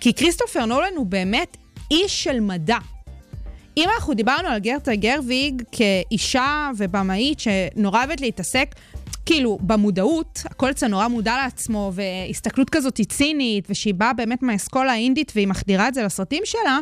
כי 0.00 0.14
כריסטופר 0.14 0.64
נולן 0.64 0.92
הוא 0.96 1.06
באמת 1.06 1.56
איש 1.90 2.24
של 2.24 2.40
מדע. 2.40 2.78
אם 3.76 3.88
אנחנו 3.94 4.14
דיברנו 4.14 4.48
על 4.48 4.58
גרטה 4.58 4.94
גרוויג 4.94 5.62
כאישה 5.72 6.70
ובמאית 6.76 7.40
שנורא 7.40 7.98
אוהבת 7.98 8.20
להתעסק, 8.20 8.74
כאילו, 9.26 9.58
במודעות, 9.60 10.42
הכל 10.44 10.70
אצלה 10.70 10.88
נורא 10.88 11.08
מודע 11.08 11.36
לעצמו, 11.36 11.92
והסתכלות 11.94 12.70
כזאת 12.70 12.96
היא 12.96 13.06
צינית, 13.06 13.66
ושהיא 13.70 13.94
באה 13.94 14.12
באמת 14.12 14.42
מהאסכולה 14.42 14.92
האינדית 14.92 15.32
והיא 15.34 15.48
מחדירה 15.48 15.88
את 15.88 15.94
זה 15.94 16.02
לסרטים 16.02 16.42
שלה, 16.44 16.78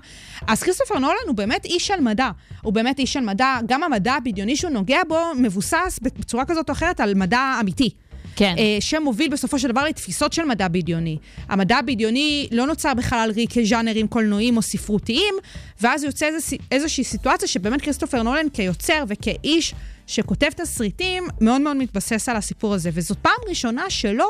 אז 0.47 0.63
כריסטופר 0.63 0.99
נולן 0.99 1.27
הוא 1.27 1.37
באמת 1.37 1.65
איש 1.65 1.87
של 1.87 2.01
מדע. 2.01 2.31
הוא 2.63 2.73
באמת 2.73 2.99
איש 2.99 3.13
של 3.13 3.21
מדע, 3.21 3.59
גם 3.67 3.83
המדע 3.83 4.15
הבדיוני 4.15 4.57
שהוא 4.57 4.71
נוגע 4.71 5.01
בו 5.09 5.21
מבוסס 5.39 5.99
בצורה 6.03 6.45
כזאת 6.45 6.69
או 6.69 6.75
אחרת 6.75 7.01
על 7.01 7.15
מדע 7.15 7.59
אמיתי. 7.61 7.91
כן. 8.37 8.55
אה, 8.59 8.77
שמוביל 8.81 9.29
בסופו 9.29 9.59
של 9.59 9.69
דבר 9.69 9.85
לתפיסות 9.85 10.33
של 10.33 10.45
מדע 10.45 10.69
בדיוני. 10.69 11.19
המדע 11.49 11.77
הבדיוני 11.77 12.49
לא 12.53 12.67
נוצר 12.67 12.95
בחלל 12.95 13.33
ריק 13.35 13.59
כז'אנרים 13.59 14.09
קולנועיים 14.09 14.57
או 14.57 14.63
ספרותיים, 14.63 15.35
ואז 15.81 16.05
יוצא 16.05 16.27
איזוש, 16.27 16.55
איזושהי 16.71 17.05
סיטואציה 17.05 17.49
שבאמת 17.49 17.83
כריסטופר 17.83 18.23
נולן 18.23 18.49
כיוצר 18.49 19.05
וכאיש 19.09 19.75
שכותב 20.07 20.51
תסריטים, 20.57 21.25
מאוד 21.41 21.61
מאוד 21.61 21.77
מתבסס 21.77 22.29
על 22.29 22.37
הסיפור 22.37 22.75
הזה. 22.75 22.91
וזאת 22.93 23.19
פעם 23.19 23.39
ראשונה 23.49 23.91
שלו 23.91 24.27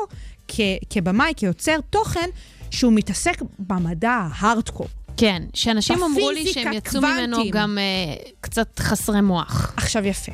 כ, 0.47 0.59
כבמאי, 0.89 1.33
כיוצר 1.37 1.79
תוכן, 1.89 2.29
שהוא 2.71 2.93
מתעסק 2.93 3.41
במדע 3.59 4.11
ההארדקור. 4.11 4.87
כן, 5.17 5.43
שאנשים 5.53 6.03
אמרו 6.03 6.31
לי 6.31 6.53
שהם 6.53 6.73
יצאו 6.73 7.01
קוונטים. 7.01 7.23
ממנו 7.23 7.37
גם 7.51 7.77
אה, 7.77 8.15
קצת 8.41 8.79
חסרי 8.79 9.21
מוח. 9.21 9.73
עכשיו 9.77 10.05
יפה. 10.05 10.31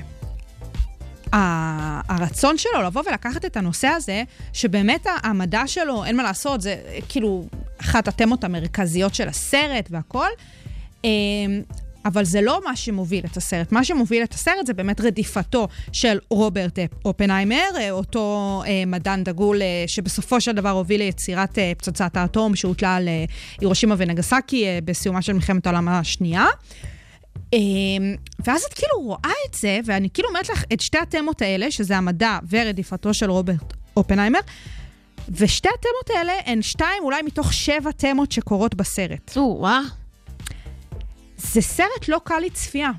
הרצון 2.10 2.58
שלו 2.58 2.82
לבוא 2.86 3.02
ולקחת 3.10 3.46
את 3.46 3.58
הנושא 3.58 3.88
הזה, 3.88 4.24
שבאמת 4.54 5.08
המדע 5.24 5.64
שלו, 5.68 6.06
אין 6.06 6.18
מה 6.18 6.24
לעשות, 6.24 6.62
זה 6.62 6.76
אה, 6.88 7.00
כאילו 7.10 7.46
אחת 7.82 8.08
התמות 8.08 8.44
המרכזיות 8.44 9.16
של 9.16 9.28
הסרט 9.28 9.88
והכל, 9.92 10.28
אה, 11.06 11.10
אבל 12.06 12.26
זה 12.26 12.42
לא 12.42 12.62
מה 12.66 12.76
שמוביל 12.76 13.26
את 13.32 13.38
הסרט. 13.38 13.72
מה 13.72 13.84
שמוביל 13.84 14.24
את 14.24 14.34
הסרט 14.34 14.68
זה 14.68 14.74
באמת 14.74 15.02
רדיפתו 15.02 15.68
של 15.92 16.20
רוברט 16.30 16.80
אופנהיימר, 17.06 17.70
אה, 17.78 17.92
אותו 17.92 18.64
אה, 18.68 18.84
מדען 18.88 19.24
דגול 19.24 19.62
שבסופו 19.88 20.42
של 20.42 20.52
דבר 20.52 20.70
הוביל 20.70 21.02
ליצירת 21.02 21.58
פצצת 21.78 22.18
האטום 22.18 22.56
שהוטלה 22.56 22.96
על 22.96 23.10
הירושימה 23.60 23.96
ונגסקי 23.98 24.66
בסיומה 24.86 25.22
של 25.22 25.34
מלחמת 25.34 25.68
העולם 25.68 25.88
השנייה. 25.88 26.46
אה, 27.54 27.58
ואז 28.46 28.64
את 28.64 28.74
כאילו 28.74 29.02
רואה 29.02 29.34
את 29.50 29.54
זה, 29.54 29.80
ואני 29.86 30.10
כאילו 30.10 30.30
אומרת 30.30 30.50
לך 30.50 30.64
את 30.74 30.82
שתי 30.82 30.98
התמות 30.98 31.42
האלה, 31.42 31.72
שזה 31.72 31.98
המדע 31.98 32.40
ורדיפתו 32.50 33.14
של 33.14 33.32
רוברט 33.32 33.74
אופנהיימר, 33.98 34.40
ושתי 35.30 35.70
התמות 35.70 36.18
האלה 36.18 36.34
הן 36.46 36.62
שתיים 36.62 37.04
אולי 37.04 37.22
מתוך 37.22 37.54
שבע 37.54 37.92
תמות 37.92 38.32
שקורות 38.32 38.76
בסרט. 38.76 39.38
או, 39.38 39.58
וואה. 39.60 39.82
זה 41.38 41.62
סרט 41.62 42.08
לא 42.08 42.22
קל 42.24 42.40
לצפייה. 42.40 42.92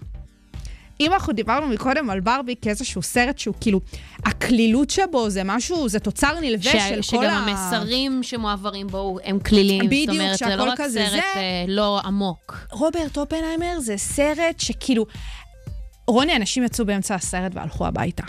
אם 1.00 1.12
אנחנו 1.12 1.32
דיברנו 1.32 1.66
מקודם 1.66 2.10
על 2.10 2.20
ברבי 2.20 2.54
כאיזשהו 2.62 3.02
סרט 3.02 3.38
שהוא 3.38 3.54
כאילו, 3.60 3.80
הקלילות 4.24 4.90
שבו 4.90 5.30
זה 5.30 5.44
משהו, 5.44 5.88
זה 5.88 5.98
תוצר 6.00 6.40
נלווה 6.40 6.72
ש- 6.72 6.88
של 6.88 7.02
שגם 7.02 7.18
כל 7.18 7.26
ה... 7.26 7.32
המסרים 7.32 8.22
שמועברים 8.22 8.86
בו 8.86 9.18
הם 9.24 9.38
קלילים. 9.38 9.86
בדיוק, 9.86 10.10
זאת 10.10 10.18
אומרת, 10.20 10.32
זה 10.32 10.38
שהכל 10.38 10.64
לא 10.64 10.70
רק 10.70 10.78
כזה 10.80 11.06
סרט 11.10 11.10
זה. 11.34 11.38
אה, 11.40 11.64
לא 11.68 12.00
עמוק. 12.04 12.66
רוברט 12.70 13.18
אופנהיימר 13.18 13.80
זה 13.80 13.96
סרט 13.96 14.60
שכאילו... 14.60 15.06
רוני, 16.08 16.36
אנשים 16.36 16.64
יצאו 16.64 16.86
באמצע 16.86 17.14
הסרט 17.14 17.52
והלכו 17.54 17.86
הביתה. 17.86 18.22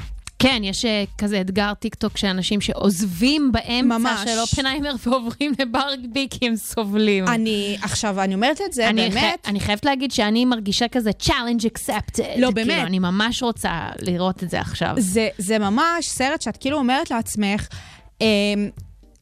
כן, 0.45 0.63
יש 0.63 0.85
אה, 0.85 1.03
כזה 1.17 1.41
אתגר 1.41 1.73
טיק 1.73 1.95
טוק 1.95 2.17
שאנשים 2.17 2.61
שעוזבים 2.61 3.51
באמצע 3.51 3.97
ממש. 3.97 4.29
של 4.29 4.39
אופנהיימר 4.39 4.91
ועוברים 5.05 5.51
לברבי 5.59 6.27
כי 6.29 6.47
הם 6.47 6.55
סובלים. 6.55 7.27
אני, 7.27 7.77
עכשיו, 7.81 8.21
אני 8.21 8.35
אומרת 8.35 8.61
את 8.65 8.73
זה 8.73 8.89
אני, 8.89 9.09
באמת... 9.09 9.39
חי- 9.45 9.49
אני 9.51 9.59
חייבת 9.59 9.85
להגיד 9.85 10.11
שאני 10.11 10.45
מרגישה 10.45 10.87
כזה 10.87 11.11
challenge 11.23 11.63
accepted. 11.65 12.39
לא, 12.39 12.51
באמת. 12.51 12.67
כאילו, 12.67 12.81
אני 12.81 12.99
ממש 12.99 13.43
רוצה 13.43 13.89
לראות 14.01 14.43
את 14.43 14.49
זה 14.49 14.59
עכשיו. 14.59 14.93
זה, 14.97 15.29
זה 15.37 15.59
ממש 15.59 16.07
סרט 16.07 16.41
שאת 16.41 16.57
כאילו 16.57 16.77
אומרת 16.77 17.11
לעצמך, 17.11 17.67
אה, 18.21 18.27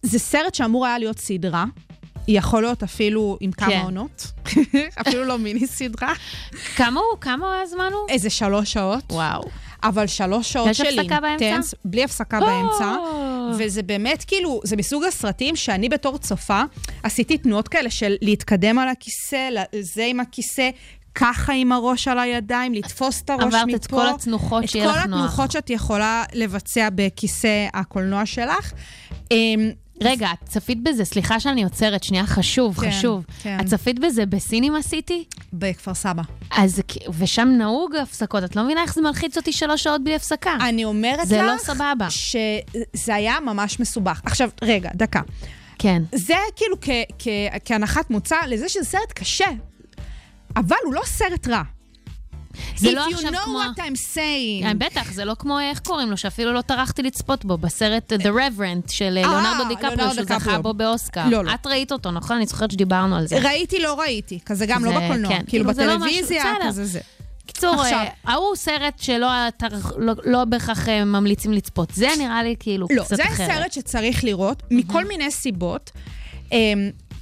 זה 0.02 0.20
סרט 0.20 0.56
שאמור 0.56 0.86
היה 0.86 0.98
להיות 0.98 1.20
סדרה. 1.20 1.66
יכול 2.28 2.62
להיות 2.62 2.84
אפילו 2.84 3.38
עם 3.40 3.52
כמה 3.52 3.70
כן. 3.70 3.82
עונות, 3.84 4.32
אפילו 5.02 5.26
לא 5.26 5.38
מיני 5.38 5.68
סדרה. 5.68 6.14
כמה 6.76 7.00
הוא? 7.00 7.20
כמה 7.22 7.62
הזמן 7.62 7.90
הוא? 7.94 8.10
איזה 8.10 8.30
שלוש 8.30 8.74
שעות. 8.74 9.04
וואו. 9.12 9.44
אבל 9.84 10.08
שלוש 10.08 10.54
שעות 10.54 10.76
של? 10.76 11.00
אינטנס, 11.24 11.76
בלי 11.86 12.04
הפסקה 12.04 12.40
או. 12.40 12.46
באמצע. 12.46 12.96
וזה 13.58 13.84
באמת 13.84 14.24
כאילו, 14.28 14.62
זה 14.64 14.76
מסוג 14.76 15.04
הסרטים 15.04 15.56
שאני 15.56 15.90
בתור 15.90 16.18
צופה, 16.18 16.62
עשיתי 17.04 17.38
תנועות 17.38 17.68
כאלה 17.68 17.90
של 17.90 18.16
להתקדם 18.22 18.80
על 18.80 18.88
הכיסא, 18.88 19.50
זה 19.82 20.06
עם 20.06 20.20
הכיסא. 20.20 20.70
ככה 21.16 21.54
עם 21.54 21.72
הראש 21.72 22.08
על 22.08 22.20
הידיים, 22.20 22.74
לתפוס 22.74 23.22
את 23.22 23.30
הראש 23.30 23.44
מפה. 23.44 23.58
עברת 23.58 23.76
את 23.76 23.88
כל 23.88 24.08
התנוחות 24.08 24.70
שיהיה 24.70 24.86
לך 24.86 24.98
את 24.98 25.02
כל 25.04 25.10
נוח. 25.10 25.20
התנוחות 25.20 25.52
שאת 25.52 25.70
יכולה 25.70 26.24
לבצע 26.34 26.90
בכיסא 26.96 27.68
הקולנוע 27.74 28.26
שלך. 28.26 28.74
רגע, 30.04 30.30
את 30.44 30.50
צפית 30.50 30.84
בזה, 30.84 31.06
סליחה 31.06 31.40
שאני 31.40 31.64
עוצרת, 31.64 32.04
שנייה, 32.04 32.26
חשוב, 32.26 32.80
כן, 32.82 32.92
חשוב. 32.92 33.26
כן. 33.44 33.58
את 33.62 33.66
צפית 33.66 34.00
בזה 34.00 34.26
בסינימה 34.26 34.82
סיטי? 34.82 35.24
בכפר 35.54 35.94
סבא. 35.94 36.22
אז, 36.58 36.82
ושם 37.20 37.50
נהוג 37.58 37.96
הפסקות, 37.96 38.44
את 38.44 38.56
לא 38.56 38.64
מבינה 38.64 38.82
איך 38.82 38.94
זה 38.96 39.02
מלחיץ 39.02 39.38
אותי 39.38 39.52
שלוש 39.52 39.84
שעות 39.84 40.04
בלי 40.04 40.16
הפסקה. 40.16 40.56
אני 40.62 40.86
אומרת 40.86 41.28
זה 41.28 41.38
לך... 41.38 41.44
לא 41.48 41.58
סבבה. 41.58 42.08
שזה 42.10 43.16
היה 43.16 43.36
ממש 43.46 43.80
מסובך. 43.80 44.22
עכשיו, 44.26 44.50
רגע, 44.62 44.90
דקה. 44.96 45.22
כן. 45.80 46.02
זה 46.16 46.36
כאילו 46.56 46.76
כ- 46.82 46.90
כ- 47.20 47.28
כהנחת 47.66 48.10
מוצא 48.10 48.36
לזה 48.48 48.70
שזה 48.70 48.86
סרט 48.86 49.12
קשה, 49.16 49.46
אבל 50.56 50.76
הוא 50.86 50.94
לא 50.94 51.02
סרט 51.06 51.48
רע. 51.48 51.62
זה 52.78 52.90
If 52.90 52.94
לא 52.96 53.02
you 53.10 53.14
עכשיו 53.14 53.32
know 53.34 53.38
כמו... 53.38 53.60
what 53.62 53.78
I'm 53.80 54.16
saying. 54.16 54.66
אה, 54.66 54.74
בטח, 54.78 55.12
זה 55.12 55.26
לא 55.26 55.36
כמו, 55.40 55.60
איך 55.60 55.80
קוראים 55.80 56.10
לו, 56.12 56.18
שאפילו 56.18 56.54
לא 56.54 56.62
טרחתי 56.62 57.04
לצפות 57.04 57.46
בו, 57.46 57.58
בסרט 57.58 58.14
The 58.14 58.26
Reverend 58.26 58.92
של 58.92 59.04
אה, 59.04 59.24
אה, 59.24 59.28
ליאונרדו 59.42 59.68
דיקפריו, 59.70 59.96
ליאונרדו 59.98 60.14
שהוא 60.28 60.40
זכה. 60.40 60.62
בו 60.62 60.74
באוסקר. 60.74 61.30
לא, 61.30 61.44
לא. 61.44 61.54
את 61.54 61.68
ראית 61.68 61.92
אותו, 61.92 62.12
נכון? 62.12 62.36
אני 62.38 62.46
זוכרת 62.46 62.72
שדיברנו 62.72 63.16
על 63.16 63.28
זה. 63.28 63.40
ראיתי, 63.40 63.80
לא 63.80 64.00
ראיתי, 64.00 64.40
כזה 64.46 64.66
גם 64.66 64.82
זה- 64.82 64.88
לא 64.90 65.00
בקולנוע, 65.00 65.32
כן, 65.32 65.42
כאילו 65.48 65.74
זה 65.74 65.86
לא 65.86 65.96
בטלוויזיה. 65.96 66.44
כזה 66.68 66.86
זה. 66.86 67.00
קיצור, 67.46 67.86
אה, 67.86 68.04
ההוא 68.24 68.56
סרט 68.56 69.00
שלא 69.00 69.28
לא- 69.98 70.14
לא 70.24 70.46
בהכרח 70.46 70.88
ממליצים 70.90 71.54
לצפות. 71.54 71.92
זה 71.94 72.08
נראה 72.20 72.44
לי 72.44 72.56
כאילו 72.60 72.88
לא, 72.92 73.04
קצת 73.04 73.16
זה 73.16 73.24
אחרת. 73.24 73.48
סרט 73.52 73.74
שצריך 73.74 74.24
לראות, 74.24 74.64
מכל 74.72 75.06
מיני 75.08 75.32
סיבות. 75.32 75.92
אמ, 76.52 76.58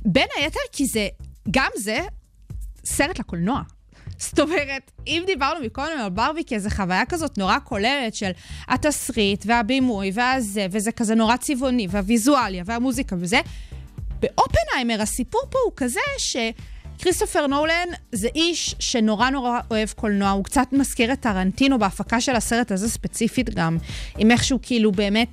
בין 0.05 0.27
היתר, 0.38 0.59
כי 0.71 0.86
זה, 0.86 1.07
גם 1.51 1.69
זה, 1.77 1.99
סרט 2.86 3.19
לקולנוע. 3.19 3.61
זאת 4.22 4.39
אומרת, 4.39 4.91
אם 5.07 5.24
דיברנו 5.26 5.65
מקודם 5.65 5.99
על 5.99 6.09
ברבי 6.09 6.43
כאיזו 6.47 6.69
חוויה 6.69 7.05
כזאת 7.05 7.38
נורא 7.38 7.57
כוללת 7.63 8.15
של 8.15 8.32
התסריט 8.67 9.43
והבימוי 9.47 10.11
והזה, 10.13 10.67
וזה 10.72 10.91
כזה 10.91 11.15
נורא 11.15 11.38
צבעוני, 11.38 11.88
והוויזואליה 11.89 12.63
והמוזיקה 12.65 13.15
וזה, 13.19 13.39
באופנהיימר 14.19 15.01
הסיפור 15.01 15.41
פה 15.49 15.59
הוא 15.65 15.74
כזה 15.76 15.99
ש... 16.17 16.38
כריסטופר 16.99 17.47
נולן 17.47 17.88
זה 18.11 18.28
איש 18.36 18.76
שנורא 18.80 19.30
נורא 19.30 19.59
אוהב 19.72 19.89
קולנוע, 19.89 20.30
הוא 20.30 20.43
קצת 20.43 20.67
מזכיר 20.72 21.13
את 21.13 21.19
טרנטינו 21.19 21.80
בהפקה 21.80 22.22
של 22.22 22.36
הסרט 22.36 22.72
הזה 22.72 22.89
ספציפית 22.89 23.49
גם, 23.49 23.78
עם 24.17 24.32
איך 24.32 24.43
שהוא 24.43 24.59
כאילו 24.63 24.91
באמת 24.91 25.28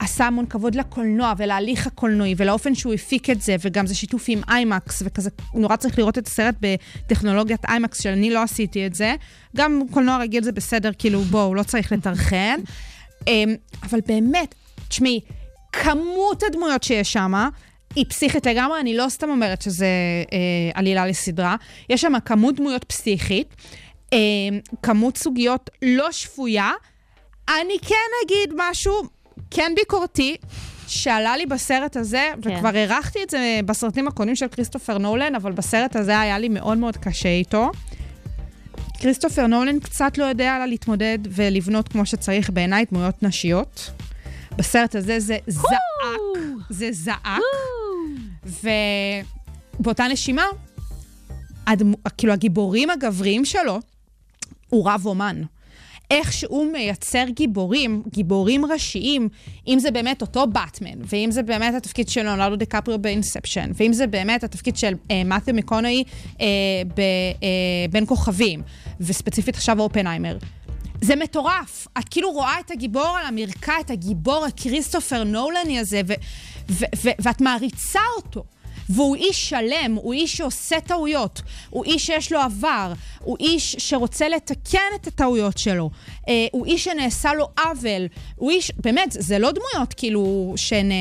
עשה 0.00 0.26
המון 0.26 0.46
כבוד 0.46 0.74
לקולנוע 0.74 1.32
ולהליך 1.36 1.86
הקולנועי 1.86 2.34
ולאופן 2.36 2.74
שהוא 2.74 2.94
הפיק 2.94 3.30
את 3.30 3.42
זה, 3.42 3.56
וגם 3.60 3.86
זה 3.86 3.94
שיתוף 3.94 4.24
עם 4.28 4.40
איימקס, 4.48 5.02
וכזה 5.06 5.30
נורא 5.54 5.76
צריך 5.76 5.98
לראות 5.98 6.18
את 6.18 6.26
הסרט 6.26 6.54
בטכנולוגיית 6.60 7.64
איימקס, 7.64 8.02
שאני 8.02 8.30
לא 8.30 8.42
עשיתי 8.42 8.86
את 8.86 8.94
זה. 8.94 9.14
גם 9.56 9.82
קולנוע 9.90 10.16
רגיל 10.16 10.42
זה 10.42 10.52
בסדר, 10.52 10.90
כאילו 10.98 11.20
בואו, 11.20 11.54
לא 11.54 11.62
צריך 11.62 11.92
לטרחן. 11.92 12.60
אמ, 13.26 13.54
אבל 13.82 14.00
באמת, 14.06 14.54
תשמעי, 14.88 15.20
כמות 15.72 16.42
הדמויות 16.42 16.82
שיש 16.82 17.12
שם, 17.12 17.32
היא 17.94 18.04
פסיכית 18.08 18.46
לגמרי, 18.46 18.80
אני 18.80 18.96
לא 18.96 19.08
סתם 19.08 19.30
אומרת 19.30 19.62
שזה 19.62 19.86
אה, 20.32 20.38
עלילה 20.74 21.06
לסדרה. 21.06 21.56
יש 21.90 22.00
שם 22.00 22.12
כמות 22.24 22.56
דמויות 22.56 22.84
פסיכית, 22.84 23.54
אה, 24.12 24.18
כמות 24.82 25.16
סוגיות 25.16 25.70
לא 25.82 26.12
שפויה. 26.12 26.70
אני 27.48 27.78
כן 27.82 28.10
אגיד 28.24 28.54
משהו, 28.56 29.02
כן 29.50 29.72
ביקורתי, 29.76 30.36
שעלה 30.86 31.36
לי 31.36 31.46
בסרט 31.46 31.96
הזה, 31.96 32.28
כן. 32.42 32.56
וכבר 32.56 32.68
הערכתי 32.74 33.18
את 33.22 33.30
זה 33.30 33.60
בסרטים 33.66 34.08
הקודמים 34.08 34.36
של 34.36 34.48
כריסטופר 34.48 34.98
נולן, 34.98 35.34
אבל 35.34 35.52
בסרט 35.52 35.96
הזה 35.96 36.20
היה 36.20 36.38
לי 36.38 36.48
מאוד 36.48 36.78
מאוד 36.78 36.96
קשה 36.96 37.28
איתו. 37.28 37.70
כריסטופר 39.00 39.46
נולן 39.46 39.80
קצת 39.80 40.18
לא 40.18 40.24
יודע 40.24 40.64
להתמודד 40.66 41.18
ולבנות 41.30 41.88
כמו 41.88 42.06
שצריך 42.06 42.50
בעיניי 42.50 42.84
דמויות 42.90 43.22
נשיות. 43.22 43.90
בסרט 44.56 44.94
הזה 44.94 45.20
זה 45.20 45.36
זעק, 45.46 45.64
זה 46.70 46.88
זעק, 46.92 47.40
ובאותה 49.80 50.04
נשימה, 50.08 50.44
הדמו, 51.66 51.96
כאילו 52.18 52.32
הגיבורים 52.32 52.90
הגבריים 52.90 53.44
שלו, 53.44 53.80
הוא 54.68 54.90
רב 54.90 55.06
אומן. 55.06 55.42
איך 56.10 56.32
שהוא 56.32 56.72
מייצר 56.72 57.24
גיבורים, 57.28 58.02
גיבורים 58.12 58.66
ראשיים, 58.66 59.28
אם 59.68 59.78
זה 59.78 59.90
באמת 59.90 60.22
אותו 60.22 60.46
באטמן, 60.46 60.98
ואם 61.04 61.30
זה 61.30 61.42
באמת 61.42 61.74
התפקיד 61.74 62.08
של 62.08 62.22
ליאונרדו 62.22 62.56
דיקפריו 62.56 62.98
באינספשן, 62.98 63.70
ואם 63.74 63.92
זה 63.92 64.06
באמת 64.06 64.44
התפקיד 64.44 64.76
של 64.76 64.94
אה, 65.10 65.22
מת'יו 65.24 65.54
מקונאי 65.54 66.04
אה, 66.40 66.46
בבין 67.88 68.06
כוכבים, 68.06 68.62
וספציפית 69.00 69.54
עכשיו 69.54 69.80
אופנהיימר. 69.80 70.38
זה 71.00 71.16
מטורף. 71.16 71.86
את 71.98 72.08
כאילו 72.08 72.32
רואה 72.32 72.60
את 72.60 72.70
הגיבור 72.70 73.16
על 73.20 73.26
המרקע, 73.26 73.74
את 73.80 73.90
הגיבור 73.90 74.44
הכריסטופר 74.44 75.24
נולני 75.24 75.78
הזה, 75.78 76.00
ו- 76.06 76.14
ו- 76.70 76.84
ו- 76.96 77.10
ואת 77.18 77.40
מעריצה 77.40 78.00
אותו. 78.16 78.44
והוא 78.90 79.16
איש 79.16 79.48
שלם, 79.48 79.94
הוא 79.94 80.12
איש 80.12 80.36
שעושה 80.36 80.80
טעויות, 80.80 81.42
הוא 81.70 81.84
איש 81.84 82.06
שיש 82.06 82.32
לו 82.32 82.40
עבר, 82.40 82.92
הוא 83.18 83.36
איש 83.40 83.76
שרוצה 83.78 84.28
לתקן 84.28 84.78
את 84.94 85.06
הטעויות 85.06 85.58
שלו, 85.58 85.90
אה, 86.28 86.46
הוא 86.52 86.66
איש 86.66 86.84
שנעשה 86.84 87.34
לו 87.34 87.48
עוול, 87.58 88.06
הוא 88.36 88.50
איש, 88.50 88.72
באמת, 88.76 89.16
זה 89.18 89.38
לא 89.38 89.50
דמויות 89.50 89.94
כאילו 89.94 90.54
שהן 90.56 90.92
אה, 90.92 90.96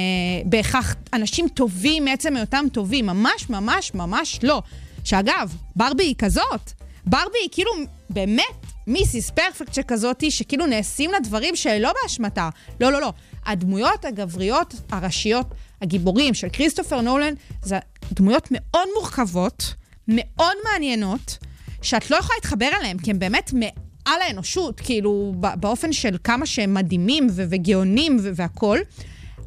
בהכרח 0.46 0.96
אנשים 1.14 1.48
טובים 1.48 2.06
מעצם 2.06 2.36
היותם 2.36 2.66
טובים, 2.72 3.06
ממש 3.06 3.50
ממש 3.50 3.94
ממש 3.94 4.40
לא. 4.44 4.62
שאגב, 5.04 5.56
ברבי 5.76 6.04
היא 6.04 6.16
כזאת. 6.18 6.72
ברבי 7.06 7.38
היא 7.42 7.50
כאילו 7.52 7.72
באמת 8.10 8.66
מיסיס 8.88 9.30
פרפקט 9.30 9.74
שכזאתי, 9.74 10.32
שכאילו 10.32 10.66
נעשים 10.66 11.12
לה 11.12 11.20
דברים 11.20 11.56
שלא 11.56 11.92
באשמתה. 12.04 12.50
לא, 12.82 12.92
לא, 12.92 13.02
לא. 13.02 13.14
הדמויות 13.50 14.06
הגבריות 14.06 14.74
הראשיות, 14.92 15.54
הגיבורים 15.82 16.34
של 16.34 16.50
כריסטופר 16.50 17.02
נולן, 17.02 17.34
זה 17.64 17.80
דמויות 18.12 18.48
מאוד 18.52 18.88
מורכבות, 18.96 19.74
מאוד 20.08 20.56
מעניינות, 20.64 21.38
שאת 21.82 22.12
לא 22.12 22.16
יכולה 22.16 22.36
להתחבר 22.38 22.70
אליהן, 22.80 22.98
כי 22.98 23.12
הן 23.12 23.20
באמת 23.20 23.54
מעל 23.54 24.22
האנושות, 24.22 24.80
כאילו, 24.80 25.34
באופן 25.38 25.94
של 25.94 26.18
כמה 26.24 26.46
שהם 26.46 26.74
מדהימים 26.74 27.28
ו- 27.32 27.44
וגאונים 27.50 28.18
ו- 28.24 28.32
והכול, 28.36 28.80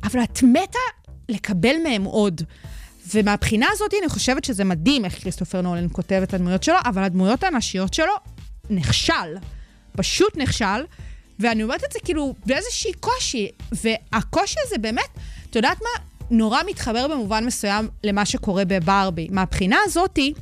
אבל 0.05 0.23
את 0.23 0.43
מתה 0.43 0.79
לקבל 1.29 1.77
מהם 1.83 2.05
עוד. 2.05 2.43
ומהבחינה 3.15 3.67
הזאת 3.73 3.95
אני 4.03 4.09
חושבת 4.09 4.45
שזה 4.45 4.65
מדהים 4.65 5.05
איך 5.05 5.23
כריסטופר 5.23 5.61
נולן 5.61 5.87
כותב 5.93 6.21
את 6.23 6.35
הדמויות 6.35 6.63
שלו, 6.63 6.77
אבל 6.85 7.03
הדמויות 7.03 7.45
הנשיות 7.45 7.95
שלו 7.95 8.15
נכשל. 8.71 9.37
פשוט 9.97 10.37
נכשל. 10.37 10.85
ואני 11.39 11.63
אומרת 11.63 11.85
את 11.85 11.93
זה 11.93 11.99
כאילו 12.05 12.35
באיזושהי 12.47 12.93
קושי, 12.93 13.49
והקושי 13.73 14.57
הזה 14.67 14.79
באמת, 14.79 15.09
את 15.51 15.57
יודעת 15.57 15.79
מה? 15.83 16.05
נורא 16.31 16.63
מתחבר 16.67 17.09
במובן 17.09 17.45
מסוים 17.45 17.89
למה 18.05 18.27
שקורה 18.27 18.65
בברבי. 18.65 19.29
מהבחינה 19.31 19.77
הזאתי, 19.85 20.33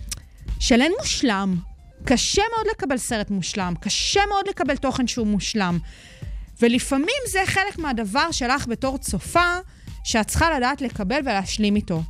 של 0.60 0.80
אין 0.80 0.92
מושלם. 0.98 1.56
קשה 2.04 2.42
מאוד 2.56 2.66
לקבל 2.70 2.96
סרט 2.96 3.30
מושלם, 3.30 3.74
קשה 3.80 4.20
מאוד 4.28 4.48
לקבל 4.48 4.76
תוכן 4.76 5.06
שהוא 5.06 5.26
מושלם. 5.26 5.78
ולפעמים 6.62 7.22
זה 7.28 7.40
חלק 7.46 7.78
מהדבר 7.78 8.30
שלך 8.30 8.66
בתור 8.66 8.98
צופה, 8.98 9.56
שאת 10.04 10.28
צריכה 10.28 10.56
לדעת 10.56 10.80
לקבל 10.80 11.20
ולהשלים 11.24 11.76
איתו. 11.76 12.02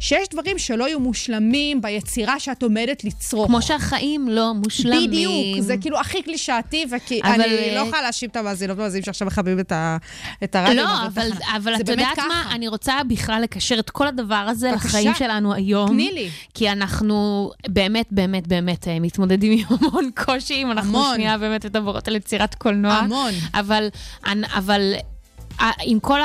שיש 0.00 0.28
דברים 0.32 0.58
שלא 0.58 0.88
יהיו 0.88 1.00
מושלמים 1.00 1.82
ביצירה 1.82 2.40
שאת 2.40 2.62
עומדת 2.62 3.04
לצרוך. 3.04 3.46
כמו 3.46 3.62
שהחיים 3.62 4.28
לא 4.28 4.54
מושלמים. 4.54 5.10
בדיוק, 5.10 5.34
זה 5.60 5.76
כאילו 5.76 6.00
הכי 6.00 6.22
קלישאתי, 6.22 6.84
וכי 6.96 7.20
אבל- 7.24 7.32
אני 7.42 7.74
לא 7.74 7.80
יכולה 7.80 8.02
להאשים 8.02 8.28
את 8.28 8.36
המאזינות 8.36 8.78
והמאזינים 8.78 9.04
שעכשיו 9.04 9.26
מחבבים 9.26 9.60
את 9.60 9.72
ה- 9.72 9.96
את 10.44 10.54
הרדיו. 10.56 10.74
לא, 10.84 11.06
אבל. 11.06 11.28
אבל 11.56 11.74
את 11.74 11.88
יודעת 11.88 12.16
ככה. 12.16 12.28
מה? 12.28 12.44
אני 12.54 12.68
רוצה 12.68 12.94
בכלל 13.08 13.42
לקשר 13.42 13.78
את 13.78 13.90
כל 13.90 14.06
הדבר 14.06 14.34
הזה 14.34 14.70
בבקשה. 14.72 14.88
לחיים 14.88 15.14
שלנו 15.14 15.54
היום. 15.54 15.88
תני 15.88 16.10
לי. 16.12 16.28
כי 16.54 16.72
אנחנו 16.72 17.16
באמת, 17.68 18.06
באמת, 18.10 18.46
באמת 18.46 18.88
אה, 18.88 19.00
מתמודדים 19.00 19.52
עם 19.52 19.76
המון 19.80 20.10
קושי, 20.24 20.54
אם 20.54 20.70
אנחנו 20.70 20.88
המון. 20.98 21.14
שנייה 21.14 21.38
באמת 21.38 21.66
מדברות 21.66 22.08
על 22.08 22.16
יצירת 22.16 22.54
קולנוע. 22.54 22.92
המון. 22.92 23.32
אבל, 23.54 23.88
אבל 24.56 24.92
אה, 25.60 25.70
עם 25.84 26.00
כל 26.00 26.20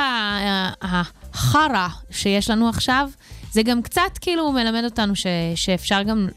החרא 0.82 1.88
שיש 2.12 2.50
לנו 2.50 2.70
עכשיו, 2.70 3.10
זה 3.52 3.64
גם 3.64 3.82
קצת 3.82 4.18
כאילו 4.22 4.52
מלמד 4.52 4.84
אותנו 4.84 5.16
ש, 5.16 5.26
שאפשר 5.56 6.04
גם, 6.04 6.28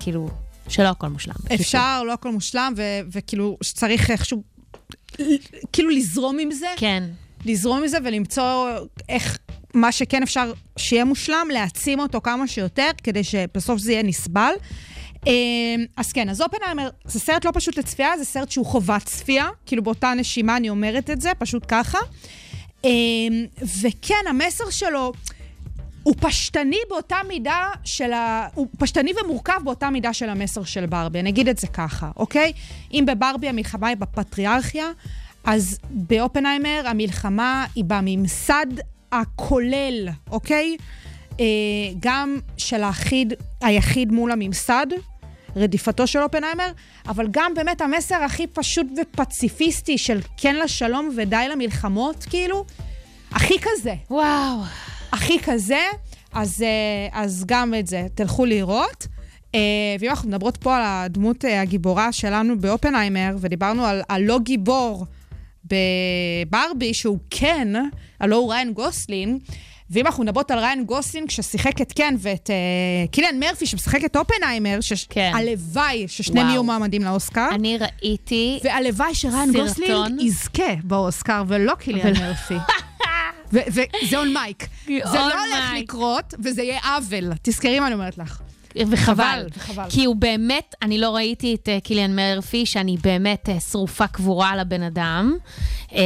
כאילו, 0.00 0.28
שלא 0.68 0.88
הכל 0.88 1.08
מושלם. 1.08 1.34
אפשר, 1.54 2.02
לא 2.02 2.12
הכל 2.12 2.32
מושלם, 2.32 2.72
ו- 2.76 3.00
וכאילו, 3.12 3.56
שצריך 3.62 4.10
איכשהו, 4.10 4.42
כאילו 5.72 5.90
לזרום 5.90 6.38
עם 6.38 6.50
זה. 6.50 6.66
כן. 6.76 7.02
לזרום 7.44 7.78
עם 7.78 7.86
זה 7.86 7.98
ולמצוא 8.04 8.70
איך, 9.08 9.38
מה 9.74 9.92
שכן 9.92 10.22
אפשר 10.22 10.52
שיהיה 10.76 11.04
מושלם, 11.04 11.46
להעצים 11.52 12.00
אותו 12.00 12.20
כמה 12.20 12.48
שיותר, 12.48 12.90
כדי 13.02 13.24
שבסוף 13.24 13.80
זה 13.80 13.92
יהיה 13.92 14.02
נסבל. 14.02 14.52
אה, 15.26 15.32
אז 15.96 16.12
כן, 16.12 16.28
אז 16.28 16.40
אופנהיימר 16.40 16.88
זה 17.04 17.20
סרט 17.20 17.44
לא 17.44 17.50
פשוט 17.54 17.78
לצפייה, 17.78 18.18
זה 18.18 18.24
סרט 18.24 18.50
שהוא 18.50 18.66
חובת 18.66 19.04
צפייה, 19.04 19.48
כאילו 19.66 19.82
באותה 19.82 20.12
נשימה 20.16 20.56
אני 20.56 20.70
אומרת 20.70 21.10
את 21.10 21.20
זה, 21.20 21.32
פשוט 21.38 21.64
ככה. 21.68 21.98
אה, 22.84 22.90
וכן, 23.82 24.24
המסר 24.28 24.70
שלו... 24.70 25.12
הוא 26.10 26.16
פשטני 26.20 26.76
באותה 26.88 27.16
מידה 27.28 27.68
של 27.84 28.12
ה... 28.12 28.48
הוא 28.54 28.66
פשטני 28.78 29.12
ומורכב 29.24 29.60
באותה 29.64 29.90
מידה 29.90 30.12
של 30.12 30.28
המסר 30.28 30.64
של 30.64 30.86
ברבי, 30.86 31.20
אני 31.20 31.30
אגיד 31.30 31.48
את 31.48 31.58
זה 31.58 31.66
ככה, 31.66 32.10
אוקיי? 32.16 32.52
אם 32.92 33.04
בברבי 33.06 33.48
המלחמה 33.48 33.88
היא 33.88 33.96
בפטריארכיה, 33.96 34.90
אז 35.44 35.78
באופנהיימר 35.90 36.82
המלחמה 36.86 37.66
היא 37.74 37.84
בממסד 37.86 38.66
הכולל, 39.12 40.08
אוקיי? 40.30 40.76
אה, 41.40 41.46
גם 42.00 42.38
של 42.56 42.84
היחיד, 42.84 43.34
היחיד 43.60 44.12
מול 44.12 44.32
הממסד, 44.32 44.86
רדיפתו 45.56 46.06
של 46.06 46.22
אופנהיימר, 46.22 46.72
אבל 47.08 47.26
גם 47.30 47.54
באמת 47.54 47.80
המסר 47.80 48.22
הכי 48.22 48.46
פשוט 48.46 48.86
ופציפיסטי 49.00 49.98
של 49.98 50.20
כן 50.36 50.56
לשלום 50.56 51.10
ודי 51.16 51.46
למלחמות, 51.50 52.26
כאילו, 52.30 52.64
הכי 53.32 53.54
כזה. 53.62 53.94
וואו. 54.10 54.60
הכי 55.12 55.38
כזה, 55.42 55.80
אז, 56.32 56.62
אה, 56.62 57.20
אז 57.22 57.44
גם 57.46 57.74
את 57.78 57.86
זה, 57.86 58.06
תלכו 58.14 58.44
לראות. 58.44 59.06
אה, 59.54 59.60
ואם 60.00 60.10
אנחנו 60.10 60.28
מדברות 60.28 60.56
פה 60.56 60.76
על 60.76 60.82
הדמות 60.84 61.44
אה, 61.44 61.60
הגיבורה 61.60 62.12
שלנו 62.12 62.58
באופנהיימר, 62.58 63.36
ודיברנו 63.40 63.86
על 63.86 64.02
הלא 64.08 64.38
גיבור 64.38 65.06
בברבי, 65.64 66.94
שהוא 66.94 67.18
כן, 67.30 67.68
הלא 68.20 68.36
הוא 68.36 68.52
ריין 68.52 68.72
גוסלינג, 68.72 69.38
ואם 69.90 70.06
אנחנו 70.06 70.22
מדברות 70.24 70.50
על 70.50 70.58
ריין 70.58 70.84
גוסלינג, 70.84 71.28
ששיחק 71.28 71.80
את 71.80 71.92
קן 71.92 72.14
ואת 72.18 72.50
אה, 72.50 73.10
קיליאן 73.10 73.38
מרפי, 73.40 73.66
שמשחק 73.66 74.04
את 74.04 74.16
אופנהיימר, 74.16 74.78
כן. 75.08 75.30
שהלוואי 75.34 76.04
ששניהם 76.08 76.46
וואו. 76.46 76.54
יהיו 76.54 76.62
מועמדים 76.64 77.02
לאוסקר. 77.02 77.48
אני 77.52 77.78
ראיתי... 77.78 78.60
והלוואי 78.64 79.14
שריין. 79.14 79.52
גוסלינג 79.52 80.20
יזכה 80.22 80.74
באוסקר, 80.84 81.42
ולא 81.48 81.72
אבל- 82.02 82.12
מרפי. 82.20 82.54
וזה 83.52 83.84
און 84.16 84.32
מייק. 84.32 84.68
זה 84.86 85.18
לא 85.18 85.32
הולך. 85.32 85.72
לקרות, 85.76 86.34
וזה 86.44 86.62
יהיה 86.62 86.80
עוול. 86.96 87.32
תזכרי 87.42 87.80
מה 87.80 87.86
אני 87.86 87.94
אומרת 87.94 88.18
לך. 88.18 88.40
וחבל, 88.76 89.46
וחבל. 89.56 89.84
כי 89.88 90.04
הוא 90.04 90.16
באמת, 90.16 90.74
אני 90.82 90.98
לא 90.98 91.16
ראיתי 91.16 91.54
את 91.54 91.68
אה, 91.68 91.78
קיליאן 91.80 92.16
מרפי, 92.16 92.66
שאני 92.66 92.96
באמת 93.02 93.48
אה, 93.48 93.60
שרופה 93.60 94.06
קבורה 94.06 94.50
על 94.50 94.60
הבן 94.60 94.82
אדם. 94.82 95.36
אה, 95.94 96.00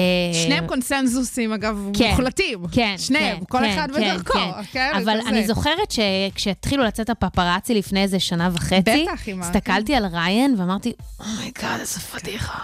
שניהם 0.45 0.67
קונסנזוסים, 0.67 1.53
אגב, 1.53 1.89
כן, 1.95 2.11
מוחלטים. 2.11 2.59
כן, 2.73 2.95
שניהם, 2.99 3.39
כן, 3.39 3.45
כל 3.49 3.59
כן, 3.59 3.71
אחד 3.71 3.91
כן, 3.91 4.15
בדרכו. 4.15 4.33
כן. 4.33 4.63
כן, 4.73 4.93
אבל 4.97 5.21
זה 5.23 5.29
אני. 5.29 5.47
זוכרת 5.47 5.91
שכשהתחילו 5.91 6.85
לצאת 6.85 7.11
הפפרצי 7.11 7.75
לפני 7.75 8.03
איזה 8.03 8.21
שנה 8.21 8.51
וחצי, 8.53 9.07
בטח, 9.07 9.29
הסתכלתי 9.41 9.95
על 9.95 10.07
ריין 10.07 10.55
ואמרתי, 10.59 10.93
Oh 11.21 11.36
my 11.36 11.51
god, 11.51 11.81
איזה 11.81 12.01
פדיחה. 12.01 12.59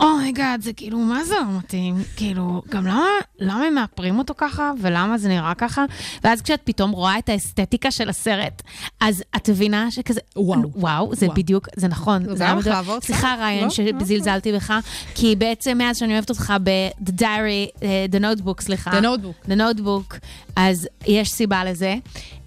Oh 0.00 0.15
my 0.15 0.31
god, 0.31 0.62
זה 0.62 0.72
כאילו, 0.72 0.98
מה 0.98 1.24
זה 1.24 1.34
לא 1.34 1.58
מתאים? 1.58 1.96
כאילו, 2.16 2.62
גם 2.68 2.86
למה, 2.86 3.06
למה 3.38 3.64
הם 3.64 3.74
מאפרים 3.74 4.18
אותו 4.18 4.34
ככה, 4.36 4.72
ולמה 4.80 5.18
זה 5.18 5.28
נראה 5.28 5.54
ככה? 5.54 5.84
ואז 6.24 6.42
כשאת 6.42 6.60
פתאום 6.64 6.90
רואה 6.90 7.18
את 7.18 7.28
האסתטיקה 7.28 7.90
של 7.90 8.08
הסרט, 8.08 8.62
אז 9.00 9.22
את 9.36 9.48
מבינה 9.50 9.90
שכזה, 9.90 10.20
וואו. 10.36 10.70
וואו, 10.74 11.14
זה 11.14 11.26
וואו. 11.26 11.36
בדיוק, 11.36 11.68
זה 11.76 11.88
נכון. 11.88 12.24
זה 12.24 12.34
זה 12.36 12.44
היה 12.44 12.54
מדויק. 12.54 12.74
לעבור 12.74 12.96
קצת? 12.98 13.06
סליחה, 13.06 13.34
ריין, 13.38 13.64
לא? 13.64 13.70
שזלזלתי 13.70 14.52
בך, 14.52 14.72
כי 15.14 15.36
בעצם 15.36 15.78
מאז 15.78 15.96
שאני 15.98 16.12
אוהבת 16.12 16.30
אותך 16.30 16.52
ב-The 16.62 17.10
Diary, 17.20 17.82
אה, 17.82 18.06
The 18.12 18.22
Notebook, 18.22 18.60
סליחה. 18.62 18.90
The 18.90 19.02
Notebook. 19.02 19.48
The 19.50 19.54
Notebook, 19.54 20.16
אז 20.56 20.88
יש 21.06 21.30
סיבה 21.30 21.64
לזה. 21.64 21.94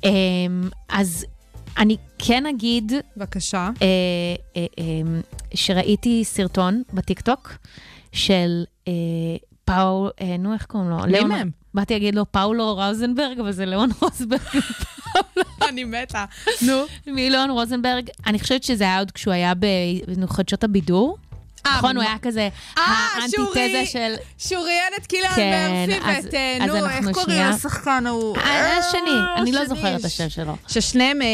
אמ, 0.03 0.09
אז 0.89 1.25
אני 1.77 1.97
כן 2.19 2.45
אגיד 2.45 2.91
בבקשה. 3.17 3.69
אה, 3.81 3.87
אה, 4.57 4.65
אה, 4.79 5.19
שראיתי 5.53 6.23
סרטון 6.23 6.83
בטיקטוק 6.93 7.53
של 8.11 8.63
אה, 8.87 8.93
פאול, 9.65 10.09
אה, 10.21 10.37
נו, 10.37 10.53
איך 10.53 10.65
קוראים 10.65 10.89
לו? 10.89 10.97
מי 10.97 11.11
ליאון- 11.11 11.29
מהם? 11.29 11.49
באתי 11.73 11.93
להגיד 11.93 12.15
לו 12.15 12.31
פאולו 12.31 12.75
רוזנברג, 12.75 13.39
אבל 13.39 13.51
זה 13.51 13.65
ליאון 13.65 13.89
רוזנברג. 14.01 14.41
אני 15.69 15.83
מתה. 15.83 16.25
נו. 16.61 16.73
מליאון 17.07 17.49
רוזנברג, 17.49 18.09
אני 18.25 18.39
חושבת 18.39 18.63
שזה 18.63 18.83
היה 18.83 18.99
עוד 18.99 19.11
כשהוא 19.11 19.33
היה 19.33 19.53
בחדשות 20.17 20.63
הבידור. 20.63 21.17
אה, 21.65 21.77
נכון, 21.77 21.95
הוא 21.95 22.03
היה 22.03 22.15
כזה 22.21 22.49
אה, 22.77 22.83
האנטיתזה. 23.15 23.85
של... 23.85 24.13
שהוא 24.37 24.63
ראיין 24.63 24.93
את 24.97 25.07
קיליאן 25.07 25.31
כן, 25.35 25.85
מרפי 25.89 26.01
אז- 26.05 26.25
ואת, 26.25 26.33
אה, 26.33 26.57
נו, 26.67 26.75
איך 26.89 27.05
קוראים 27.11 27.41
לשחקן 27.49 28.03
ההוא? 28.07 28.37
אה, 28.37 28.77
השני, 28.77 28.99
אני 29.37 29.51
לא 29.51 29.59
השני. 29.61 29.75
זוכרת 29.75 29.99
את 29.99 30.05
השם 30.05 30.29
שלו. 30.29 30.55
ששניהם, 30.67 31.21
אה, 31.21 31.27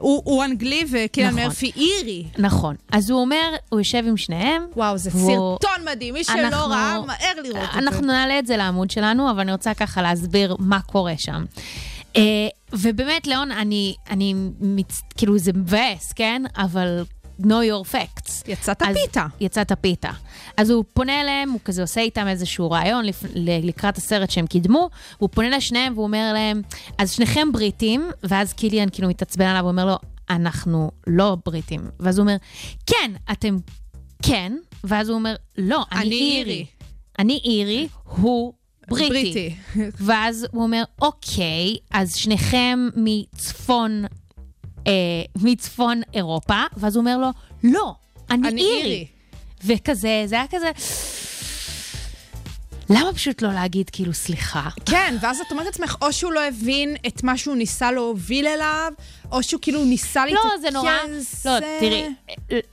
הוא 0.00 0.44
אנגלי 0.44 0.84
וקיליאן 0.90 1.30
נכון. 1.32 1.42
מרפי 1.44 1.72
אירי. 1.76 2.24
נכון. 2.38 2.76
אז 2.92 3.10
הוא 3.10 3.20
אומר, 3.20 3.50
הוא 3.68 3.80
יושב 3.80 4.04
עם 4.08 4.16
שניהם. 4.16 4.66
וואו, 4.76 4.98
זה 4.98 5.10
סרטון 5.10 5.84
מדהים. 5.92 6.14
מי 6.14 6.24
שלא 6.24 6.56
ראה, 6.56 7.00
מהר 7.06 7.42
לראות 7.42 7.56
את 7.68 7.72
זה. 7.72 7.78
אנחנו 7.78 8.06
נעלה 8.06 8.38
את 8.38 8.46
זה 8.46 8.56
לעמוד 8.56 8.90
שלנו, 8.90 9.30
אבל 9.30 9.40
אני 9.40 9.52
רוצה 9.52 9.74
ככה 9.74 10.02
להסביר 10.02 10.56
מה 10.58 10.80
קורה 10.80 11.14
שם. 11.18 11.44
אה, 12.16 12.22
ובאמת, 12.72 13.26
ליאון, 13.26 13.52
אני, 13.52 13.94
אני, 14.10 14.34
מצ... 14.60 15.02
כאילו, 15.16 15.38
זה 15.38 15.52
מבאס, 15.52 16.12
כן? 16.12 16.42
אבל 16.56 17.04
know 17.40 17.44
your 17.44 17.92
facts. 17.92 18.32
יצאת 18.46 18.82
אז- 18.82 18.96
פיתה. 19.06 19.26
יצאת 19.40 19.72
פיתה. 19.80 20.10
אז 20.56 20.70
הוא 20.70 20.84
פונה 20.92 21.20
אליהם, 21.20 21.50
הוא 21.50 21.60
כזה 21.64 21.82
עושה 21.82 22.00
איתם 22.00 22.28
איזשהו 22.28 22.70
רעיון 22.70 23.04
לפ... 23.04 23.22
לקראת 23.34 23.96
הסרט 23.96 24.30
שהם 24.30 24.46
קידמו, 24.46 24.90
והוא 25.18 25.28
פונה 25.32 25.48
לשניהם 25.56 25.92
והוא 25.94 26.04
אומר 26.04 26.30
להם, 26.32 26.62
אז 26.98 27.10
שניכם 27.12 27.48
בריטים, 27.52 28.10
ואז 28.22 28.52
קיליאן 28.52 28.86
כאילו 28.92 29.08
מתעצבן 29.08 29.46
עליו 29.46 29.64
ואומר 29.64 29.86
לו, 29.86 29.96
אנחנו 30.30 30.90
לא 31.06 31.36
בריטים. 31.46 31.80
ואז 32.00 32.18
הוא 32.18 32.22
אומר, 32.22 32.36
כן, 32.86 33.12
אתם 33.32 33.56
כן, 34.22 34.52
ואז 34.84 35.08
הוא 35.08 35.14
אומר, 35.18 35.34
לא, 35.58 35.84
אני, 35.92 36.00
אני. 36.00 36.14
אירי." 36.38 36.66
אני 37.18 37.40
אירי, 37.44 37.88
הוא 38.04 38.52
בריטי. 38.88 39.08
בריטי. 39.08 39.54
ואז 40.00 40.46
הוא 40.52 40.62
אומר, 40.62 40.82
אוקיי, 41.02 41.76
אז 41.90 42.14
שניכם 42.16 42.88
מצפון, 42.96 44.04
אה, 44.86 44.92
מצפון 45.36 46.02
אירופה, 46.14 46.62
ואז 46.76 46.96
הוא 46.96 47.00
אומר 47.00 47.18
לו, 47.18 47.28
לא, 47.64 47.94
אני, 48.30 48.48
אני 48.48 48.60
אירי. 48.60 48.82
אירי. 48.82 49.06
וכזה, 49.64 50.22
זה 50.26 50.34
היה 50.34 50.46
כזה... 50.50 50.70
למה 52.90 53.12
פשוט 53.12 53.42
לא 53.42 53.52
להגיד 53.52 53.90
כאילו 53.90 54.14
סליחה? 54.14 54.68
כן, 54.86 55.16
ואז 55.20 55.40
את 55.40 55.50
אומרת 55.50 55.66
לעצמך, 55.66 55.96
או 56.02 56.12
שהוא 56.12 56.32
לא 56.32 56.40
הבין 56.48 56.96
את 57.06 57.22
מה 57.22 57.36
שהוא 57.36 57.56
ניסה 57.56 57.92
להוביל 57.92 58.46
אליו, 58.46 58.92
או 59.32 59.42
שהוא 59.42 59.60
כאילו 59.60 59.84
ניסה 59.84 60.26
להתעכב. 60.26 60.44
לא, 60.44 60.60
זה 60.60 60.70
נורא... 60.70 60.92
לא, 61.44 61.58
תראי, 61.80 62.08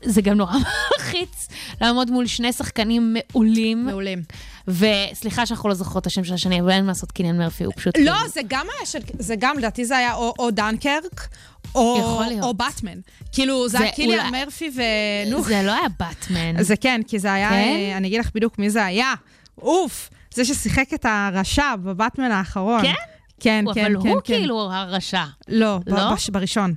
זה 0.03 0.21
גם 0.21 0.37
נורא 0.37 0.53
מלחיץ 0.97 1.47
לעמוד 1.81 2.11
מול 2.11 2.27
שני 2.27 2.53
שחקנים 2.53 3.15
מעולים. 3.33 3.85
מעולים. 3.85 4.23
וסליחה 4.69 5.45
שאנחנו 5.45 5.69
לא 5.69 5.75
זוכרות 5.75 6.01
את 6.01 6.07
השם 6.07 6.23
של 6.23 6.33
השני, 6.33 6.61
אבל 6.61 6.71
אין 6.71 6.81
מה 6.85 6.91
לעשות, 6.91 7.11
קיניאן 7.11 7.37
מרפי 7.37 7.63
הוא 7.63 7.73
פשוט... 7.75 7.97
לא, 7.97 8.01
כאילו- 8.13 8.29
זה 8.29 8.41
גם 8.47 8.65
היה 8.77 8.85
של... 8.85 8.99
זה 9.19 9.35
גם, 9.39 9.57
לדעתי 9.57 9.85
זה 9.85 9.97
היה 9.97 10.13
או, 10.13 10.51
דנקרק, 10.51 11.27
או. 11.75 12.21
או 12.41 12.53
באטמן. 12.53 12.97
כאילו, 13.31 13.69
זה 13.69 13.77
זה 13.77 13.83
היה 13.83 13.93
קיליאן 13.93 14.25
אולי- 14.27 14.43
מרפי 14.45 14.71
ונו. 14.75 15.43
זה 15.43 15.61
לא 15.63 15.71
היה 15.71 15.87
באטמן. 15.99 16.63
זה 16.63 16.75
כן, 16.75 17.01
כי 17.07 17.19
זה 17.19 17.33
היה, 17.33 17.49
כן? 17.49 17.55
אה, 17.55 17.97
אני 17.97 18.07
אגיד 18.07 18.19
לך 18.19 18.29
בדיוק 18.35 18.59
מי 18.59 18.69
זה 18.69 18.85
היה. 18.85 19.13
אוף, 19.61 20.09
זה 20.33 20.45
ששיחק 20.45 20.93
את 20.93 21.05
הרשע 21.09 21.75
בבטמן 21.75 22.31
האחרון. 22.31 22.81
כן? 22.81 22.93
כן, 23.39 23.63
הוא- 23.67 23.73
כן, 23.73 23.85
אבל 23.85 24.03
כן. 24.03 24.09
הוא 24.09 24.21
כן. 24.21 24.33
כאילו 24.37 24.71
הרשע. 24.73 25.23
לא, 25.47 25.79
לא? 25.87 26.13
בש- 26.13 26.29
בראשון. 26.29 26.73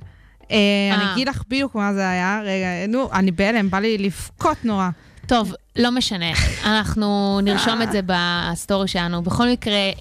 אה, 0.51 0.57
אני 0.93 1.03
אה. 1.03 1.13
אגיד 1.13 1.27
לך 1.29 1.43
בדיוק 1.47 1.75
מה 1.75 1.93
זה 1.93 2.09
היה. 2.09 2.41
רגע, 2.43 2.67
נו, 2.91 3.09
אני 3.13 3.31
בהלם, 3.31 3.69
בא 3.69 3.79
לי 3.79 3.97
לבכות 3.97 4.57
נורא. 4.65 4.89
טוב, 5.27 5.53
לא 5.75 5.91
משנה, 5.91 6.31
אנחנו 6.65 7.39
נרשום 7.43 7.81
את 7.81 7.91
זה 7.91 7.99
בסטורי 8.05 8.87
שלנו. 8.87 9.21
בכל 9.21 9.49
מקרה, 9.49 9.73
אה, 9.73 9.91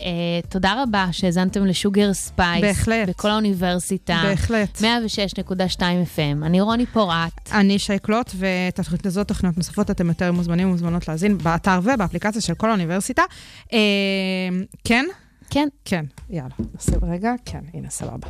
תודה 0.49 0.83
רבה 0.83 1.07
שהאזנתם 1.13 1.67
לשוגר 1.67 2.13
ספייס. 2.15 2.63
בהחלט. 2.63 3.09
בקול 3.09 3.31
האוניברסיטה. 3.31 4.21
בהחלט. 4.25 4.81
106.2 4.81 5.81
FM. 6.17 6.47
אני 6.47 6.61
רוני 6.61 6.87
פורט. 6.87 7.53
אני 7.53 7.79
שי 7.79 7.98
קלוט, 7.98 8.31
ואת 8.35 8.79
התוכנית 8.79 9.07
הזאת, 9.07 9.29
תוכניות 9.29 9.57
נוספות, 9.57 9.91
אתם 9.91 10.09
יותר 10.09 10.33
מוזמנים 10.33 10.69
ומוזמנות 10.69 11.09
להאזין 11.09 11.39
באתר 11.39 11.81
ובאפליקציה 11.83 12.41
של 12.43 12.55
קול 12.55 12.69
האוניברסיטה. 12.69 13.23
אה, 13.73 13.79
כן? 14.85 15.07
כן. 15.51 15.69
כן, 15.85 16.05
יאללה. 16.31 16.55
נעשה 16.75 16.93
רגע, 17.03 17.33
כן, 17.45 17.61
הנה, 17.75 17.91
סבבה. 17.91 18.29